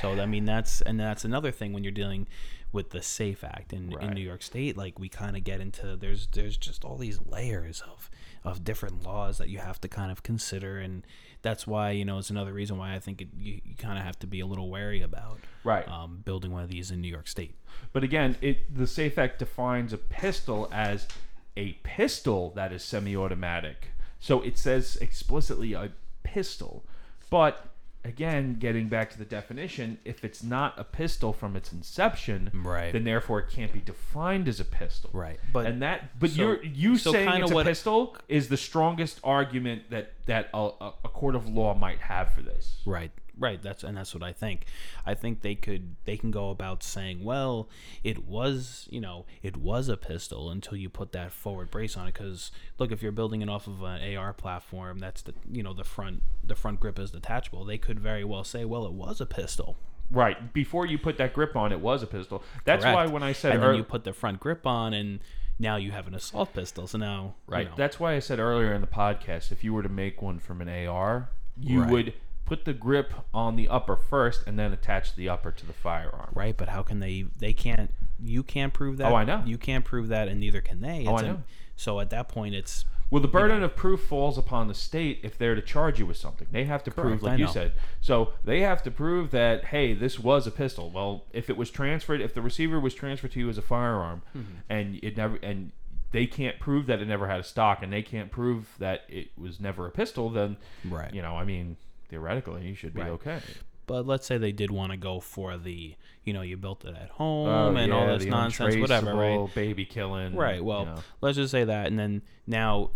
So 0.00 0.12
I 0.12 0.26
mean 0.26 0.44
that's 0.44 0.80
and 0.80 0.98
that's 0.98 1.24
another 1.24 1.50
thing 1.50 1.72
when 1.72 1.84
you're 1.84 1.92
dealing 1.92 2.26
with 2.74 2.90
the 2.90 3.00
Safe 3.00 3.42
Act 3.44 3.72
in, 3.72 3.88
Right. 3.90 4.04
in 4.04 4.14
New 4.14 4.20
York 4.20 4.42
State. 4.42 4.76
Like 4.76 4.98
we 4.98 5.08
kind 5.08 5.36
of 5.36 5.44
get 5.44 5.60
into 5.60 5.96
there's 5.96 6.26
there's 6.26 6.56
just 6.58 6.84
all 6.84 6.98
these 6.98 7.18
layers 7.24 7.80
of 7.82 8.10
of 8.44 8.62
different 8.64 9.02
laws 9.02 9.38
that 9.38 9.48
you 9.48 9.58
have 9.58 9.80
to 9.80 9.88
kind 9.88 10.12
of 10.12 10.22
consider, 10.22 10.78
and 10.78 11.06
that's 11.40 11.66
why 11.66 11.92
you 11.92 12.04
know 12.04 12.18
it's 12.18 12.28
another 12.28 12.52
reason 12.52 12.76
why 12.76 12.94
I 12.94 12.98
think 12.98 13.22
it, 13.22 13.28
you, 13.38 13.60
you 13.64 13.74
kind 13.76 13.96
of 13.98 14.04
have 14.04 14.18
to 14.18 14.26
be 14.26 14.40
a 14.40 14.46
little 14.46 14.68
wary 14.68 15.00
about 15.00 15.38
Right. 15.62 15.88
um, 15.88 16.20
building 16.24 16.52
one 16.52 16.62
of 16.62 16.68
these 16.68 16.90
in 16.90 17.00
New 17.00 17.08
York 17.08 17.26
State. 17.28 17.54
But 17.94 18.04
again, 18.04 18.36
it 18.42 18.74
the 18.74 18.86
Safe 18.86 19.16
Act 19.16 19.38
defines 19.38 19.92
a 19.94 19.98
pistol 19.98 20.68
as 20.70 21.08
a 21.56 21.72
pistol 21.84 22.50
that 22.56 22.72
is 22.72 22.82
semi-automatic. 22.84 23.88
So 24.20 24.42
it 24.42 24.58
says 24.58 24.96
explicitly 25.00 25.72
a 25.74 25.92
pistol. 26.24 26.84
But 27.30 27.66
again, 28.04 28.56
getting 28.58 28.88
back 28.88 29.10
to 29.12 29.18
the 29.18 29.24
definition, 29.24 29.98
if 30.04 30.24
it's 30.24 30.42
not 30.42 30.78
a 30.78 30.84
pistol 30.84 31.32
from 31.32 31.56
its 31.56 31.72
inception, 31.72 32.50
Right. 32.52 32.92
then 32.92 33.04
therefore 33.04 33.40
it 33.40 33.48
can't 33.50 33.72
be 33.72 33.80
defined 33.80 34.46
as 34.48 34.60
a 34.60 34.64
pistol. 34.64 35.10
Right. 35.12 35.40
But 35.52 35.66
and 35.66 35.82
that, 35.82 36.18
but 36.18 36.30
so- 36.30 36.36
you're 36.36 36.62
you 36.64 36.98
so 36.98 37.12
saying 37.12 37.42
it's 37.42 37.50
a 37.50 37.54
what- 37.54 37.66
pistol 37.66 38.16
is 38.28 38.48
the 38.48 38.56
strongest 38.56 39.20
argument 39.24 39.90
that 39.90 40.12
that 40.26 40.48
a, 40.54 40.70
a, 40.80 40.92
a 41.04 41.08
court 41.08 41.34
of 41.34 41.48
law 41.48 41.74
might 41.74 41.98
have 42.00 42.32
for 42.32 42.40
this. 42.42 42.80
Right. 42.86 43.10
right. 43.38 43.62
That's 43.62 43.84
and 43.84 43.96
that's 43.96 44.14
what 44.14 44.22
I 44.22 44.32
think. 44.32 44.64
I 45.04 45.12
think 45.14 45.42
they 45.42 45.54
could 45.54 45.96
they 46.06 46.16
can 46.16 46.30
go 46.30 46.48
about 46.50 46.82
saying, 46.82 47.22
well, 47.24 47.68
it 48.02 48.24
was 48.26 48.86
you 48.90 49.00
know 49.00 49.26
it 49.42 49.56
was 49.56 49.88
a 49.88 49.96
pistol 49.98 50.50
until 50.50 50.76
you 50.78 50.88
put 50.88 51.12
that 51.12 51.30
forward 51.32 51.70
brace 51.70 51.96
on 51.96 52.08
it. 52.08 52.14
Because 52.14 52.50
look, 52.78 52.90
if 52.90 53.02
you're 53.02 53.12
building 53.12 53.42
it 53.42 53.48
off 53.50 53.66
of 53.66 53.82
an 53.82 54.16
AR 54.16 54.32
platform, 54.32 54.98
that's 54.98 55.20
the 55.22 55.34
you 55.50 55.62
know 55.62 55.74
the 55.74 55.84
front 55.84 56.22
the 56.48 56.54
front 56.54 56.80
grip 56.80 56.98
is 56.98 57.10
detachable. 57.10 57.64
They 57.64 57.78
could 57.78 57.98
very 58.00 58.24
well 58.24 58.44
say, 58.44 58.64
well, 58.64 58.84
it 58.86 58.92
was 58.92 59.20
a 59.20 59.26
pistol. 59.26 59.76
Right. 60.10 60.52
Before 60.52 60.86
you 60.86 60.98
put 60.98 61.16
that 61.18 61.32
grip 61.32 61.56
on, 61.56 61.72
it 61.72 61.80
was 61.80 62.02
a 62.02 62.06
pistol. 62.06 62.42
That's 62.64 62.84
Correct. 62.84 62.94
why 62.96 63.06
when 63.06 63.22
I 63.22 63.32
said 63.32 63.54
and 63.54 63.62
then 63.62 63.74
you 63.76 63.82
put 63.84 64.04
the 64.04 64.12
front 64.12 64.38
grip 64.40 64.66
on 64.66 64.92
and 64.92 65.20
now 65.58 65.76
you 65.76 65.92
have 65.92 66.06
an 66.06 66.14
assault 66.14 66.52
pistol. 66.52 66.86
So 66.86 66.98
now 66.98 67.34
you 67.48 67.54
Right. 67.54 67.68
know. 67.70 67.74
That's 67.76 67.98
why 67.98 68.14
I 68.14 68.18
said 68.18 68.38
earlier 68.38 68.72
in 68.74 68.80
the 68.80 68.86
podcast, 68.86 69.50
if 69.50 69.64
you 69.64 69.72
were 69.72 69.82
to 69.82 69.88
make 69.88 70.20
one 70.20 70.38
from 70.38 70.60
an 70.60 70.68
AR, 70.68 71.30
you 71.58 71.82
Right. 71.82 71.90
would 71.90 72.14
put 72.44 72.66
the 72.66 72.74
grip 72.74 73.14
on 73.32 73.56
the 73.56 73.66
upper 73.68 73.96
first 73.96 74.46
and 74.46 74.58
then 74.58 74.72
attach 74.72 75.14
the 75.14 75.28
upper 75.30 75.50
to 75.50 75.64
the 75.64 75.72
firearm. 75.72 76.28
right 76.34 76.58
but 76.58 76.68
how 76.68 76.82
can 76.82 77.00
they 77.00 77.24
they 77.38 77.54
can't 77.54 77.90
you 78.22 78.42
can't 78.42 78.74
prove 78.74 78.98
that 78.98 79.10
Oh, 79.10 79.14
I 79.14 79.24
know. 79.24 79.42
you 79.46 79.56
can't 79.56 79.82
prove 79.82 80.08
that 80.08 80.28
and 80.28 80.38
neither 80.40 80.60
can 80.60 80.82
they 80.82 81.06
Oh, 81.06 81.14
I 81.14 81.20
an- 81.20 81.26
know. 81.26 81.42
so 81.74 82.00
at 82.00 82.10
that 82.10 82.28
point 82.28 82.54
it's 82.54 82.84
Well, 83.14 83.22
the 83.22 83.28
burden 83.28 83.62
of 83.62 83.76
proof 83.76 84.00
falls 84.00 84.36
upon 84.36 84.66
the 84.66 84.74
state 84.74 85.20
if 85.22 85.38
they're 85.38 85.54
to 85.54 85.62
charge 85.62 86.00
you 86.00 86.06
with 86.06 86.16
something. 86.16 86.48
They 86.50 86.64
have 86.64 86.82
to 86.82 86.90
prove, 86.90 87.20
Correct, 87.20 87.22
like 87.22 87.32
I 87.34 87.36
you 87.36 87.44
know. 87.44 87.50
said. 87.52 87.72
So 88.00 88.32
they 88.42 88.62
have 88.62 88.82
to 88.82 88.90
prove 88.90 89.30
that, 89.30 89.66
hey, 89.66 89.94
this 89.94 90.18
was 90.18 90.48
a 90.48 90.50
pistol. 90.50 90.90
Well, 90.90 91.22
if 91.32 91.48
it 91.48 91.56
was 91.56 91.70
transferred, 91.70 92.20
if 92.20 92.34
the 92.34 92.42
receiver 92.42 92.80
was 92.80 92.92
transferred 92.92 93.30
to 93.32 93.38
you 93.38 93.48
as 93.48 93.56
a 93.56 93.62
firearm, 93.62 94.22
Mm-hmm. 94.36 94.54
and 94.68 94.98
it 95.00 95.16
never, 95.16 95.36
and 95.44 95.70
they 96.10 96.26
can't 96.26 96.58
prove 96.58 96.86
that 96.86 97.00
it 97.00 97.06
never 97.06 97.28
had 97.28 97.38
a 97.38 97.44
stock, 97.44 97.84
and 97.84 97.92
they 97.92 98.02
can't 98.02 98.32
prove 98.32 98.74
that 98.80 99.02
it 99.08 99.28
was 99.38 99.60
never 99.60 99.86
a 99.86 99.92
pistol, 99.92 100.28
then, 100.28 100.56
Right. 100.84 101.14
you 101.14 101.22
know, 101.22 101.36
I 101.36 101.44
mean, 101.44 101.76
theoretically, 102.08 102.66
you 102.66 102.74
should 102.74 102.94
be 102.94 103.02
Right. 103.02 103.10
okay. 103.10 103.40
but 103.86 104.06
let's 104.08 104.26
say 104.26 104.38
they 104.38 104.50
did 104.50 104.70
want 104.72 104.90
to 104.92 104.96
go 104.96 105.20
for 105.20 105.56
the 105.58 105.94
you 106.24 106.32
know 106.32 106.40
you 106.40 106.56
built 106.56 106.86
it 106.86 106.96
at 106.96 107.10
home 107.10 107.48
Oh, 107.48 107.76
and 107.76 107.92
all 107.92 108.06
this 108.06 108.24
nonsense 108.24 108.76
whatever 108.76 109.12
right 109.14 109.54
Baby 109.54 109.84
killing. 109.84 110.34
right 110.34 110.64
well 110.64 111.02
let's 111.20 111.36
just 111.36 111.50
say 111.50 111.64
that 111.64 111.86
and 111.88 111.98
then 111.98 112.22
now 112.46 112.92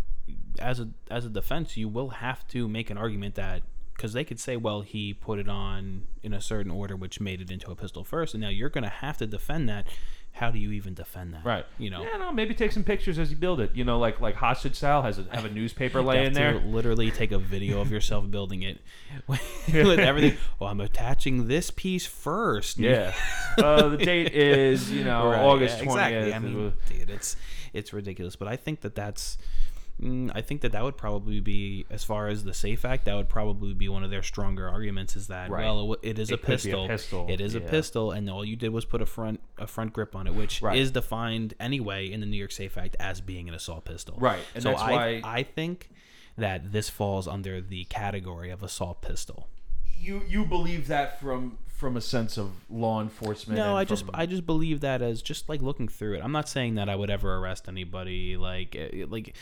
as 0.59 0.79
a 0.79 0.89
as 1.09 1.25
a 1.25 1.29
defense 1.29 1.77
you 1.77 1.87
will 1.87 2.09
have 2.09 2.47
to 2.47 2.67
make 2.67 2.89
an 2.89 2.97
argument 2.97 3.35
that 3.35 3.61
because 3.95 4.13
they 4.13 4.23
could 4.23 4.39
say 4.39 4.55
well 4.57 4.81
he 4.81 5.13
put 5.13 5.39
it 5.39 5.49
on 5.49 6.07
in 6.23 6.33
a 6.33 6.41
certain 6.41 6.71
order 6.71 6.95
which 6.95 7.19
made 7.19 7.41
it 7.41 7.51
into 7.51 7.69
a 7.71 7.75
pistol 7.75 8.03
first 8.03 8.33
and 8.33 8.41
now 8.41 8.49
you're 8.49 8.69
going 8.69 8.83
to 8.83 8.89
have 8.89 9.17
to 9.17 9.27
defend 9.27 9.67
that 9.69 9.85
how 10.33 10.51
do 10.51 10.59
you 10.59 10.71
even 10.71 10.93
defend 10.93 11.33
that 11.33 11.43
Right. 11.43 11.65
you 11.79 11.89
know 11.89 12.01
Yeah, 12.03 12.17
no, 12.17 12.31
maybe 12.31 12.53
take 12.53 12.71
some 12.71 12.83
pictures 12.83 13.17
as 13.17 13.31
you 13.31 13.35
build 13.35 13.59
it. 13.59 13.71
You 13.73 13.83
know, 13.83 13.97
like 13.97 14.21
like 14.21 14.35
hostage 14.35 14.75
style 14.75 15.01
has 15.01 15.17
a, 15.17 15.23
have 15.31 15.43
a 15.43 15.49
newspaper 15.49 16.03
laying 16.03 16.33
there. 16.33 16.59
literally 16.59 17.09
take 17.09 17.31
a 17.31 17.39
video 17.39 17.81
of 17.81 17.91
yourself 17.91 18.29
building 18.29 18.61
it 18.61 18.79
with 19.27 19.99
everything. 19.99 20.37
Well, 20.59 20.69
I'm 20.69 20.81
attaching 20.81 21.47
this 21.47 21.71
piece 21.71 22.05
first. 22.05 22.77
Yeah. 22.77 23.13
uh, 23.57 23.87
the 23.89 23.97
date 23.97 24.33
is, 24.33 24.91
you 24.91 25.03
know, 25.03 25.29
Right, 25.29 25.39
August 25.39 25.79
yeah, 25.79 25.85
20th. 25.85 25.91
Exactly. 25.93 26.33
I 26.35 26.39
mean, 26.39 26.73
dude, 26.87 27.09
it's 27.09 27.35
it's 27.73 27.91
ridiculous. 27.91 28.35
But 28.35 28.47
I 28.49 28.55
think 28.55 28.81
that 28.81 28.93
that's. 28.93 29.37
Mm, 30.01 30.31
I 30.33 30.41
think 30.41 30.61
that 30.61 30.71
that 30.71 30.83
would 30.83 30.97
probably 30.97 31.39
be, 31.39 31.85
as 31.89 32.03
far 32.03 32.27
as 32.27 32.43
the 32.43 32.53
Safe 32.53 32.85
Act, 32.85 33.05
that 33.05 33.15
would 33.15 33.29
probably 33.29 33.73
be 33.73 33.89
one 33.89 34.03
of 34.03 34.09
their 34.11 34.23
stronger 34.23 34.67
arguments. 34.69 35.15
Is 35.15 35.27
that 35.27 35.49
Right. 35.49 35.63
well, 35.65 35.93
it, 35.93 35.99
it 36.03 36.19
is 36.19 36.29
It 36.31 36.35
a 36.35 36.37
be 36.37 36.43
a 36.43 36.45
pistol. 36.47 36.87
pistol, 36.87 37.27
It 37.29 37.41
is 37.41 37.55
a 37.55 37.61
pistol, 37.61 38.11
and 38.11 38.29
all 38.29 38.43
you 38.45 38.55
did 38.55 38.69
was 38.69 38.85
put 38.85 39.01
a 39.01 39.05
front 39.05 39.39
a 39.57 39.67
front 39.67 39.93
grip 39.93 40.15
on 40.15 40.27
it, 40.27 40.33
which 40.33 40.61
Right. 40.61 40.77
is 40.77 40.91
defined 40.91 41.53
anyway 41.59 42.09
in 42.11 42.19
the 42.21 42.25
New 42.25 42.37
York 42.37 42.51
Safe 42.51 42.77
Act 42.77 42.95
as 42.99 43.21
being 43.21 43.47
an 43.49 43.55
assault 43.55 43.85
pistol. 43.85 44.15
Right, 44.19 44.39
and 44.55 44.63
so 44.63 44.69
that's 44.69 44.81
I 44.81 44.91
why- 44.91 45.21
I 45.23 45.43
think 45.43 45.89
that 46.37 46.71
this 46.71 46.89
falls 46.89 47.27
under 47.27 47.59
the 47.59 47.83
category 47.85 48.49
of 48.49 48.63
assault 48.63 49.01
pistol. 49.01 49.47
you 50.01 50.21
you 50.29 50.45
believe 50.45 50.87
that 50.87 51.19
from 51.19 51.57
from 51.67 51.97
a 51.97 52.01
sense 52.01 52.37
of 52.37 52.51
law 52.69 53.01
enforcement. 53.01 53.57
No, 53.57 53.75
I 53.75 53.83
just 53.85 54.05
I 54.13 54.25
just 54.25 54.45
believe 54.45 54.79
that 54.81 55.01
as 55.01 55.21
just 55.21 55.49
like 55.49 55.61
looking 55.61 55.87
through 55.89 56.13
it. 56.15 56.21
I'm 56.23 56.31
not 56.31 56.47
saying 56.47 56.75
that 56.75 56.87
I 56.89 56.95
would 56.95 57.09
ever 57.09 57.35
arrest 57.35 57.67
anybody. 57.67 58.37
Like 58.37 58.75
eh, 58.77 59.05
like, 59.09 59.35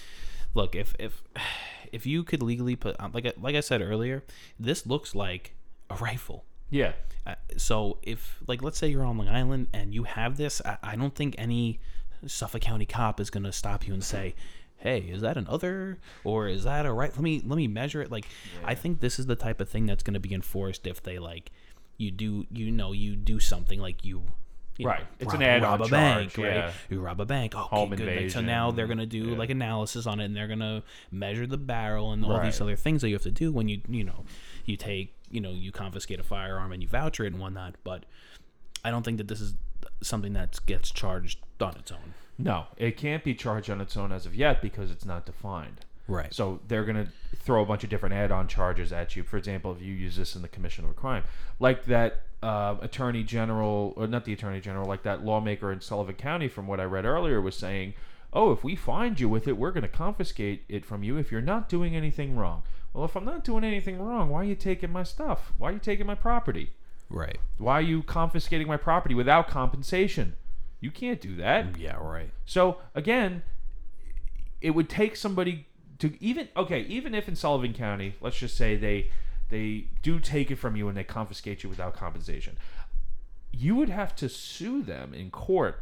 look 0.53 0.75
if 0.75 0.95
if 0.99 1.23
if 1.91 2.05
you 2.05 2.23
could 2.23 2.41
legally 2.43 2.75
put 2.75 2.95
um, 2.99 3.11
like 3.13 3.25
I- 3.25 3.33
like 3.41 3.55
I 3.55 3.61
said 3.61 3.81
earlier, 3.81 4.23
this 4.59 4.85
looks 4.85 5.15
like 5.15 5.53
a 5.89 5.95
rifle. 5.95 6.45
yeah. 6.69 6.93
Uh, 7.25 7.35
so 7.57 7.97
if 8.03 8.37
like 8.47 8.61
let's 8.63 8.77
say 8.77 8.87
you're 8.87 9.03
on 9.03 9.17
Long 9.17 9.27
Island 9.27 9.67
and 9.73 9.93
you 9.93 10.03
have 10.03 10.37
this, 10.37 10.61
I, 10.63 10.77
I 10.81 10.95
don't 10.95 11.13
think 11.13 11.35
any 11.37 11.79
Suffolk 12.25 12.61
County 12.61 12.85
cop 12.85 13.19
is 13.19 13.29
gonna 13.29 13.51
stop 13.51 13.85
you 13.85 13.93
and 13.93 14.01
say, 14.03 14.33
"Hey, 14.77 14.99
is 15.01 15.21
that 15.21 15.35
an 15.37 15.45
other 15.49 15.97
or 16.23 16.47
is 16.47 16.63
that 16.63 16.85
a 16.85 16.91
right?" 16.93 17.11
Let 17.11 17.21
me 17.21 17.41
let 17.45 17.57
me 17.57 17.67
measure 17.67 18.01
it. 18.01 18.09
Like, 18.11 18.27
I 18.63 18.75
think 18.75 19.01
this 19.01 19.19
is 19.19 19.25
the 19.25 19.35
type 19.35 19.59
of 19.59 19.67
thing 19.69 19.85
that's 19.85 20.03
gonna 20.03 20.21
be 20.21 20.33
enforced 20.33 20.87
if 20.87 21.03
they 21.03 21.19
like 21.19 21.51
you 21.97 22.11
do 22.11 22.45
you 22.51 22.71
know 22.71 22.91
you 22.93 23.15
do 23.17 23.39
something 23.41 23.79
like 23.79 24.05
you. 24.05 24.23
You 24.77 24.85
know, 24.85 24.91
Right. 24.91 25.03
It's 25.19 25.33
an 25.33 25.39
rob- 25.39 25.49
add-on 25.49 25.79
rob 25.79 25.81
a 25.81 25.89
charge, 25.89 25.91
bank, 25.91 26.37
right? 26.37 26.55
yeah. 26.55 26.71
You 26.89 26.99
rob 27.01 27.19
a 27.19 27.25
bank. 27.25 27.55
Okay, 27.55 27.67
Home 27.75 27.89
good. 27.95 28.21
Like, 28.23 28.31
so 28.31 28.41
now 28.41 28.71
they're 28.71 28.87
gonna 28.87 29.05
do 29.05 29.29
yeah. 29.31 29.37
like 29.37 29.49
analysis 29.49 30.05
on 30.07 30.19
it, 30.19 30.25
and 30.25 30.35
they're 30.35 30.47
gonna 30.47 30.83
measure 31.11 31.47
the 31.47 31.57
barrel 31.57 32.11
and 32.11 32.23
all 32.23 32.41
these 32.41 32.61
other 32.61 32.75
things 32.75 33.01
that 33.01 33.09
you 33.09 33.15
have 33.15 33.23
to 33.23 33.31
do 33.31 33.51
when 33.51 33.67
you 33.67 33.81
you 33.87 34.03
know 34.03 34.25
you 34.65 34.77
take 34.77 35.13
you 35.31 35.41
know 35.41 35.51
you 35.51 35.71
confiscate 35.71 36.19
a 36.19 36.23
firearm 36.23 36.71
and 36.71 36.81
you 36.81 36.87
voucher 36.89 37.23
it 37.25 37.33
and 37.33 37.41
whatnot 37.41 37.75
but 37.83 38.05
i 38.85 38.89
don't 38.91 39.03
think 39.03 39.17
that 39.17 39.27
this 39.27 39.41
is 39.41 39.55
something 40.01 40.31
that 40.33 40.57
gets 40.65 40.89
charged 40.91 41.39
on 41.59 41.75
its 41.75 41.91
own 41.91 42.13
No, 42.37 42.67
it 42.77 42.95
can't 42.97 43.23
be 43.23 43.33
charged 43.33 43.69
on 43.69 43.81
its 43.81 43.97
own 43.97 44.11
as 44.11 44.25
of 44.25 44.35
yet 44.35 44.61
because 44.61 44.91
it's 44.91 45.05
not 45.05 45.25
defined. 45.25 45.81
Right 46.07 46.33
So 46.33 46.59
they're 46.67 46.85
gonna 46.85 47.07
throw 47.35 47.61
a 47.63 47.65
bunch 47.65 47.83
of 47.83 47.89
different 47.89 48.13
add-on 48.15 48.47
charges 48.47 48.91
at 48.91 49.15
you. 49.15 49.23
For 49.23 49.37
example, 49.37 49.71
if 49.71 49.81
you 49.81 49.93
use 49.93 50.15
this 50.15 50.35
in 50.35 50.41
the 50.41 50.47
commission 50.47 50.85
of 50.85 50.91
a 50.91 50.93
crime, 50.93 51.23
like 51.59 51.85
that 51.85 52.21
uh, 52.43 52.75
attorney 52.81 53.23
general, 53.23 53.93
or 53.97 54.07
not 54.07 54.25
the 54.25 54.33
attorney 54.33 54.59
general, 54.61 54.87
like 54.87 55.03
that 55.03 55.23
lawmaker 55.25 55.71
in 55.71 55.81
Sullivan 55.81 56.15
County, 56.15 56.47
from 56.47 56.67
what 56.67 56.79
I 56.79 56.83
read 56.83 57.05
earlier, 57.05 57.41
was 57.41 57.55
saying, 57.55 57.93
"Oh, 58.31 58.51
if 58.51 58.63
we 58.63 58.75
find 58.75 59.19
you 59.19 59.27
with 59.27 59.47
it, 59.47 59.57
we're 59.57 59.71
gonna 59.71 59.87
confiscate 59.87 60.63
it 60.69 60.85
from 60.85 61.03
you 61.03 61.17
if 61.17 61.31
you're 61.31 61.41
not 61.41 61.67
doing 61.69 61.95
anything 61.95 62.35
wrong." 62.35 62.63
Well, 62.93 63.05
if 63.05 63.15
I'm 63.15 63.25
not 63.25 63.43
doing 63.43 63.63
anything 63.63 63.99
wrong, 63.99 64.29
why 64.29 64.41
are 64.41 64.43
you 64.43 64.55
taking 64.55 64.91
my 64.91 65.03
stuff? 65.03 65.53
Why 65.57 65.69
are 65.69 65.73
you 65.73 65.79
taking 65.79 66.05
my 66.07 66.15
property? 66.15 66.71
right 67.09 67.37
Why 67.57 67.73
are 67.73 67.81
you 67.81 68.03
confiscating 68.03 68.67
my 68.67 68.75
property 68.77 69.15
without 69.15 69.47
compensation? 69.47 70.35
You 70.81 70.91
can't 70.91 71.21
do 71.21 71.35
that. 71.37 71.77
yeah 71.79 71.95
right 71.99 72.31
So 72.45 72.79
again, 72.93 73.43
it 74.61 74.71
would 74.71 74.89
take 74.89 75.15
somebody 75.15 75.66
to 75.99 76.15
even 76.23 76.49
okay, 76.55 76.81
even 76.81 77.13
if 77.15 77.27
in 77.27 77.35
Sullivan 77.35 77.73
County, 77.73 78.15
let's 78.21 78.37
just 78.37 78.55
say 78.57 78.75
they 78.75 79.11
they 79.49 79.85
do 80.01 80.19
take 80.19 80.51
it 80.51 80.57
from 80.57 80.75
you 80.75 80.87
and 80.87 80.97
they 80.97 81.03
confiscate 81.03 81.63
you 81.63 81.69
without 81.69 81.93
compensation. 81.95 82.57
You 83.51 83.75
would 83.75 83.89
have 83.89 84.15
to 84.17 84.29
sue 84.29 84.83
them 84.83 85.13
in 85.13 85.31
court 85.31 85.81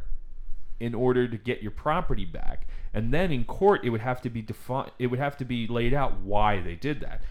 in 0.78 0.94
order 0.94 1.26
to 1.26 1.36
get 1.36 1.62
your 1.62 1.70
property 1.70 2.24
back. 2.24 2.66
And 2.94 3.12
then 3.12 3.32
in 3.32 3.44
court 3.44 3.84
it 3.84 3.90
would 3.90 4.00
have 4.00 4.22
to 4.22 4.30
be 4.30 4.40
defined 4.42 4.92
it 4.98 5.08
would 5.08 5.18
have 5.18 5.36
to 5.38 5.44
be 5.44 5.66
laid 5.66 5.92
out 5.92 6.20
why 6.20 6.60
they 6.60 6.74
did 6.74 7.00
that. 7.00 7.22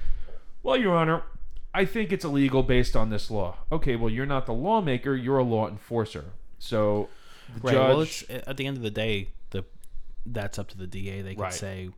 Well, 0.61 0.77
your 0.77 0.95
honor, 0.95 1.23
I 1.73 1.85
think 1.85 2.11
it's 2.11 2.25
illegal 2.25 2.63
based 2.63 2.95
on 2.95 3.09
this 3.09 3.31
law. 3.31 3.57
Okay, 3.71 3.95
well 3.95 4.09
you're 4.09 4.25
not 4.25 4.45
the 4.45 4.53
lawmaker, 4.53 5.15
you're 5.15 5.37
a 5.39 5.43
law 5.43 5.67
enforcer. 5.67 6.25
So 6.59 7.09
the 7.55 7.59
right 7.61 7.73
judge 7.73 7.87
well 7.89 8.01
it's 8.01 8.23
at 8.29 8.57
the 8.57 8.65
end 8.65 8.77
of 8.77 8.83
the 8.83 8.89
day 8.91 9.29
the 9.51 9.63
that's 10.25 10.57
up 10.57 10.67
to 10.69 10.77
the 10.77 10.87
da 10.87 11.21
they 11.21 11.33
can 11.35 11.43
Right. 11.43 11.53
say 11.53 11.89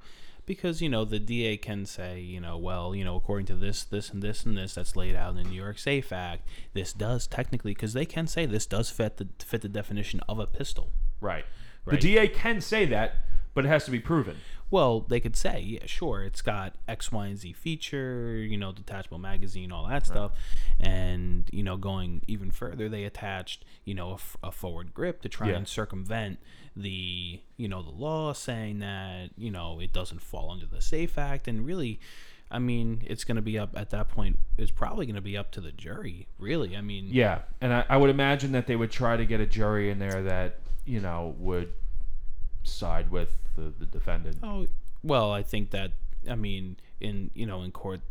because 0.47 0.81
you 0.81 0.89
know 0.89 1.05
the 1.05 1.19
da 1.19 1.55
can 1.57 1.85
say 1.85 2.19
you 2.19 2.39
know 2.39 2.57
well 2.57 2.95
you 2.95 3.05
know 3.05 3.15
according 3.15 3.45
to 3.45 3.53
this 3.53 3.83
this 3.83 4.09
and 4.09 4.23
this 4.23 4.43
and 4.43 4.57
this 4.57 4.73
that's 4.73 4.95
laid 4.95 5.15
out 5.15 5.29
in 5.29 5.35
the 5.35 5.43
new 5.43 5.55
york 5.55 5.77
safe 5.77 6.11
act 6.11 6.47
this 6.73 6.91
does 6.91 7.27
technically 7.27 7.75
because 7.75 7.93
they 7.93 8.05
can 8.05 8.25
say 8.25 8.47
this 8.47 8.65
does 8.65 8.89
fit 8.89 9.17
the 9.17 9.27
fit 9.45 9.61
the 9.61 9.69
definition 9.69 10.19
of 10.27 10.39
a 10.39 10.47
pistol 10.47 10.89
Right. 11.21 11.45
Right. 11.85 12.01
The 12.01 12.15
DA 12.15 12.27
can 12.27 12.59
say 12.59 12.85
that, 12.87 13.26
but 13.57 13.65
it 13.65 13.69
has 13.69 13.85
to 13.85 13.91
be 13.91 13.99
proven. 13.99 14.37
Well, 14.69 14.99
they 14.99 15.19
could 15.19 15.35
say, 15.35 15.61
yeah, 15.61 15.85
sure, 15.87 16.21
it's 16.23 16.43
got 16.43 16.75
X, 16.87 17.11
Y, 17.11 17.25
and 17.25 17.37
Z 17.39 17.53
feature, 17.53 18.35
you 18.37 18.55
know, 18.55 18.71
detachable 18.71 19.17
magazine, 19.17 19.71
all 19.71 19.87
that 19.87 20.05
stuff. 20.05 20.33
And, 20.79 21.49
you 21.51 21.63
know, 21.63 21.75
going 21.77 22.21
even 22.27 22.51
further, 22.51 22.87
they 22.87 23.03
attached, 23.03 23.65
you 23.83 23.95
know, 23.95 24.11
a, 24.11 24.13
f- 24.13 24.37
a 24.43 24.51
forward 24.51 24.93
grip 24.93 25.21
to 25.23 25.29
try 25.29 25.49
Yeah. 25.49 25.55
and 25.55 25.67
circumvent 25.67 26.37
the, 26.75 27.39
you 27.55 27.67
know, 27.67 27.81
the 27.81 27.89
law 27.89 28.33
saying 28.33 28.77
that, 28.79 29.29
you 29.37 29.49
know, 29.49 29.79
it 29.79 29.91
doesn't 29.93 30.21
fall 30.21 30.51
under 30.51 30.65
the 30.67 30.81
SAFE 30.81 31.17
Act. 31.17 31.47
And 31.47 31.65
really, 31.65 31.99
I 32.51 32.59
mean, 32.59 33.01
it's 33.07 33.23
going 33.23 33.37
to 33.37 33.41
be 33.41 33.57
up 33.57 33.71
at 33.75 33.89
that 33.89 34.09
point, 34.09 34.37
it's 34.57 34.69
probably 34.71 35.05
going 35.07 35.15
to 35.15 35.21
be 35.21 35.35
up 35.37 35.49
to 35.51 35.61
the 35.61 35.71
jury, 35.71 36.27
really. 36.37 36.77
I 36.77 36.81
mean, 36.81 37.07
Yeah, 37.09 37.39
and 37.61 37.73
I, 37.73 37.85
I 37.89 37.97
would 37.97 38.09
imagine 38.11 38.51
that 38.51 38.67
they 38.67 38.75
would 38.75 38.91
try 38.91 39.17
to 39.17 39.25
get 39.25 39.39
a 39.39 39.45
jury 39.47 39.89
in 39.89 39.97
there 39.99 40.21
that 40.23 40.59
you 40.85 40.99
know 41.01 41.35
would 41.39 41.73
side 42.69 43.09
with 43.11 43.37
the, 43.55 43.73
the 43.77 43.85
defendant. 43.85 44.37
Oh 44.43 44.67
well, 45.03 45.31
I 45.31 45.43
think 45.43 45.71
that 45.71 45.93
I 46.29 46.35
mean 46.35 46.77
in 46.99 47.31
you 47.33 47.45
know 47.45 47.61
in 47.63 47.71
court, 47.71 48.01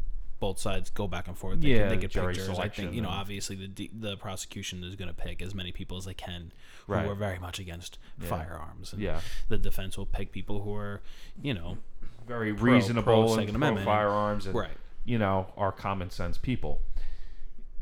both 0.41 0.59
sides 0.59 0.91
go 0.91 1.07
back 1.09 1.29
and 1.29 1.37
forth. 1.37 1.61
They 1.61 1.69
Yeah, 1.69 1.79
can, 1.81 1.89
they 1.89 1.97
can 1.99 2.11
jury 2.11 2.35
pick 2.35 2.45
jurors. 2.45 2.59
I 2.59 2.69
think 2.69 2.95
you 2.95 3.01
know 3.03 3.09
obviously 3.09 3.57
the 3.57 3.91
the 3.93 4.17
prosecution 4.17 4.83
is 4.85 4.95
going 4.97 5.09
to 5.09 5.15
pick 5.15 5.43
as 5.43 5.55
many 5.55 5.73
people 5.73 5.97
as 5.97 6.05
they 6.05 6.15
can 6.15 6.53
who 6.87 6.93
Right. 6.95 7.07
are 7.07 7.15
very 7.15 7.39
much 7.39 7.59
against 7.59 7.99
firearms. 8.19 8.93
And 8.93 9.03
Yeah. 9.03 9.21
the 9.49 9.59
defense 9.59 9.97
will 9.99 10.07
pick 10.07 10.33
people 10.33 10.63
who 10.63 10.75
are 10.75 11.01
you 11.43 11.55
know 11.55 11.79
Very 12.27 12.53
Pro- 12.55 12.73
reasonable 12.75 13.03
pro 13.05 13.29
Second 13.29 13.47
pro 13.49 13.57
Amendment. 13.57 13.85
firearms, 13.87 14.47
and 14.47 14.55
Right. 14.55 14.77
you 15.05 15.19
know 15.19 15.53
are 15.57 15.73
common 15.73 16.11
sense 16.11 16.39
people. 16.39 16.81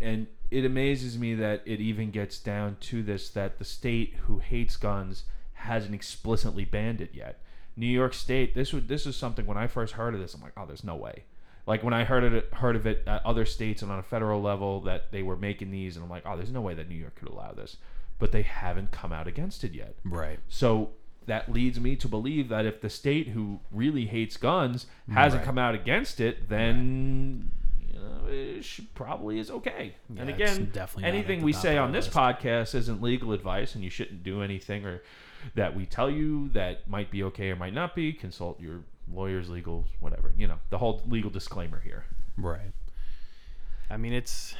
and 0.00 0.26
it 0.50 0.64
amazes 0.64 1.18
me 1.18 1.34
that 1.34 1.62
it 1.64 1.80
even 1.80 2.10
gets 2.10 2.38
down 2.38 2.76
to 2.78 3.02
this 3.02 3.30
that 3.30 3.58
the 3.58 3.64
state 3.64 4.14
who 4.26 4.38
hates 4.38 4.76
guns 4.76 5.24
hasn't 5.64 5.94
explicitly 5.94 6.64
banned 6.64 7.00
it 7.00 7.10
yet. 7.14 7.40
New 7.76 7.86
York 7.88 8.14
State, 8.14 8.54
this 8.54 8.72
would 8.72 8.86
this 8.88 9.04
is 9.06 9.16
something 9.16 9.46
when 9.46 9.58
I 9.58 9.66
first 9.66 9.94
heard 9.94 10.14
of 10.14 10.20
this, 10.20 10.32
I'm 10.34 10.40
like, 10.40 10.52
oh, 10.56 10.64
there's 10.66 10.84
no 10.84 10.96
way. 10.96 11.24
Like 11.66 11.82
when 11.82 11.94
I 11.94 12.04
heard 12.04 12.24
of 12.24 12.34
it, 12.34 12.52
heard 12.54 12.76
of 12.76 12.86
it 12.86 13.02
at 13.06 13.24
other 13.24 13.44
states 13.44 13.82
and 13.82 13.90
on 13.90 13.98
a 13.98 14.02
federal 14.02 14.40
level 14.42 14.80
that 14.82 15.10
they 15.12 15.22
were 15.22 15.36
making 15.36 15.70
these, 15.70 15.96
and 15.96 16.04
I'm 16.04 16.10
like, 16.10 16.22
oh, 16.26 16.36
there's 16.36 16.52
no 16.52 16.60
way 16.60 16.74
that 16.74 16.88
New 16.88 16.94
York 16.94 17.14
could 17.16 17.28
allow 17.28 17.52
this, 17.52 17.78
but 18.18 18.32
they 18.32 18.42
haven't 18.42 18.90
come 18.92 19.12
out 19.12 19.26
against 19.26 19.64
it 19.64 19.72
yet. 19.72 19.94
Right. 20.04 20.38
So 20.48 20.90
that 21.26 21.50
leads 21.50 21.80
me 21.80 21.96
to 21.96 22.06
believe 22.06 22.50
that 22.50 22.66
if 22.66 22.80
the 22.82 22.90
state 22.90 23.28
who 23.28 23.60
really 23.72 24.04
hates 24.06 24.36
guns 24.36 24.86
hasn't 25.10 25.40
Right. 25.40 25.46
come 25.46 25.56
out 25.58 25.74
against 25.74 26.20
it, 26.20 26.50
then 26.50 27.50
you 27.90 27.98
know, 27.98 28.26
it 28.28 28.62
should, 28.62 28.94
probably 28.94 29.38
is 29.38 29.50
okay. 29.50 29.94
and 30.10 30.18
Yeah, 30.28 30.34
it's 30.36 30.56
again, 30.56 30.70
definitely 30.72 31.08
anything 31.08 31.42
we 31.42 31.54
say 31.54 31.78
on 31.78 31.92
this 31.92 32.04
list. 32.06 32.16
podcast 32.16 32.74
isn't 32.74 33.00
legal 33.00 33.32
advice, 33.32 33.74
and 33.74 33.82
you 33.82 33.88
shouldn't 33.90 34.22
do 34.22 34.42
anything 34.42 34.84
or 34.84 35.00
that 35.54 35.74
we 35.76 35.86
tell 35.86 36.10
you 36.10 36.48
that 36.50 36.88
might 36.88 37.10
be 37.10 37.22
okay 37.24 37.50
or 37.50 37.56
might 37.56 37.74
not 37.74 37.94
be. 37.94 38.12
Consult 38.12 38.60
your 38.60 38.80
lawyers, 39.12 39.48
legals, 39.48 39.84
whatever. 40.00 40.32
You 40.36 40.48
know, 40.48 40.58
the 40.70 40.78
whole 40.78 41.02
legal 41.08 41.30
disclaimer 41.30 41.80
here. 41.80 42.04
Right. 42.36 42.72
I 43.90 43.96
mean, 43.96 44.12
it's. 44.12 44.54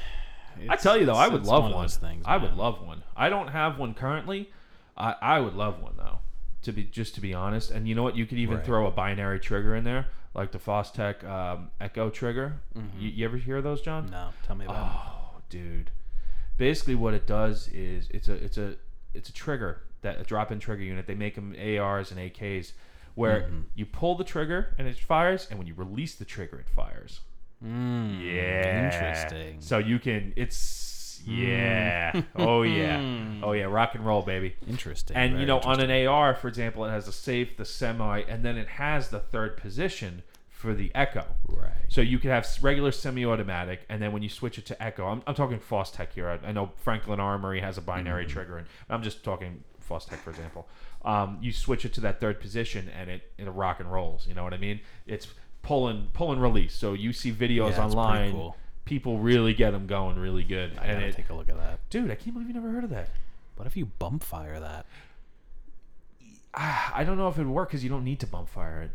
I 0.68 0.76
tell 0.76 0.96
you 0.96 1.04
though, 1.06 1.14
I 1.14 1.28
would 1.28 1.44
love 1.46 1.64
one 1.64 1.72
one. 1.72 1.84
of 1.84 1.90
those 1.90 1.96
things. 1.96 2.22
I 2.26 2.36
would 2.36 2.54
love 2.54 2.86
one. 2.86 3.02
I 3.16 3.28
don't 3.28 3.48
have 3.48 3.78
one 3.78 3.94
currently. 3.94 4.50
I, 4.96 5.14
I 5.20 5.40
would 5.40 5.54
love 5.54 5.80
one 5.82 5.94
though. 5.96 6.18
To 6.62 6.72
be 6.72 6.84
just 6.84 7.14
to 7.16 7.20
be 7.20 7.34
honest, 7.34 7.70
and 7.70 7.88
you 7.88 7.94
know 7.94 8.02
what, 8.02 8.16
you 8.16 8.24
could 8.24 8.38
even 8.38 8.56
Right. 8.58 8.64
throw 8.64 8.86
a 8.86 8.90
binary 8.90 9.38
trigger 9.40 9.74
in 9.74 9.84
there, 9.84 10.06
like 10.32 10.52
the 10.52 10.58
Fostech 10.58 11.22
um, 11.28 11.70
Echo 11.80 12.08
trigger. 12.08 12.60
You, 12.98 13.08
you 13.10 13.24
ever 13.26 13.36
hear 13.36 13.60
those, 13.60 13.82
John? 13.82 14.04
Mm-hmm. 14.04 14.12
No, 14.12 14.28
tell 14.46 14.56
me 14.56 14.64
about. 14.64 14.76
Oh, 14.94 15.40
dude. 15.50 15.90
Basically, 16.56 16.94
what 16.94 17.12
it 17.12 17.26
does 17.26 17.68
is 17.68 18.08
it's 18.14 18.28
a 18.28 18.34
it's 18.34 18.56
a 18.56 18.76
it's 19.12 19.28
a 19.28 19.32
trigger 19.32 19.82
that 20.04 20.26
drop-in 20.26 20.60
trigger 20.60 20.82
unit. 20.84 21.06
They 21.06 21.14
make 21.14 21.34
them 21.34 21.54
ARs 21.58 22.10
and 22.12 22.20
AKs, 22.20 22.72
where 23.14 23.40
Mm-hmm. 23.42 23.60
you 23.74 23.84
pull 23.86 24.14
the 24.16 24.24
trigger 24.24 24.74
and 24.78 24.86
it 24.88 24.96
fires, 24.98 25.46
and 25.50 25.58
when 25.58 25.66
you 25.66 25.74
release 25.74 26.14
the 26.14 26.24
trigger, 26.24 26.58
it 26.60 26.68
fires. 26.68 27.20
Mm, 27.64 28.20
Yeah. 28.22 28.84
Interesting. 28.86 29.60
So 29.60 29.78
you 29.78 29.98
can 29.98 30.32
it's 30.36 31.20
yeah. 31.26 32.22
oh 32.36 32.62
yeah. 32.62 33.00
Oh 33.42 33.52
yeah, 33.52 33.64
rock 33.64 33.94
and 33.94 34.04
roll, 34.04 34.22
baby. 34.22 34.56
Interesting. 34.68 35.16
And 35.16 35.32
very 35.32 35.40
you 35.42 35.46
know, 35.46 35.60
on 35.60 35.80
an 35.80 36.06
AR, 36.06 36.34
for 36.34 36.48
example, 36.48 36.84
it 36.84 36.90
has 36.90 37.06
the 37.06 37.12
safe, 37.12 37.56
the 37.56 37.64
semi, 37.64 38.20
and 38.28 38.44
then 38.44 38.56
it 38.58 38.68
has 38.68 39.08
the 39.08 39.20
third 39.20 39.56
position 39.56 40.22
for 40.50 40.74
the 40.74 40.90
echo. 40.94 41.24
Right. 41.48 41.70
So 41.88 42.00
you 42.02 42.18
could 42.18 42.30
have 42.30 42.46
regular 42.62 42.90
semi-automatic, 42.92 43.86
and 43.88 44.02
then 44.02 44.12
when 44.12 44.22
you 44.22 44.28
switch 44.28 44.58
it 44.58 44.66
to 44.66 44.82
Echo, 44.82 45.06
I'm, 45.06 45.22
I'm 45.26 45.34
talking 45.34 45.58
Fostech 45.58 46.12
here. 46.14 46.28
I, 46.28 46.48
I 46.48 46.52
know 46.52 46.72
Franklin 46.76 47.20
Armory 47.20 47.60
has 47.60 47.76
a 47.78 47.82
binary 47.82 48.24
trigger, 48.26 48.56
and 48.58 48.66
I'm 48.90 49.02
just 49.02 49.22
talking 49.24 49.62
Fostech, 49.88 50.16
for 50.18 50.30
example. 50.30 50.66
Um, 51.04 51.38
you 51.40 51.52
switch 51.52 51.84
it 51.84 51.92
to 51.94 52.00
that 52.02 52.20
third 52.20 52.40
position, 52.40 52.88
and 52.98 53.10
it 53.10 53.30
it 53.38 53.48
rock 53.50 53.80
and 53.80 53.90
rolls. 53.92 54.26
You 54.26 54.34
know 54.34 54.42
what 54.44 54.54
I 54.54 54.58
mean? 54.58 54.80
It's 55.06 55.28
pull 55.62 55.88
and 55.88 56.12
pull 56.12 56.32
and 56.32 56.40
release. 56.42 56.74
So 56.74 56.92
you 56.92 57.12
see 57.12 57.32
videos 57.32 57.72
Yeah, 57.72 57.84
online. 57.86 58.32
cool. 58.32 58.56
People 58.84 59.18
really 59.18 59.54
get 59.54 59.70
them 59.70 59.86
going 59.86 60.18
really 60.18 60.44
good, 60.44 60.72
I 60.78 60.84
and 60.86 60.96
gotta 61.00 61.06
it, 61.06 61.16
take 61.16 61.30
a 61.30 61.34
look 61.34 61.48
at 61.48 61.56
that. 61.56 61.78
dude, 61.90 62.10
I 62.10 62.14
can't 62.16 62.34
believe 62.34 62.48
you 62.48 62.54
never 62.54 62.70
heard 62.70 62.84
of 62.84 62.90
that. 62.90 63.08
What 63.56 63.66
if 63.66 63.76
you 63.76 63.86
bump 63.86 64.22
fire 64.22 64.60
that? 64.60 64.84
Ah, 66.54 66.92
I 66.94 67.02
don't 67.04 67.16
know 67.16 67.28
if 67.28 67.36
it 67.38 67.44
would 67.44 67.48
work 67.48 67.68
because 67.70 67.82
you 67.82 67.90
don't 67.90 68.04
need 68.04 68.20
to 68.20 68.26
bump 68.26 68.48
fire 68.48 68.82
it. 68.82 68.90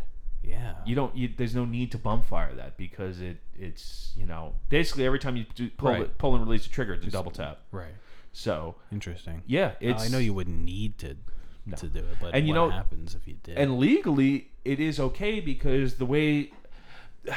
Yeah. 0.47 0.75
You 0.85 0.95
don't. 0.95 1.15
You, 1.17 1.29
there's 1.35 1.53
no 1.55 1.65
need 1.65 1.91
to 1.91 1.97
bump 1.97 2.25
fire 2.25 2.53
that 2.55 2.77
because 2.77 3.19
it 3.19 3.37
it's 3.57 4.13
you 4.15 4.25
know 4.25 4.53
basically 4.69 5.05
every 5.05 5.19
time 5.19 5.35
you 5.35 5.45
do 5.55 5.69
pull 5.71 5.89
Right. 5.91 6.01
it, 6.03 6.17
pull 6.17 6.35
and 6.35 6.43
release 6.45 6.63
the 6.63 6.69
trigger, 6.69 6.93
it's 6.93 7.05
a 7.05 7.11
double 7.11 7.31
tap. 7.31 7.59
right. 7.71 7.93
So 8.31 8.75
Interesting. 8.91 9.43
yeah, 9.47 9.73
it's 9.79 10.03
I 10.03 10.07
know 10.07 10.17
you 10.19 10.33
wouldn't 10.33 10.63
need 10.63 10.97
to 10.99 11.17
No. 11.65 11.75
to 11.77 11.87
do 11.87 11.99
it, 11.99 12.17
but 12.21 12.33
And 12.35 12.47
you 12.47 12.53
what 12.53 12.59
know- 12.67 12.69
happens 12.71 13.15
if 13.15 13.27
you 13.27 13.35
did? 13.43 13.57
and 13.57 13.77
legally 13.79 14.51
it 14.65 14.79
is 14.79 14.99
okay 14.99 15.39
because 15.39 15.95
the 15.95 16.05
way 16.05 16.51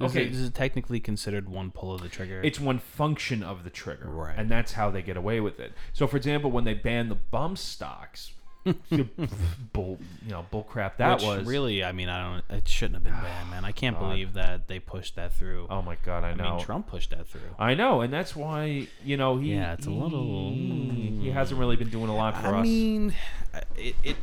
okay 0.00 0.24
it, 0.26 0.32
is 0.32 0.50
technically 0.50 1.00
considered 1.00 1.48
one 1.48 1.70
pull 1.70 1.94
of 1.94 2.02
the 2.02 2.08
trigger? 2.08 2.40
it's 2.42 2.60
one 2.60 2.78
function 2.78 3.42
of 3.42 3.64
the 3.64 3.70
trigger 3.70 4.08
Right. 4.08 4.38
and 4.38 4.50
that's 4.50 4.72
how 4.72 4.90
they 4.90 5.02
get 5.02 5.16
away 5.16 5.40
with 5.40 5.58
it 5.58 5.72
so 5.92 6.06
for 6.06 6.16
example 6.16 6.50
when 6.50 6.64
they 6.64 6.74
banned 6.74 7.10
the 7.10 7.14
bump 7.16 7.58
stocks 7.58 8.32
bull 9.72 9.98
you 10.24 10.30
know 10.30 10.46
bull 10.50 10.62
crap 10.62 10.96
that 10.96 11.16
Which 11.16 11.24
was 11.24 11.46
really, 11.46 11.84
I 11.84 11.92
mean, 11.92 12.08
I 12.08 12.32
don't. 12.48 12.58
It 12.58 12.68
shouldn't 12.68 12.94
have 12.94 13.04
been 13.04 13.12
banned, 13.12 13.50
man. 13.50 13.64
I 13.64 13.72
can't 13.72 13.98
God. 13.98 14.08
believe 14.08 14.32
that 14.34 14.68
they 14.68 14.78
pushed 14.78 15.16
that 15.16 15.34
through. 15.34 15.66
oh 15.70 15.82
my 15.82 15.96
god 16.04 16.24
i 16.24 16.30
I 16.30 16.34
know 16.34 16.56
mean, 16.56 16.64
Trump 16.64 16.86
pushed 16.86 17.10
that 17.10 17.26
through. 17.26 17.40
I 17.58 17.74
know, 17.74 18.00
and 18.00 18.12
that's 18.12 18.34
why 18.34 18.88
you 19.04 19.16
know 19.16 19.36
he. 19.36 19.54
Yeah, 19.54 19.74
it's 19.74 19.86
a 19.86 19.90
little- 19.90 20.50
He, 20.50 21.10
mm. 21.12 21.20
he 21.20 21.30
hasn't 21.30 21.60
really 21.60 21.76
been 21.76 21.90
doing 21.90 22.08
a 22.08 22.16
lot 22.16 22.36
for 22.40 22.48
I 22.48 22.50
us. 22.50 22.54
I 22.54 22.62
mean, 22.62 23.14
it, 23.76 23.96
it 24.02 24.16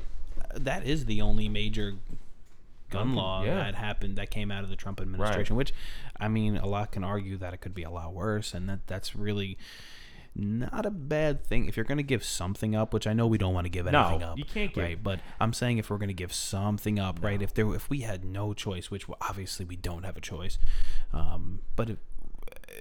that 0.55 0.85
is 0.85 1.05
the 1.05 1.21
only 1.21 1.47
major 1.47 1.93
gun 2.89 3.13
law 3.15 3.43
yeah. 3.43 3.55
that 3.55 3.75
happened 3.75 4.17
that 4.17 4.29
came 4.29 4.51
out 4.51 4.63
of 4.63 4.69
the 4.69 4.75
Trump 4.75 4.99
administration. 4.99 5.55
Which, 5.55 5.73
I 6.19 6.27
mean, 6.27 6.57
a 6.57 6.67
lot 6.67 6.91
can 6.91 7.03
argue 7.03 7.37
that 7.37 7.53
it 7.53 7.61
could 7.61 7.73
be 7.73 7.83
a 7.83 7.89
lot 7.89 8.13
worse, 8.13 8.53
and 8.53 8.67
that 8.69 8.87
that's 8.87 9.15
really 9.15 9.57
not 10.33 10.85
a 10.85 10.91
bad 10.91 11.45
thing 11.45 11.67
if 11.67 11.75
you're 11.75 11.83
going 11.85 11.97
to 11.97 12.03
give 12.03 12.23
something 12.23 12.75
up. 12.75 12.93
Which 12.93 13.05
I 13.07 13.13
know 13.13 13.27
we 13.27 13.37
don't 13.37 13.53
want 13.53 13.65
to 13.65 13.69
give 13.69 13.85
No, 13.85 13.99
anything 14.07 14.23
up. 14.23 14.37
you 14.37 14.45
can't 14.45 14.73
give- 14.73 14.83
right. 14.83 15.01
But 15.01 15.19
I'm 15.39 15.53
saying 15.53 15.77
if 15.77 15.89
we're 15.89 15.97
going 15.97 16.07
to 16.09 16.13
give 16.13 16.33
something 16.33 16.99
up, 16.99 17.19
right? 17.23 17.41
If 17.41 17.53
there, 17.53 17.73
if 17.75 17.89
we 17.89 18.01
had 18.01 18.23
no 18.23 18.53
choice, 18.53 18.89
which 18.89 19.05
obviously 19.21 19.65
we 19.65 19.75
don't 19.75 20.03
have 20.03 20.15
a 20.17 20.21
choice, 20.21 20.57
um, 21.13 21.59
but 21.75 21.89
it, 21.89 21.99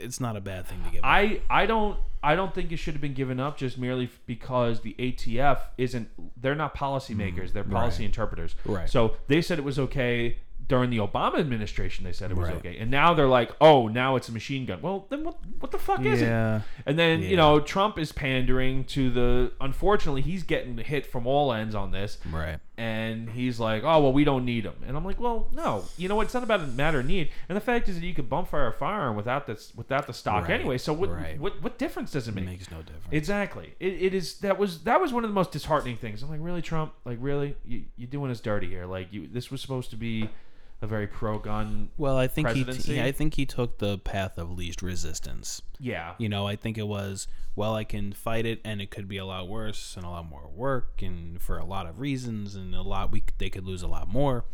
it's 0.00 0.20
not 0.20 0.36
a 0.36 0.40
bad 0.40 0.66
thing 0.66 0.82
to 0.84 0.90
give. 0.90 0.98
up. 1.00 1.06
I 1.10 1.40
I 1.50 1.66
don't 1.66 1.98
I 2.22 2.36
don't 2.36 2.54
think 2.54 2.70
it 2.70 2.76
should 2.76 2.94
have 2.94 3.00
been 3.00 3.14
given 3.14 3.40
up 3.40 3.56
just 3.56 3.76
merely 3.78 4.08
because 4.26 4.80
the 4.82 4.94
ATF 4.98 5.58
isn't 5.78 6.08
they're 6.40 6.54
not 6.54 6.76
policymakers 6.76 7.52
they're 7.52 7.64
policy 7.64 8.02
right. 8.02 8.06
interpreters 8.06 8.54
Right. 8.64 8.88
so 8.88 9.16
they 9.26 9.42
said 9.42 9.58
it 9.58 9.64
was 9.64 9.78
okay 9.78 10.38
during 10.70 10.88
the 10.88 10.96
Obama 10.98 11.38
administration 11.38 12.04
they 12.04 12.12
said 12.12 12.30
it 12.30 12.36
was 12.38 12.48
Right. 12.48 12.56
okay 12.56 12.78
and 12.78 12.90
now 12.90 13.12
they're 13.12 13.26
like 13.26 13.50
oh 13.60 13.88
now 13.88 14.16
it's 14.16 14.28
a 14.28 14.32
machine 14.32 14.64
gun 14.64 14.80
well 14.80 15.06
then 15.10 15.24
what 15.24 15.36
what 15.58 15.70
the 15.72 15.78
fuck 15.78 16.02
is 16.06 16.22
it 16.22 16.28
and 16.86 16.98
then 16.98 17.20
you 17.22 17.36
know 17.36 17.60
Trump 17.60 17.98
is 17.98 18.12
pandering 18.12 18.84
to 18.84 19.10
the 19.10 19.52
unfortunately 19.60 20.22
he's 20.22 20.42
getting 20.44 20.78
hit 20.78 21.04
from 21.04 21.26
all 21.26 21.52
ends 21.52 21.74
on 21.74 21.90
this 21.90 22.16
Right. 22.32 22.58
and 22.78 23.28
he's 23.30 23.60
like, 23.60 23.82
"Oh 23.84 24.00
well, 24.00 24.12
we 24.12 24.24
don't 24.24 24.44
need 24.46 24.64
them." 24.64 24.76
And 24.86 24.96
I'm 24.96 25.04
like, 25.04 25.20
"Well, 25.20 25.48
no. 25.52 25.84
You 25.98 26.08
know 26.08 26.16
what? 26.16 26.24
It's 26.26 26.34
not 26.34 26.42
about 26.42 26.60
a 26.60 26.66
matter 26.66 27.00
of 27.00 27.06
need. 27.06 27.28
And 27.48 27.54
the 27.56 27.60
fact 27.60 27.88
is 27.90 28.00
that 28.00 28.06
you 28.06 28.14
could 28.14 28.30
bump 28.30 28.48
fire 28.48 28.68
a 28.68 28.72
firearm 28.72 29.16
without 29.16 29.46
this 29.46 29.72
without 29.76 30.06
the 30.06 30.14
stock 30.14 30.44
Right, 30.48 30.54
anyway. 30.60 30.78
So 30.78 30.92
what 30.94 31.10
right. 31.10 31.38
what 31.38 31.60
what 31.62 31.76
difference 31.78 32.12
does 32.12 32.26
it 32.28 32.30
It 32.32 32.36
make? 32.36 32.46
makes 32.46 32.70
no 32.70 32.78
difference. 32.78 33.08
Exactly. 33.10 33.74
It, 33.80 33.94
it 34.06 34.14
is 34.14 34.38
that 34.38 34.56
was 34.58 34.84
that 34.84 35.00
was 35.00 35.12
one 35.12 35.24
of 35.24 35.30
the 35.30 35.34
most 35.34 35.50
disheartening 35.50 35.96
things. 35.98 36.22
I'm 36.22 36.30
like, 36.30 36.40
really, 36.42 36.62
Trump? 36.62 36.94
Like, 37.04 37.18
really? 37.20 37.56
You 37.66 37.84
you 37.96 38.06
doing 38.06 38.30
us 38.30 38.40
dirty 38.40 38.68
here? 38.68 38.86
Like, 38.86 39.12
you 39.12 39.26
this 39.26 39.50
was 39.50 39.60
supposed 39.60 39.90
to 39.90 39.96
be 39.96 40.30
a 40.82 40.86
very 40.86 41.06
pro 41.06 41.38
gun. 41.38 41.90
Well, 41.98 42.16
I 42.16 42.26
think 42.26 42.48
he, 42.48 42.64
presidency. 42.64 42.94
t- 42.94 43.02
I 43.02 43.12
think 43.12 43.34
he 43.34 43.44
took 43.46 43.78
the 43.78 43.98
path 43.98 44.38
of 44.38 44.50
least 44.50 44.82
resistance. 44.82 45.62
Yeah. 45.78 46.14
You 46.18 46.28
know, 46.28 46.46
I 46.46 46.56
think 46.56 46.78
it 46.78 46.86
was 46.86 47.26
well, 47.56 47.74
I 47.74 47.84
can 47.84 48.12
fight 48.12 48.46
it, 48.46 48.60
and 48.64 48.80
it 48.80 48.90
could 48.90 49.08
be 49.08 49.18
a 49.18 49.24
lot 49.26 49.48
worse 49.48 49.96
and 49.96 50.04
a 50.04 50.08
lot 50.08 50.28
more 50.28 50.48
work, 50.54 51.02
and 51.02 51.40
for 51.42 51.58
a 51.58 51.64
lot 51.64 51.86
of 51.86 52.00
reasons, 52.00 52.54
and 52.54 52.74
a 52.74 52.82
lot 52.82 53.10
we 53.12 53.22
they 53.38 53.50
could 53.50 53.66
lose 53.66 53.82
a 53.82 53.88
lot 53.88 54.08
more. 54.08 54.44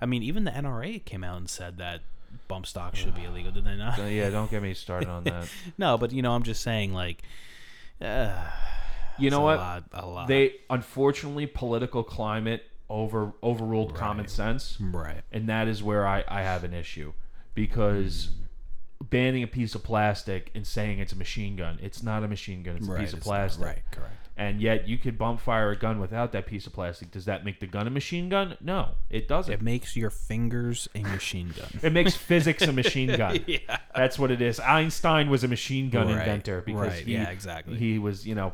I 0.00 0.06
mean, 0.06 0.22
even 0.22 0.44
the 0.44 0.50
NRA 0.50 1.04
came 1.04 1.22
out 1.24 1.36
and 1.36 1.48
said 1.48 1.78
that 1.78 2.02
bump 2.48 2.66
stock 2.66 2.96
should 2.96 3.14
be 3.14 3.24
illegal. 3.28 3.52
Did 3.52 3.64
they 3.64 3.76
not? 3.76 3.98
Yeah. 3.98 4.30
Don't 4.30 4.50
get 4.50 4.62
me 4.62 4.74
started 4.74 5.08
on 5.08 5.24
that. 5.24 5.48
no, 5.78 5.98
but 5.98 6.12
you 6.12 6.22
know, 6.22 6.32
I'm 6.32 6.42
just 6.42 6.62
saying, 6.62 6.92
like, 6.92 7.22
uh, 8.00 8.32
You 9.18 9.30
know 9.30 9.40
a 9.42 9.44
what? 9.44 9.58
Lot, 9.58 9.84
a 9.92 10.06
lot. 10.06 10.28
They 10.28 10.54
unfortunately 10.70 11.46
political 11.46 12.02
climate 12.02 12.64
over 12.90 13.32
overruled 13.42 13.94
common 13.94 14.26
sense. 14.28 14.78
right. 14.80 15.22
and 15.32 15.48
that 15.48 15.68
is 15.68 15.82
where 15.82 16.06
I, 16.06 16.24
I 16.28 16.42
have 16.42 16.64
an 16.64 16.72
issue 16.72 17.12
because 17.54 18.28
mm-hmm. 18.28 19.06
banning 19.10 19.42
a 19.42 19.46
piece 19.46 19.74
of 19.74 19.82
plastic 19.82 20.50
and 20.54 20.66
saying 20.66 20.98
it's 20.98 21.12
a 21.12 21.16
machine 21.16 21.56
gun 21.56 21.78
it's 21.82 22.02
not 22.02 22.22
a 22.22 22.28
machine 22.28 22.62
gun 22.62 22.76
it's 22.76 22.88
a 22.88 22.92
right. 22.92 23.00
piece 23.00 23.12
of 23.12 23.18
it's 23.18 23.26
not- 23.26 23.32
plastic 23.34 23.64
right. 23.66 23.82
Correct. 23.90 24.28
and 24.38 24.60
yet 24.60 24.88
you 24.88 24.96
could 24.96 25.18
bump 25.18 25.40
fire 25.40 25.70
a 25.70 25.76
gun 25.76 26.00
without 26.00 26.32
that 26.32 26.46
piece 26.46 26.66
of 26.66 26.72
plastic 26.72 27.10
does 27.10 27.26
that 27.26 27.44
make 27.44 27.60
the 27.60 27.66
gun 27.66 27.86
a 27.86 27.90
machine 27.90 28.28
gun 28.30 28.56
no 28.60 28.90
it 29.10 29.28
doesn't 29.28 29.52
It 29.52 29.60
makes 29.60 29.94
your 29.96 30.10
fingers 30.10 30.88
a 30.94 31.02
machine 31.02 31.52
gun. 31.58 31.68
it 31.82 31.92
makes 31.92 32.14
physics 32.16 32.62
a 32.62 32.72
machine 32.72 33.14
gun 33.16 33.40
yeah. 33.46 33.58
that's 33.94 34.18
what 34.18 34.30
it 34.30 34.40
is 34.40 34.60
einstein 34.60 35.28
was 35.28 35.44
a 35.44 35.48
machine 35.48 35.90
gun 35.90 36.06
Right, 36.08 36.20
inventor 36.20 36.62
because 36.64 36.88
right, 36.88 37.04
he, 37.04 37.12
yeah, 37.14 37.28
exactly. 37.28 37.76
he 37.76 37.98
was 37.98 38.26
you 38.26 38.34
know 38.34 38.52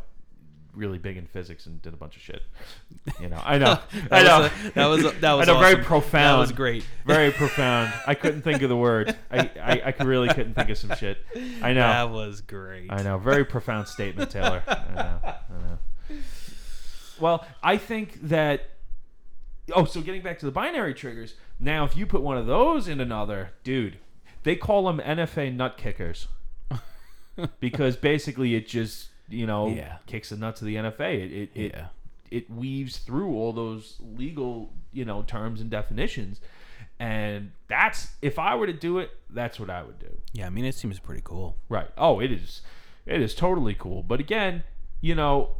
really 0.75 0.99
big 0.99 1.17
in 1.17 1.27
physics 1.27 1.67
and 1.67 1.81
did 1.83 1.93
a 1.95 1.97
bunch 1.97 2.17
of 2.17 2.23
shit 2.23 2.43
you 3.21 3.29
know 3.29 3.41
i 3.45 3.59
know 3.59 3.79
i 4.11 4.23
That 4.23 4.25
know 4.25 4.45
a- 4.47 4.71
that 4.75 4.87
was 4.87 5.05
a- 5.05 5.11
that 5.21 5.33
was 5.35 5.49
I 5.49 5.53
know, 5.53 5.61
very 5.61 5.83
profound 5.83 6.35
That 6.37 6.39
was 6.41 6.53
great. 6.53 6.85
very 7.07 7.31
profound. 7.31 7.93
I 8.07 8.15
couldn't 8.15 8.43
think 8.43 8.63
of 8.63 8.69
the 8.69 8.77
word. 8.77 9.17
I, 9.31 9.39
I, 9.63 9.95
I 9.99 10.03
really 10.05 10.29
couldn't 10.29 10.55
think 10.55 10.71
of 10.71 10.79
some 10.79 10.95
shit. 10.97 11.19
I 11.63 11.73
know. 11.73 11.81
That 11.89 12.11
was 12.11 12.41
great. 12.41 12.91
I 12.91 13.03
know. 13.03 13.19
Very 13.19 13.45
profound 13.45 13.89
statement, 13.89 14.31
Taylor. 14.31 14.63
I 14.67 14.95
know. 14.95 15.19
I 15.25 15.33
know. 16.11 16.17
Well, 17.21 17.47
I 17.63 17.77
think 17.77 18.21
that. 18.29 18.71
Oh, 19.73 19.85
so 19.85 20.01
getting 20.01 20.23
back 20.23 20.39
to 20.41 20.47
the 20.47 20.53
binary 20.53 20.95
triggers. 20.95 21.35
Now, 21.61 21.85
if 21.85 21.97
you 21.97 22.07
put 22.07 22.21
one 22.23 22.37
of 22.37 22.47
those 22.47 22.89
in 22.89 23.01
another, 23.01 23.51
dude, 23.63 23.99
they 24.43 24.57
call 24.57 24.85
them 24.87 24.99
NFA 24.99 25.55
nut 25.55 25.77
kickers. 25.77 26.29
because 27.61 27.97
basically 27.97 28.55
it 28.55 28.69
just 28.69 29.09
you 29.29 29.47
know 29.47 29.69
Yeah. 29.69 29.97
kicks 30.07 30.29
the 30.31 30.37
nuts 30.37 30.61
of 30.61 30.67
the 30.67 30.77
NFA. 30.77 31.15
It 31.25 31.33
it, 31.33 31.51
it 31.55 31.73
Yeah. 31.75 31.87
it 32.31 32.51
weaves 32.51 32.99
through 32.99 33.35
all 33.35 33.53
those 33.53 33.99
legal 34.17 34.73
you 34.93 35.05
know 35.05 35.23
terms 35.23 35.61
and 35.61 35.71
definitions, 35.71 36.41
and 36.99 37.53
that's 37.69 38.13
if 38.23 38.39
I 38.39 38.55
were 38.55 38.67
to 38.67 38.73
do 38.73 38.99
it, 38.99 39.11
that's 39.31 39.59
what 39.59 39.71
I 39.71 39.83
would 39.83 39.99
do. 39.99 40.19
Yeah, 40.33 40.47
I 40.47 40.51
mean, 40.51 40.65
it 40.65 40.75
seems 40.75 40.99
pretty 40.99 41.23
cool. 41.25 41.57
Right. 41.69 41.89
Oh, 41.99 42.21
it 42.21 42.31
is. 42.33 42.61
It 43.07 43.21
is 43.21 43.35
totally 43.35 43.75
cool. 43.75 44.03
But 44.03 44.21
again, 44.21 44.63
you 45.01 45.15
know, 45.15 45.51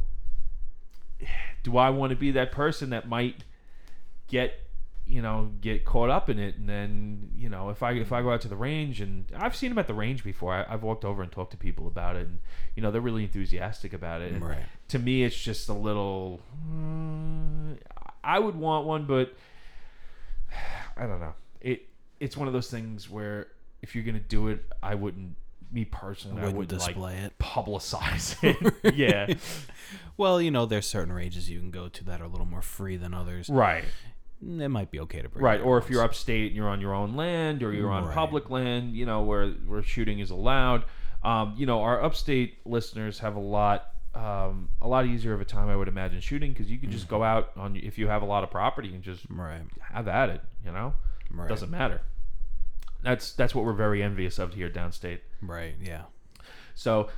do 1.63 1.77
I 1.77 1.89
want 1.89 2.11
to 2.11 2.15
be 2.15 2.31
that 2.31 2.51
person 2.51 2.89
that 2.91 3.07
might 3.07 3.43
get, 4.27 4.59
you 5.07 5.21
know, 5.21 5.51
get 5.61 5.85
caught 5.85 6.09
up 6.09 6.29
in 6.29 6.39
it, 6.39 6.55
and 6.57 6.67
then, 6.67 7.29
you 7.37 7.47
know, 7.47 7.69
if 7.69 7.83
I 7.83 7.91
if 7.91 8.11
I 8.11 8.21
go 8.23 8.31
out 8.31 8.41
to 8.41 8.47
the 8.47 8.55
range, 8.55 9.01
and 9.01 9.25
I've 9.37 9.55
seen 9.55 9.69
them 9.69 9.77
at 9.77 9.87
the 9.87 9.93
range 9.93 10.23
before. 10.23 10.53
I, 10.53 10.65
I've 10.67 10.81
walked 10.83 11.05
over 11.05 11.21
and 11.21 11.31
talked 11.31 11.51
to 11.51 11.57
people 11.57 11.85
about 11.87 12.15
it, 12.15 12.27
and 12.27 12.39
you 12.75 12.81
know, 12.81 12.89
they're 12.91 13.01
really 13.01 13.23
enthusiastic 13.23 13.93
about 13.93 14.21
it. 14.21 14.31
And 14.33 14.43
Right. 14.43 14.65
To 14.89 14.99
me, 14.99 15.23
it's 15.23 15.37
just 15.37 15.69
a 15.69 15.73
little. 15.73 16.41
mm, 16.67 17.77
I 18.23 18.39
would 18.39 18.55
want 18.55 18.85
one, 18.87 19.05
but 19.05 19.33
I 20.97 21.05
don't 21.05 21.19
know. 21.19 21.33
It 21.61 21.87
it's 22.19 22.37
one 22.37 22.47
of 22.47 22.53
those 22.53 22.69
things 22.69 23.09
where 23.09 23.47
if 23.81 23.93
you're 23.95 24.03
gonna 24.03 24.19
do 24.19 24.47
it, 24.47 24.63
I 24.81 24.95
wouldn't. 24.95 25.35
Me 25.71 25.83
personally, 25.83 26.37
I 26.41 26.45
Wouldn't 26.45 26.57
wouldn't 26.57 26.79
like 26.79 26.89
display 26.95 27.17
it. 27.17 27.33
publicize 27.39 28.37
it. 28.83 28.95
yeah, 28.95 29.33
Well, 30.15 30.39
you 30.39 30.49
know, 30.51 30.65
there's 30.65 30.87
certain 30.87 31.11
ranges 31.11 31.49
you 31.49 31.59
can 31.59 31.71
go 31.71 31.89
to 31.89 32.03
that 32.05 32.21
are 32.21 32.25
a 32.25 32.27
little 32.27 32.45
more 32.45 32.61
free 32.61 32.95
than 32.97 33.13
others. 33.13 33.49
right, 33.49 33.83
It 34.41 34.69
might 34.69 34.91
be 34.91 34.99
okay 35.01 35.21
to 35.21 35.29
bring. 35.29 35.43
right. 35.43 35.61
Or 35.61 35.77
if 35.77 35.89
you're 35.89 36.03
upstate 36.03 36.47
and 36.47 36.55
you're 36.55 36.67
on 36.69 36.81
your 36.81 36.93
own 36.93 37.15
land, 37.15 37.63
or 37.63 37.73
you're 37.73 37.91
on 37.91 38.05
Right. 38.05 38.13
public 38.13 38.49
land, 38.49 38.95
you 38.95 39.05
know 39.05 39.23
where 39.23 39.49
where 39.49 39.81
shooting 39.83 40.19
is 40.19 40.29
allowed. 40.29 40.83
Um, 41.23 41.55
you 41.57 41.65
know, 41.65 41.81
our 41.81 42.03
upstate 42.03 42.57
listeners 42.65 43.19
have 43.19 43.35
a 43.35 43.39
lot. 43.39 43.89
Um, 44.13 44.69
a 44.81 44.87
lot 44.87 45.05
easier 45.05 45.33
of 45.33 45.41
a 45.41 45.45
time, 45.45 45.67
I 45.67 45.75
would 45.75 45.89
imagine, 45.89 46.21
shooting 46.21 46.53
because 46.53 46.71
you 46.71 46.77
can 46.77 46.89
just 46.89 47.05
Mm-hmm. 47.07 47.15
go 47.17 47.23
out 47.23 47.51
on 47.57 47.75
if 47.75 47.97
you 47.97 48.07
have 48.07 48.21
a 48.21 48.25
lot 48.25 48.43
of 48.45 48.49
property 48.51 48.93
and 48.93 49.03
just 49.03 49.25
right, 49.29 49.61
have 49.91 50.07
at 50.07 50.29
it. 50.29 50.41
You 50.63 50.71
know, 50.71 50.93
right, 51.31 51.49
doesn't 51.49 51.69
matter. 51.71 52.01
That's 53.03 53.33
that's 53.33 53.53
what 53.53 53.65
we're 53.65 53.73
very 53.73 54.01
envious 54.01 54.39
of 54.39 54.53
here 54.53 54.69
downstate. 54.69 55.19
right, 55.41 55.75
yeah, 55.81 56.03
So 56.75 57.09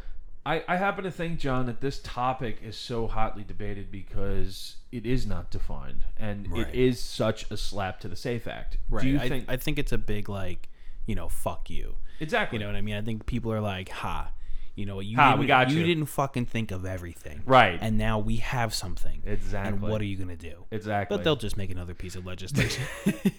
I, 0.48 0.64
I 0.68 0.78
happen 0.78 1.04
to 1.04 1.12
think, 1.12 1.40
John, 1.40 1.66
that 1.66 1.82
this 1.82 2.00
topic 2.00 2.60
is 2.64 2.78
so 2.78 3.08
hotly 3.08 3.44
debated 3.44 3.92
because 3.92 4.78
it 4.92 5.06
is 5.06 5.26
not 5.28 5.52
defined 5.52 6.06
and 6.18 6.50
Right. 6.52 6.68
it 6.70 6.76
is 6.76 7.00
such 7.02 7.50
a 7.52 7.58
slap 7.58 8.00
to 8.02 8.08
the 8.08 8.16
Safe 8.16 8.48
Act. 8.48 8.78
right. 8.90 9.04
Do 9.04 9.10
you 9.10 9.20
I, 9.20 9.28
think 9.28 9.46
I 9.50 9.58
think 9.58 9.78
it's 9.78 9.92
a 9.92 9.98
big 9.98 10.30
like, 10.30 10.70
you 11.06 11.16
know, 11.16 11.28
fuck 11.28 11.70
you. 11.70 11.96
exactly? 12.20 12.58
You 12.58 12.60
know 12.64 12.68
what 12.72 12.78
I 12.78 12.82
mean? 12.82 12.96
I 12.96 13.02
think 13.02 13.26
people 13.26 13.52
are 13.52 13.60
like, 13.62 13.90
ha, 13.90 14.32
you 14.76 14.86
know, 14.86 15.00
you 15.02 15.18
Ha, 15.18 15.32
didn't, 15.32 15.40
we 15.42 15.48
got 15.48 15.70
you. 15.72 15.80
you 15.80 15.84
didn't 15.86 16.06
fucking 16.06 16.46
think 16.46 16.72
of 16.72 16.86
everything, 16.86 17.42
Right. 17.46 17.78
And 17.82 17.98
now 17.98 18.20
we 18.20 18.38
have 18.38 18.74
something. 18.74 19.24
Exactly. 19.26 19.74
And 19.74 19.82
what 19.82 20.00
are 20.02 20.06
you 20.06 20.16
gonna 20.18 20.36
do? 20.38 20.66
exactly. 20.72 21.18
But 21.18 21.24
they'll 21.24 21.36
just 21.36 21.58
make 21.58 21.72
another 21.72 21.94
piece 21.96 22.16
of 22.16 22.26
legislation 22.26 22.84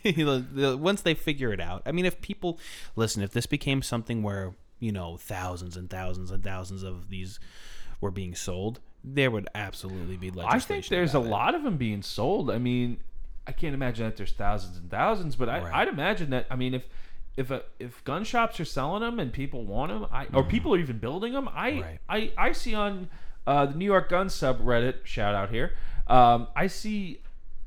once 0.81 1.01
they 1.03 1.15
figure 1.15 1.53
it 1.53 1.61
out. 1.61 1.83
I 1.87 1.93
mean, 1.93 2.05
if 2.07 2.21
people 2.21 2.59
listen, 2.97 3.23
if 3.23 3.31
this 3.33 3.47
became 3.47 3.83
something 3.83 4.23
where 4.23 4.55
you 4.81 4.93
know 4.93 5.17
thousands 5.17 5.77
and 5.77 5.91
thousands 5.91 6.31
and 6.31 6.43
thousands 6.43 6.83
of 6.83 7.09
these 7.11 7.41
were 8.01 8.11
being 8.11 8.35
sold, 8.35 8.81
there 9.03 9.31
would 9.31 9.49
absolutely 9.55 10.17
be 10.17 10.31
legislation. 10.31 10.57
I 10.57 10.59
think 10.61 10.87
there's 10.89 11.15
a 11.15 11.19
it. 11.19 11.27
lot 11.27 11.55
of 11.55 11.63
them 11.63 11.77
being 11.77 12.03
sold. 12.03 12.51
I 12.51 12.59
mean, 12.59 12.99
I 13.47 13.53
can't 13.53 13.75
imagine 13.75 14.05
that 14.07 14.17
there's 14.17 14.33
thousands 14.33 14.77
and 14.77 14.91
thousands, 14.91 15.37
but 15.37 15.49
I, 15.49 15.61
Right. 15.61 15.75
I'd 15.75 15.89
imagine 15.89 16.31
that. 16.31 16.47
I 16.51 16.57
mean, 16.57 16.75
if 16.75 16.87
if 17.37 17.51
a, 17.51 17.63
if 17.79 18.03
gun 18.05 18.25
shops 18.25 18.59
are 18.61 18.65
selling 18.65 19.01
them 19.03 19.21
and 19.21 19.33
people 19.33 19.65
want 19.65 19.93
them, 19.93 20.07
I, 20.13 20.27
or 20.35 20.43
people 20.45 20.75
are 20.75 20.79
even 20.79 20.99
building 20.99 21.33
them, 21.33 21.49
I. 21.53 21.71
Right. 21.81 21.99
I, 22.09 22.33
I 22.37 22.53
see 22.53 22.75
on 22.75 23.09
uh, 23.47 23.67
the 23.67 23.75
New 23.75 23.85
York 23.85 24.09
Gun 24.09 24.27
subreddit. 24.27 25.05
Shout 25.05 25.35
out 25.35 25.51
here. 25.51 25.73
Um, 26.09 26.49
I 26.57 26.67
see. 26.67 27.21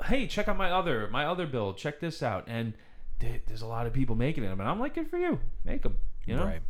Hey, 0.05 0.27
check 0.27 0.47
out 0.47 0.57
my 0.57 0.71
other 0.71 1.07
my 1.09 1.25
other 1.25 1.45
build. 1.47 1.77
Check 1.77 1.99
this 1.99 2.21
out, 2.23 2.45
and 2.47 2.73
there's 3.19 3.61
a 3.61 3.67
lot 3.67 3.85
of 3.87 3.93
people 3.93 4.15
making 4.15 4.43
them, 4.43 4.59
and 4.59 4.67
I'm 4.67 4.79
like, 4.79 4.95
good 4.95 5.07
for 5.09 5.17
you, 5.17 5.39
make 5.63 5.83
them. 5.83 5.97
You 6.25 6.35
know, 6.35 6.45
Right. 6.45 6.61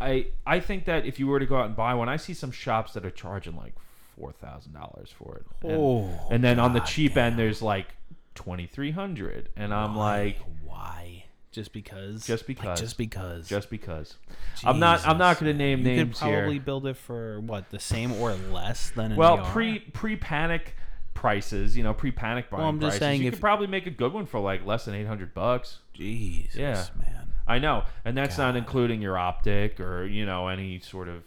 I 0.00 0.26
I 0.46 0.60
think 0.60 0.84
that 0.86 1.06
if 1.06 1.18
you 1.18 1.26
were 1.26 1.38
to 1.38 1.46
go 1.46 1.56
out 1.56 1.66
and 1.66 1.76
buy 1.76 1.94
one, 1.94 2.08
I 2.08 2.16
see 2.16 2.34
some 2.34 2.50
shops 2.50 2.92
that 2.94 3.04
are 3.06 3.10
charging 3.10 3.56
like 3.56 3.74
four 4.18 4.32
thousand 4.32 4.72
dollars 4.74 5.10
for 5.16 5.36
it. 5.36 5.46
And, 5.62 5.72
Oh, 5.80 6.28
and 6.30 6.42
then 6.44 6.58
on 6.58 6.72
the 6.72 6.80
God 6.80 6.86
cheap 6.86 7.16
end, 7.16 7.38
there's 7.38 7.62
like 7.62 7.86
twenty 8.34 8.66
three 8.66 8.90
hundred, 8.90 9.48
and 9.56 9.72
I'm 9.72 9.96
like, 9.96 10.38
why? 10.64 11.24
Just 11.52 11.72
because? 11.72 12.26
Just 12.26 12.42
Like, 12.42 12.46
because. 12.58 12.80
just 12.80 12.98
because. 12.98 13.48
just 13.48 13.70
because. 13.70 14.16
I'm 14.64 14.80
not 14.80 15.06
I'm 15.06 15.18
not 15.18 15.38
going 15.38 15.52
to 15.52 15.56
name 15.56 15.84
names. 15.84 15.86
you 15.88 15.96
names 16.04 16.18
could 16.18 16.20
probably 16.28 16.52
here. 16.54 16.62
build 16.62 16.86
it 16.88 16.96
for 16.96 17.40
what 17.40 17.70
the 17.70 17.78
same 17.78 18.12
or 18.14 18.34
less 18.50 18.90
than 18.90 19.12
an 19.12 19.16
Well, 19.16 19.38
AR? 19.38 19.52
pre 19.52 19.78
pre 19.78 20.16
panic 20.16 20.74
prices, 21.14 21.76
you 21.76 21.84
know, 21.84 21.94
pre 21.94 22.10
panic 22.10 22.50
buying 22.50 22.60
Well, 22.60 22.68
I'm 22.70 22.80
just 22.80 22.98
prices, 22.98 22.98
saying 23.00 23.22
you 23.22 23.28
if- 23.28 23.34
could 23.34 23.40
probably 23.40 23.68
make 23.68 23.86
a 23.86 23.90
good 23.90 24.12
one 24.12 24.26
for 24.26 24.40
like 24.40 24.66
less 24.66 24.84
than 24.86 24.96
eight 24.96 25.06
hundred 25.06 25.32
bucks. 25.32 25.78
Jesus, 25.92 26.56
Yeah. 26.56 26.84
man. 26.98 27.28
I 27.46 27.58
know, 27.58 27.84
and 28.04 28.16
that's 28.16 28.38
not 28.38 28.56
including 28.56 29.02
your 29.02 29.18
optic 29.18 29.78
or 29.80 30.06
you 30.06 30.24
know 30.26 30.48
any 30.48 30.78
sort 30.80 31.08
of 31.08 31.22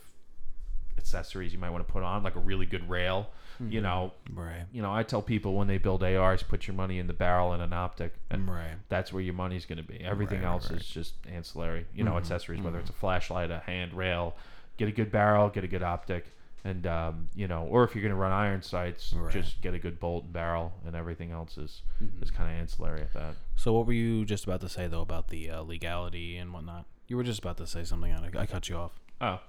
accessories 0.97 1.53
you 1.53 1.59
might 1.59 1.69
want 1.69 1.85
to 1.85 1.91
put 1.91 2.03
on, 2.03 2.23
like 2.23 2.35
a 2.35 2.39
really 2.39 2.65
good 2.65 2.89
rail. 2.89 3.29
Mm-hmm. 3.61 3.71
You 3.71 3.81
know, 3.81 4.13
Right. 4.33 4.65
you 4.71 4.81
know, 4.83 4.93
I 4.93 5.01
tell 5.03 5.21
people 5.21 5.55
when 5.55 5.67
they 5.67 5.77
build 5.79 6.03
ARs, 6.03 6.43
put 6.43 6.67
your 6.67 6.75
money 6.75 6.99
in 6.99 7.07
the 7.07 7.13
barrel 7.13 7.53
and 7.53 7.63
an 7.63 7.73
optic, 7.73 8.13
and 8.29 8.47
Right. 8.47 8.75
that's 8.89 9.11
where 9.11 9.21
your 9.23 9.33
money's 9.33 9.65
going 9.65 9.77
to 9.79 9.83
be. 9.83 9.99
Everything 10.03 10.41
Right, 10.41 10.47
else 10.47 10.69
right. 10.69 10.79
is 10.79 10.87
just 10.87 11.15
ancillary. 11.27 11.85
You 11.95 12.03
know, 12.03 12.11
Mhm, 12.13 12.17
accessories, 12.17 12.61
whether 12.61 12.77
it's 12.77 12.91
a 12.91 12.93
flashlight, 12.93 13.49
a 13.49 13.59
hand 13.59 13.93
rail, 13.93 14.35
get 14.77 14.87
a 14.89 14.91
good 14.91 15.11
barrel, 15.11 15.49
get 15.49 15.63
a 15.63 15.67
good 15.67 15.81
optic, 15.81 16.25
and 16.63 16.85
um, 16.87 17.29
you 17.35 17.47
know, 17.47 17.63
or 17.63 17.83
if 17.83 17.93
you're 17.95 18.01
going 18.01 18.13
to 18.13 18.17
run 18.19 18.31
iron 18.31 18.61
sights, 18.61 19.13
Right. 19.13 19.31
just 19.33 19.61
get 19.61 19.73
a 19.73 19.79
good 19.79 19.99
bolt 19.99 20.25
and 20.25 20.33
barrel, 20.33 20.73
and 20.85 20.95
everything 20.95 21.31
else 21.31 21.57
is 21.57 21.81
Mhm. 22.03 22.21
is 22.23 22.31
kind 22.31 22.49
of 22.51 22.59
ancillary 22.59 23.01
at 23.01 23.13
that. 23.13 23.35
So 23.55 23.73
what 23.73 23.85
were 23.87 23.93
you 23.93 24.25
just 24.25 24.43
about 24.45 24.61
to 24.61 24.69
say 24.69 24.87
though 24.87 25.01
about 25.01 25.27
the 25.29 25.49
uh, 25.49 25.61
legality 25.61 26.37
and 26.37 26.51
whatnot? 26.53 26.85
You 27.07 27.15
were 27.17 27.23
just 27.23 27.39
about 27.39 27.57
to 27.57 27.67
say 27.67 27.83
something. 27.83 28.11
and 28.11 28.37
I, 28.37 28.41
I 28.41 28.45
cut 28.45 28.67
you 28.69 28.75
off. 28.75 28.99
Oh, 29.21 29.39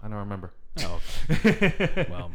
I 0.00 0.08
don't 0.08 0.14
remember. 0.14 0.52
Oh, 0.78 1.00
okay. 1.30 2.06
well, 2.10 2.30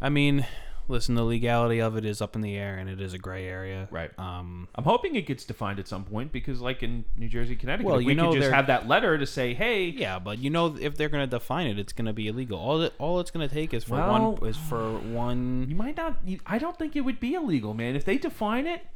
I 0.00 0.08
mean, 0.08 0.46
listen, 0.90 1.14
the 1.14 1.22
legality 1.24 1.80
of 1.80 1.96
it 1.96 2.04
is 2.04 2.20
up 2.20 2.34
in 2.36 2.42
the 2.42 2.56
air, 2.56 2.76
and 2.76 2.90
it 2.90 3.00
is 3.00 3.14
a 3.14 3.18
gray 3.18 3.46
area. 3.46 3.88
Right. 3.90 4.10
Um. 4.18 4.68
I'm 4.74 4.84
hoping 4.84 5.14
it 5.16 5.26
gets 5.26 5.44
defined 5.44 5.78
at 5.78 5.88
some 5.88 6.04
point 6.04 6.32
because, 6.32 6.60
like 6.60 6.82
in 6.82 7.04
New 7.16 7.28
Jersey, 7.28 7.56
Connecticut, 7.56 7.86
Well, 7.90 8.00
you 8.00 8.08
we 8.08 8.14
know 8.14 8.32
could 8.32 8.40
just 8.42 8.52
have 8.52 8.66
that 8.66 8.86
letter 8.88 9.16
to 9.16 9.26
say, 9.26 9.54
"Hey, 9.54 9.84
Yeah, 9.86 10.18
but 10.18 10.38
you 10.38 10.50
know, 10.50 10.76
if 10.78 10.96
they're 10.96 11.08
gonna 11.08 11.26
define 11.26 11.66
it, 11.68 11.78
it's 11.78 11.92
gonna 11.92 12.12
be 12.12 12.28
illegal. 12.28 12.58
All 12.58 12.82
it, 12.82 12.92
all 12.98 13.20
it's 13.20 13.30
gonna 13.30 13.48
take 13.48 13.72
is 13.72 13.84
for 13.84 13.94
Well- 13.94 14.32
one 14.36 14.48
is 14.48 14.56
for 14.56 14.98
one. 14.98 15.66
You 15.68 15.76
might 15.76 15.96
not. 15.96 16.18
You, 16.24 16.40
I 16.46 16.58
don't 16.58 16.76
think 16.78 16.96
it 16.96 17.02
would 17.02 17.20
be 17.20 17.34
illegal, 17.34 17.72
man. 17.72 17.96
If 17.96 18.04
they 18.04 18.18
define 18.18 18.66
it, 18.66 18.86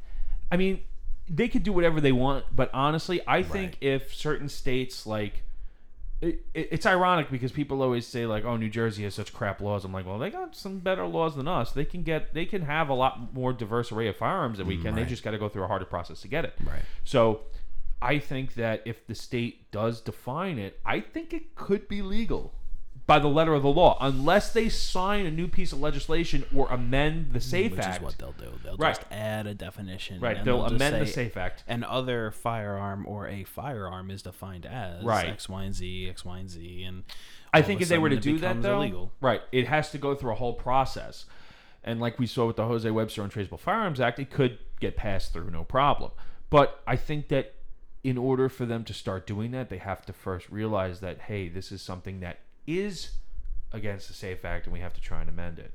I 0.51 0.57
mean, 0.57 0.81
they 1.29 1.47
could 1.47 1.63
do 1.63 1.73
whatever 1.73 1.99
they 2.01 2.11
want. 2.11 2.45
But 2.55 2.69
honestly, 2.73 3.21
I 3.25 3.41
think 3.41 3.77
if 3.81 4.13
certain 4.13 4.49
states 4.49 5.07
like, 5.07 5.41
it, 6.25 6.45
it, 6.53 6.69
it's 6.71 6.85
ironic 6.85 7.29
because 7.29 7.51
people 7.51 7.81
always 7.81 8.05
say 8.07 8.25
like, 8.25 8.43
"Oh, 8.45 8.57
New 8.57 8.69
Jersey 8.69 9.03
has 9.03 9.13
such 9.13 9.33
crap 9.33 9.61
laws." 9.61 9.85
I'm 9.85 9.93
like, 9.93 10.05
well, 10.05 10.19
they 10.19 10.29
got 10.29 10.55
some 10.55 10.79
better 10.79 11.05
laws 11.05 11.35
than 11.35 11.47
us. 11.47 11.71
They 11.71 11.85
can 11.85 12.03
get, 12.03 12.33
they 12.33 12.45
can 12.45 12.63
have 12.63 12.89
a 12.89 12.93
lot 12.93 13.33
more 13.33 13.53
diverse 13.53 13.91
array 13.91 14.07
of 14.07 14.17
firearms 14.17 14.57
than 14.57 14.67
we 14.67 14.77
can. 14.77 14.95
They 14.95 15.05
just 15.05 15.23
got 15.23 15.31
to 15.31 15.37
go 15.37 15.49
through 15.49 15.63
a 15.63 15.67
harder 15.67 15.85
process 15.85 16.21
to 16.21 16.27
get 16.27 16.45
it. 16.45 16.53
Right. 16.65 16.81
So. 17.03 17.41
I 18.01 18.19
think 18.19 18.55
that 18.55 18.83
if 18.85 19.07
the 19.07 19.15
state 19.15 19.71
does 19.71 20.01
define 20.01 20.59
it, 20.59 20.79
I 20.85 20.99
think 20.99 21.33
it 21.33 21.55
could 21.55 21.87
be 21.87 22.01
legal 22.01 22.53
by 23.07 23.19
the 23.19 23.27
letter 23.27 23.53
of 23.53 23.61
the 23.61 23.69
law, 23.69 23.97
unless 24.01 24.51
they 24.51 24.67
sign 24.67 25.27
a 25.27 25.31
new 25.31 25.47
piece 25.47 25.71
of 25.71 25.79
legislation 25.79 26.43
or 26.55 26.67
amend 26.69 27.33
the 27.33 27.39
mm, 27.39 27.43
Safe 27.43 27.71
which 27.71 27.81
Act. 27.81 27.97
is 27.97 28.01
what 28.03 28.17
they'll 28.17 28.31
do. 28.31 28.51
They'll 28.63 28.77
Right. 28.77 28.95
just 28.95 29.05
add 29.11 29.45
a 29.45 29.53
definition. 29.53 30.19
Right, 30.19 30.37
and 30.37 30.45
they'll, 30.47 30.63
just 30.63 30.75
amend 30.75 31.01
the 31.01 31.05
say, 31.05 31.25
Safe 31.25 31.37
Act. 31.37 31.63
An 31.67 31.83
other 31.83 32.31
firearm 32.31 33.05
or 33.07 33.27
a 33.27 33.43
firearm 33.43 34.09
is 34.09 34.23
defined 34.23 34.65
as 34.65 35.03
Right. 35.03 35.27
X, 35.27 35.47
Y, 35.47 35.63
and 35.63 35.75
Z, 35.75 36.09
X, 36.09 36.25
Y, 36.25 36.37
and 36.39 36.49
Z, 36.49 36.83
and 36.83 37.03
I 37.53 37.61
think 37.61 37.79
if 37.81 37.89
they 37.89 37.99
were 37.99 38.09
to 38.09 38.19
do 38.19 38.39
that, 38.39 38.61
though, 38.61 38.81
illegal. 38.81 39.11
right, 39.21 39.41
it 39.51 39.67
has 39.67 39.91
to 39.91 39.97
go 39.97 40.15
through 40.15 40.31
a 40.31 40.35
whole 40.35 40.53
process. 40.53 41.25
And 41.83 41.99
like 41.99 42.17
we 42.17 42.25
saw 42.25 42.47
with 42.47 42.55
the 42.55 42.65
Jose 42.65 42.89
Webster 42.89 43.21
Untraceable 43.23 43.59
Firearms 43.59 43.99
Act, 43.99 44.17
it 44.19 44.31
could 44.31 44.57
get 44.79 44.97
passed 44.97 45.31
through 45.31 45.51
no 45.51 45.63
problem. 45.63 46.11
But 46.49 46.81
I 46.87 46.95
think 46.95 47.27
that 47.27 47.53
in 48.03 48.17
order 48.17 48.49
for 48.49 48.65
them 48.65 48.83
to 48.85 48.93
start 48.93 49.27
doing 49.27 49.51
that, 49.51 49.69
they 49.69 49.77
have 49.77 50.05
to 50.07 50.13
first 50.13 50.49
realize 50.49 50.99
that, 51.01 51.21
hey, 51.21 51.47
this 51.47 51.71
is 51.71 51.81
something 51.83 52.19
that 52.21 52.39
is 52.67 53.11
against 53.71 54.07
the 54.07 54.13
Safe 54.13 54.43
Act 54.45 54.65
and 54.65 54.73
we 54.73 54.79
have 54.79 54.93
to 54.93 55.01
try 55.01 55.21
and 55.21 55.29
amend 55.29 55.59
it. 55.59 55.73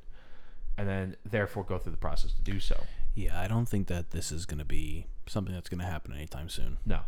And 0.78 0.88
then, 0.88 1.16
therefore, 1.24 1.64
go 1.64 1.76
through 1.78 1.92
the 1.92 1.98
process 1.98 2.32
to 2.32 2.42
do 2.42 2.58
so. 2.60 2.84
Yeah, 3.14 3.38
I 3.38 3.48
don't 3.48 3.68
think 3.68 3.88
that 3.88 4.12
this 4.12 4.32
is 4.32 4.46
going 4.46 4.60
to 4.60 4.64
be 4.64 5.06
something 5.26 5.52
that's 5.54 5.68
going 5.68 5.80
to 5.80 5.86
happen 5.86 6.12
anytime 6.14 6.48
soon. 6.48 6.78
No. 6.86 7.00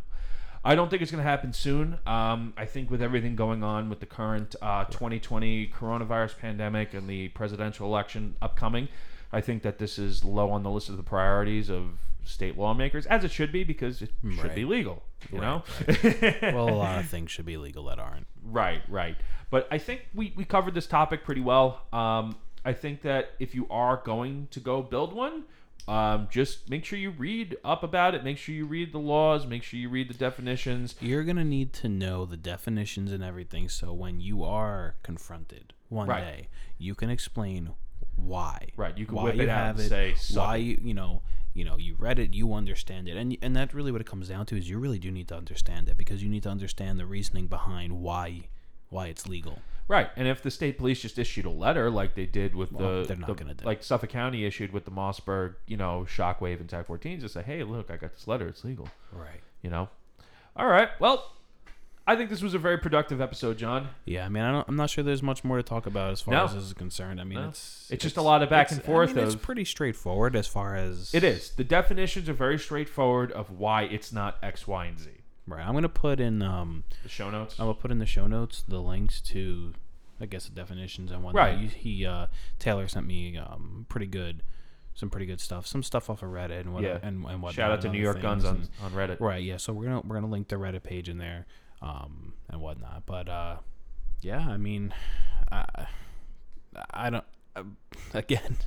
I 0.64 0.74
don't 0.74 0.90
think 0.90 1.00
it's 1.02 1.10
going 1.10 1.24
to 1.24 1.28
happen 1.28 1.52
soon. 1.52 1.98
Um, 2.06 2.52
I 2.56 2.66
think 2.66 2.90
with 2.90 3.02
everything 3.02 3.34
going 3.34 3.64
on 3.64 3.88
with 3.88 4.00
the 4.00 4.06
current 4.06 4.54
uh, 4.62 4.84
2020 4.84 5.68
coronavirus 5.68 6.38
pandemic 6.38 6.92
and 6.94 7.08
the 7.08 7.28
presidential 7.28 7.86
election 7.86 8.36
upcoming, 8.42 8.88
I 9.32 9.40
think 9.40 9.62
that 9.62 9.78
this 9.78 9.98
is 9.98 10.22
low 10.24 10.50
on 10.50 10.62
the 10.62 10.70
list 10.70 10.88
of 10.88 10.96
the 10.98 11.02
priorities 11.02 11.70
of 11.70 11.98
state 12.24 12.56
lawmakers, 12.58 13.06
as 13.06 13.24
it 13.24 13.32
should 13.32 13.50
be, 13.50 13.64
because 13.64 14.02
it 14.02 14.10
should 14.22 14.44
Right. 14.44 14.54
be 14.54 14.64
legal. 14.64 15.02
You 15.32 15.40
know, 15.40 15.62
Well, 16.42 16.68
a 16.68 16.76
lot 16.76 16.98
of 17.00 17.06
things 17.08 17.30
should 17.30 17.46
be 17.46 17.56
legal 17.56 17.84
that 17.86 17.98
aren't. 17.98 18.26
right, 18.44 18.82
right. 18.88 19.16
But 19.52 19.68
I 19.70 19.76
think 19.76 20.06
we, 20.14 20.32
we 20.34 20.46
covered 20.46 20.72
this 20.72 20.86
topic 20.86 21.24
pretty 21.24 21.42
well. 21.42 21.82
Um, 21.92 22.36
I 22.64 22.72
think 22.72 23.02
that 23.02 23.32
if 23.38 23.54
you 23.54 23.66
are 23.68 24.00
going 24.02 24.48
to 24.50 24.60
go 24.60 24.80
build 24.80 25.12
one, 25.12 25.44
um, 25.86 26.28
just 26.30 26.70
make 26.70 26.86
sure 26.86 26.98
you 26.98 27.10
read 27.10 27.58
up 27.62 27.82
about 27.82 28.14
it. 28.14 28.24
Make 28.24 28.38
sure 28.38 28.54
you 28.54 28.64
read 28.64 28.92
the 28.92 28.98
laws. 28.98 29.46
Make 29.46 29.62
sure 29.62 29.78
you 29.78 29.90
read 29.90 30.08
the 30.08 30.14
definitions. 30.14 30.94
You're 31.00 31.24
gonna 31.24 31.44
need 31.44 31.74
to 31.74 31.88
know 31.88 32.24
the 32.24 32.38
definitions 32.38 33.12
and 33.12 33.22
everything, 33.22 33.68
so 33.68 33.92
when 33.92 34.20
you 34.22 34.42
are 34.42 34.94
confronted 35.02 35.74
one 35.90 36.08
Right. 36.08 36.20
day, 36.20 36.48
you 36.78 36.94
can 36.94 37.10
explain 37.10 37.72
why. 38.16 38.68
Right, 38.76 38.96
you 38.96 39.04
can 39.04 39.16
why 39.16 39.24
whip 39.24 39.36
you 39.36 39.42
it 39.42 39.48
out 39.50 39.70
and 39.70 39.80
it, 39.80 39.88
say, 39.90 40.14
"Suck 40.14 40.46
why 40.46 40.56
you 40.56 40.78
you 40.82 40.94
know 40.94 41.20
you 41.52 41.64
know 41.64 41.76
you 41.76 41.96
read 41.98 42.18
it, 42.18 42.32
you 42.32 42.54
understand 42.54 43.06
it, 43.08 43.16
and 43.18 43.36
and 43.42 43.54
that's 43.54 43.74
really 43.74 43.92
what 43.92 44.00
it 44.00 44.06
comes 44.06 44.28
down 44.28 44.46
to 44.46 44.56
is 44.56 44.70
you 44.70 44.78
really 44.78 45.00
do 45.00 45.10
need 45.10 45.28
to 45.28 45.36
understand 45.36 45.88
it 45.88 45.98
because 45.98 46.22
you 46.22 46.30
need 46.30 46.44
to 46.44 46.48
understand 46.48 46.98
the 46.98 47.06
reasoning 47.06 47.48
behind 47.48 48.00
why 48.00 48.44
why 48.92 49.06
it's 49.08 49.26
legal. 49.26 49.58
Right, 49.88 50.10
and 50.16 50.28
if 50.28 50.42
the 50.42 50.50
state 50.50 50.78
police 50.78 51.00
just 51.02 51.18
issued 51.18 51.44
a 51.44 51.50
letter 51.50 51.90
like 51.90 52.14
they 52.14 52.24
did 52.24 52.54
with 52.54 52.70
Well, 52.72 53.00
the, 53.02 53.08
they're 53.08 53.16
not 53.16 53.26
the- 53.26 53.34
gonna 53.34 53.54
do. 53.54 53.64
like 53.64 53.82
Suffolk 53.82 54.10
County 54.10 54.44
issued 54.44 54.72
with 54.72 54.84
the 54.84 54.92
Mossberg, 54.92 55.56
you 55.66 55.76
know, 55.76 56.06
Shockwave 56.08 56.60
and 56.60 56.68
TAC-14s, 56.68 57.20
to 57.22 57.28
say, 57.28 57.42
hey, 57.42 57.64
look, 57.64 57.90
I 57.90 57.96
got 57.96 58.12
this 58.12 58.28
letter, 58.28 58.46
it's 58.48 58.64
legal. 58.64 58.88
Right. 59.10 59.40
You 59.60 59.70
know. 59.70 59.88
All 60.56 60.66
right, 60.68 60.88
well, 61.00 61.32
I 62.06 62.16
think 62.16 62.30
this 62.30 62.42
was 62.42 62.54
a 62.54 62.58
very 62.58 62.78
productive 62.78 63.20
episode, 63.20 63.58
John. 63.58 63.88
Yeah, 64.04 64.24
I 64.24 64.28
mean, 64.28 64.42
I 64.44 64.50
don't, 64.52 64.68
I'm 64.68 64.76
not 64.76 64.88
sure 64.90 65.02
there's 65.04 65.22
much 65.22 65.44
more 65.44 65.56
to 65.56 65.62
talk 65.62 65.86
about 65.86 66.12
as 66.12 66.20
far 66.20 66.34
No. 66.34 66.44
as 66.44 66.54
this 66.54 66.64
is 66.64 66.72
concerned. 66.72 67.20
I 67.20 67.24
mean, 67.24 67.40
No. 67.40 67.48
it's 67.48 67.88
It's 67.90 68.02
just 68.02 68.16
a 68.16 68.22
lot 68.22 68.42
of 68.42 68.50
back 68.50 68.66
it's- 68.66 68.78
and 68.78 68.84
forth 68.84 69.10
I 69.10 69.14
mean, 69.14 69.24
of- 69.24 69.32
it's 69.34 69.42
pretty 69.42 69.64
straightforward 69.64 70.34
as 70.36 70.46
far 70.46 70.74
as 70.76 71.12
It 71.14 71.24
is. 71.24 71.50
The 71.50 71.64
definitions 71.64 72.28
are 72.28 72.32
very 72.34 72.58
straightforward 72.58 73.30
of 73.32 73.50
why 73.50 73.82
it's 73.82 74.12
not 74.12 74.38
X, 74.42 74.66
Y, 74.66 74.86
and 74.86 74.98
Z. 74.98 75.10
Right. 75.46 75.66
I'm 75.66 75.74
gonna 75.74 75.88
put 75.88 76.20
in 76.20 76.40
um 76.42 76.84
The 77.02 77.08
show 77.08 77.30
notes. 77.30 77.56
I'm 77.58 77.66
gonna 77.66 77.74
put 77.74 77.90
in 77.90 77.98
the 77.98 78.06
show 78.06 78.26
notes 78.26 78.62
the 78.66 78.80
links 78.80 79.20
to 79.22 79.72
I 80.20 80.26
guess 80.26 80.44
the 80.46 80.52
definitions 80.54 81.10
and 81.10 81.22
whatnot. 81.24 81.42
Right. 81.42 81.70
He, 81.70 82.06
uh 82.06 82.26
Taylor 82.58 82.86
sent 82.88 83.06
me 83.06 83.36
um 83.36 83.86
pretty 83.88 84.06
good 84.06 84.42
some 84.94 85.08
pretty 85.10 85.24
good 85.26 85.40
stuff. 85.40 85.66
Some 85.66 85.82
stuff 85.82 86.10
off 86.10 86.22
of 86.22 86.28
Reddit 86.30 86.60
and 86.60 86.74
what 86.74 86.82
Yeah. 86.82 86.98
and, 87.02 87.24
and 87.24 87.42
whatnot. 87.42 87.54
Shout 87.54 87.72
out 87.72 87.80
to 87.82 87.88
New 87.88 87.98
York 88.00 88.20
Guns 88.20 88.44
on, 88.44 88.56
and- 88.56 88.68
on 88.82 88.92
Reddit. 88.92 89.20
Right, 89.20 89.42
yeah. 89.42 89.56
So 89.56 89.72
we're 89.72 89.84
gonna 89.86 90.02
we're 90.02 90.16
gonna 90.16 90.28
link 90.30 90.48
the 90.48 90.56
Reddit 90.56 90.82
page 90.82 91.08
in 91.08 91.16
there, 91.18 91.46
um, 91.80 92.34
and 92.50 92.60
whatnot. 92.60 93.04
But 93.06 93.26
uh, 93.28 93.56
yeah, 94.20 94.46
I 94.46 94.58
mean, 94.58 94.92
I, 95.50 95.86
I 96.90 97.08
don't. 97.10 97.24
Uh, 97.56 97.62
again, 98.14 98.58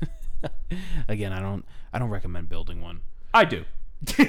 again, 1.08 1.32
I 1.32 1.40
don't. 1.40 1.64
I 1.94 2.00
don't 2.00 2.10
recommend 2.10 2.50
building 2.50 2.82
one. 2.82 3.02
I 3.34 3.46
do. 3.46 3.66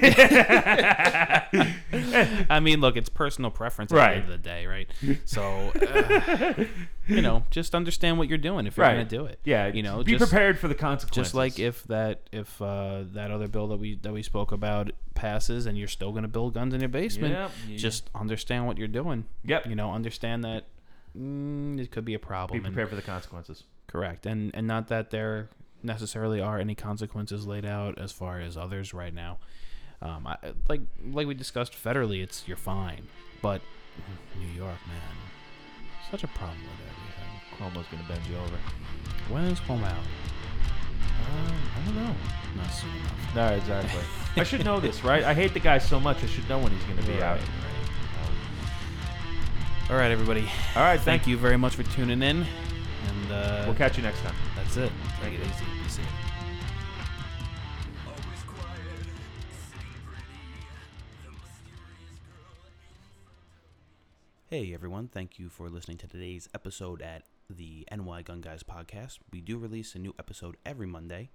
I 2.50 2.60
mean, 2.60 2.80
look, 2.80 2.96
it's 2.96 3.08
personal 3.08 3.50
preference 3.50 3.92
at 3.92 3.96
Right. 3.96 4.08
the 4.14 4.16
end 4.16 4.24
of 4.24 4.30
the 4.30 4.38
day, 4.38 4.66
right? 4.66 4.88
So, 5.24 5.42
uh, 5.88 6.64
you 7.08 7.22
know, 7.22 7.44
just 7.50 7.74
understand 7.74 8.18
what 8.18 8.28
you're 8.28 8.38
doing 8.38 8.66
if 8.66 8.76
you're 8.76 8.86
Right. 8.86 8.94
gonna 8.94 9.04
do 9.08 9.24
it. 9.26 9.40
Yeah, 9.44 9.66
you 9.68 9.82
know, 9.82 10.02
be 10.02 10.12
just, 10.16 10.30
prepared 10.30 10.58
for 10.58 10.68
the 10.68 10.74
consequences. 10.74 11.24
Just 11.24 11.34
like 11.34 11.58
if 11.58 11.84
that 11.84 12.28
if 12.32 12.60
uh, 12.60 13.04
that 13.12 13.30
other 13.30 13.48
bill 13.48 13.68
that 13.68 13.78
we 13.78 13.96
that 13.96 14.12
we 14.12 14.22
spoke 14.22 14.52
about 14.52 14.90
passes 15.14 15.66
and 15.66 15.76
you're 15.78 15.88
still 15.88 16.12
gonna 16.12 16.28
build 16.28 16.54
guns 16.54 16.74
in 16.74 16.80
your 16.80 16.88
basement, 16.88 17.34
Yep, 17.34 17.50
just 17.76 18.10
understand 18.14 18.66
what 18.66 18.78
you're 18.78 18.88
doing. 18.88 19.24
Yep. 19.44 19.66
You 19.66 19.74
know, 19.74 19.92
understand 19.92 20.44
that 20.44 20.66
mm, 21.16 21.78
it 21.80 21.90
could 21.90 22.04
be 22.04 22.14
a 22.14 22.18
problem. 22.18 22.60
be 22.60 22.64
and- 22.64 22.74
prepared 22.74 22.88
for 22.90 22.96
the 22.96 23.02
consequences. 23.02 23.64
correct, 23.86 24.26
and 24.26 24.50
and 24.54 24.66
not 24.66 24.88
that 24.88 25.10
there 25.10 25.48
necessarily 25.82 26.40
are 26.40 26.58
any 26.58 26.74
consequences 26.74 27.46
laid 27.46 27.64
out 27.64 27.98
as 27.98 28.10
far 28.10 28.40
as 28.40 28.56
others 28.56 28.92
right 28.92 29.14
now. 29.14 29.38
Um, 30.06 30.26
I, 30.26 30.36
like 30.68 30.82
like 31.12 31.26
we 31.26 31.34
discussed 31.34 31.72
federally, 31.72 32.22
it's 32.22 32.44
you're 32.46 32.56
fine, 32.56 33.08
but 33.42 33.60
New 34.38 34.46
York, 34.56 34.78
man, 34.86 35.16
such 36.10 36.22
a 36.22 36.28
problem 36.28 36.58
with 36.60 36.80
everything. 36.88 37.82
Cuomo's 37.82 37.88
gonna 37.90 38.06
bend 38.08 38.24
you 38.30 38.36
over. 38.36 38.56
When 39.32 39.44
is 39.44 39.58
home 39.58 39.82
out? 39.82 39.96
Uh, 39.96 41.52
I 41.76 41.84
don't 41.84 41.96
know. 41.96 42.14
Not 42.56 42.70
soon 42.70 42.90
enough. 42.90 43.12
No, 43.34 43.48
exactly. 43.48 44.00
I 44.36 44.44
should 44.44 44.64
know 44.64 44.80
this, 44.80 45.02
right? 45.04 45.22
I 45.24 45.34
hate 45.34 45.52
the 45.52 45.60
guy 45.60 45.78
so 45.78 45.98
much. 46.00 46.22
I 46.22 46.26
should 46.26 46.48
know 46.48 46.58
when 46.58 46.72
he's 46.72 46.84
gonna 46.84 47.02
be 47.02 47.22
out. 47.22 47.38
Right, 47.38 47.48
All 49.90 49.96
right, 49.96 50.10
everybody. 50.10 50.48
All 50.74 50.82
right, 50.82 51.00
Thank 51.00 51.26
you 51.26 51.36
very 51.36 51.56
much 51.58 51.74
for 51.74 51.82
tuning 51.82 52.22
in, 52.22 52.46
and 53.08 53.32
uh, 53.32 53.62
We'll 53.66 53.74
catch 53.74 53.96
you 53.96 54.02
next 54.02 54.20
time. 54.20 54.34
that's 54.54 54.76
it. 54.76 54.92
Take 55.22 55.34
it 55.34 55.40
easy. 55.40 55.65
Hey 64.48 64.72
everyone, 64.72 65.08
thank 65.08 65.40
you 65.40 65.48
for 65.48 65.68
listening 65.68 65.96
to 65.96 66.06
today's 66.06 66.48
episode 66.54 67.02
at 67.02 67.24
the 67.50 67.84
NY 67.90 68.22
Gun 68.22 68.40
Guys 68.40 68.62
podcast. 68.62 69.18
We 69.32 69.40
do 69.40 69.58
release 69.58 69.96
a 69.96 69.98
new 69.98 70.14
episode 70.20 70.56
every 70.64 70.86
Monday. 70.86 71.30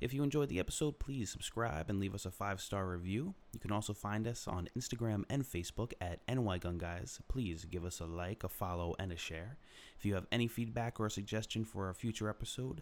If 0.00 0.14
you 0.14 0.22
enjoyed 0.22 0.48
the 0.48 0.58
episode, 0.58 0.98
please 0.98 1.28
subscribe 1.28 1.90
and 1.90 2.00
leave 2.00 2.14
us 2.14 2.24
a 2.24 2.30
five 2.30 2.62
star 2.62 2.86
review. 2.86 3.34
You 3.52 3.60
can 3.60 3.72
also 3.72 3.92
find 3.92 4.26
us 4.26 4.48
on 4.48 4.70
Instagram 4.74 5.24
and 5.28 5.44
Facebook 5.44 5.92
at 6.00 6.20
NY 6.34 6.56
Gun 6.56 6.78
Guys. 6.78 7.20
Please 7.28 7.66
give 7.66 7.84
us 7.84 8.00
a 8.00 8.06
like, 8.06 8.42
a 8.42 8.48
follow, 8.48 8.94
and 8.98 9.12
a 9.12 9.18
share. 9.18 9.58
If 9.98 10.06
you 10.06 10.14
have 10.14 10.26
any 10.32 10.48
feedback 10.48 10.98
or 10.98 11.04
a 11.04 11.10
suggestion 11.10 11.62
for 11.66 11.90
a 11.90 11.94
future 11.94 12.30
episode, 12.30 12.80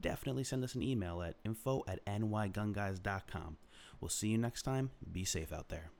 definitely 0.00 0.42
send 0.42 0.64
us 0.64 0.74
an 0.74 0.82
email 0.82 1.22
at 1.22 1.36
info 1.44 1.84
at 1.86 2.04
nygunguys.com. 2.06 3.56
We'll 4.00 4.08
see 4.08 4.30
you 4.30 4.38
next 4.38 4.62
time. 4.62 4.90
Be 5.12 5.24
safe 5.24 5.52
out 5.52 5.68
there. 5.68 5.92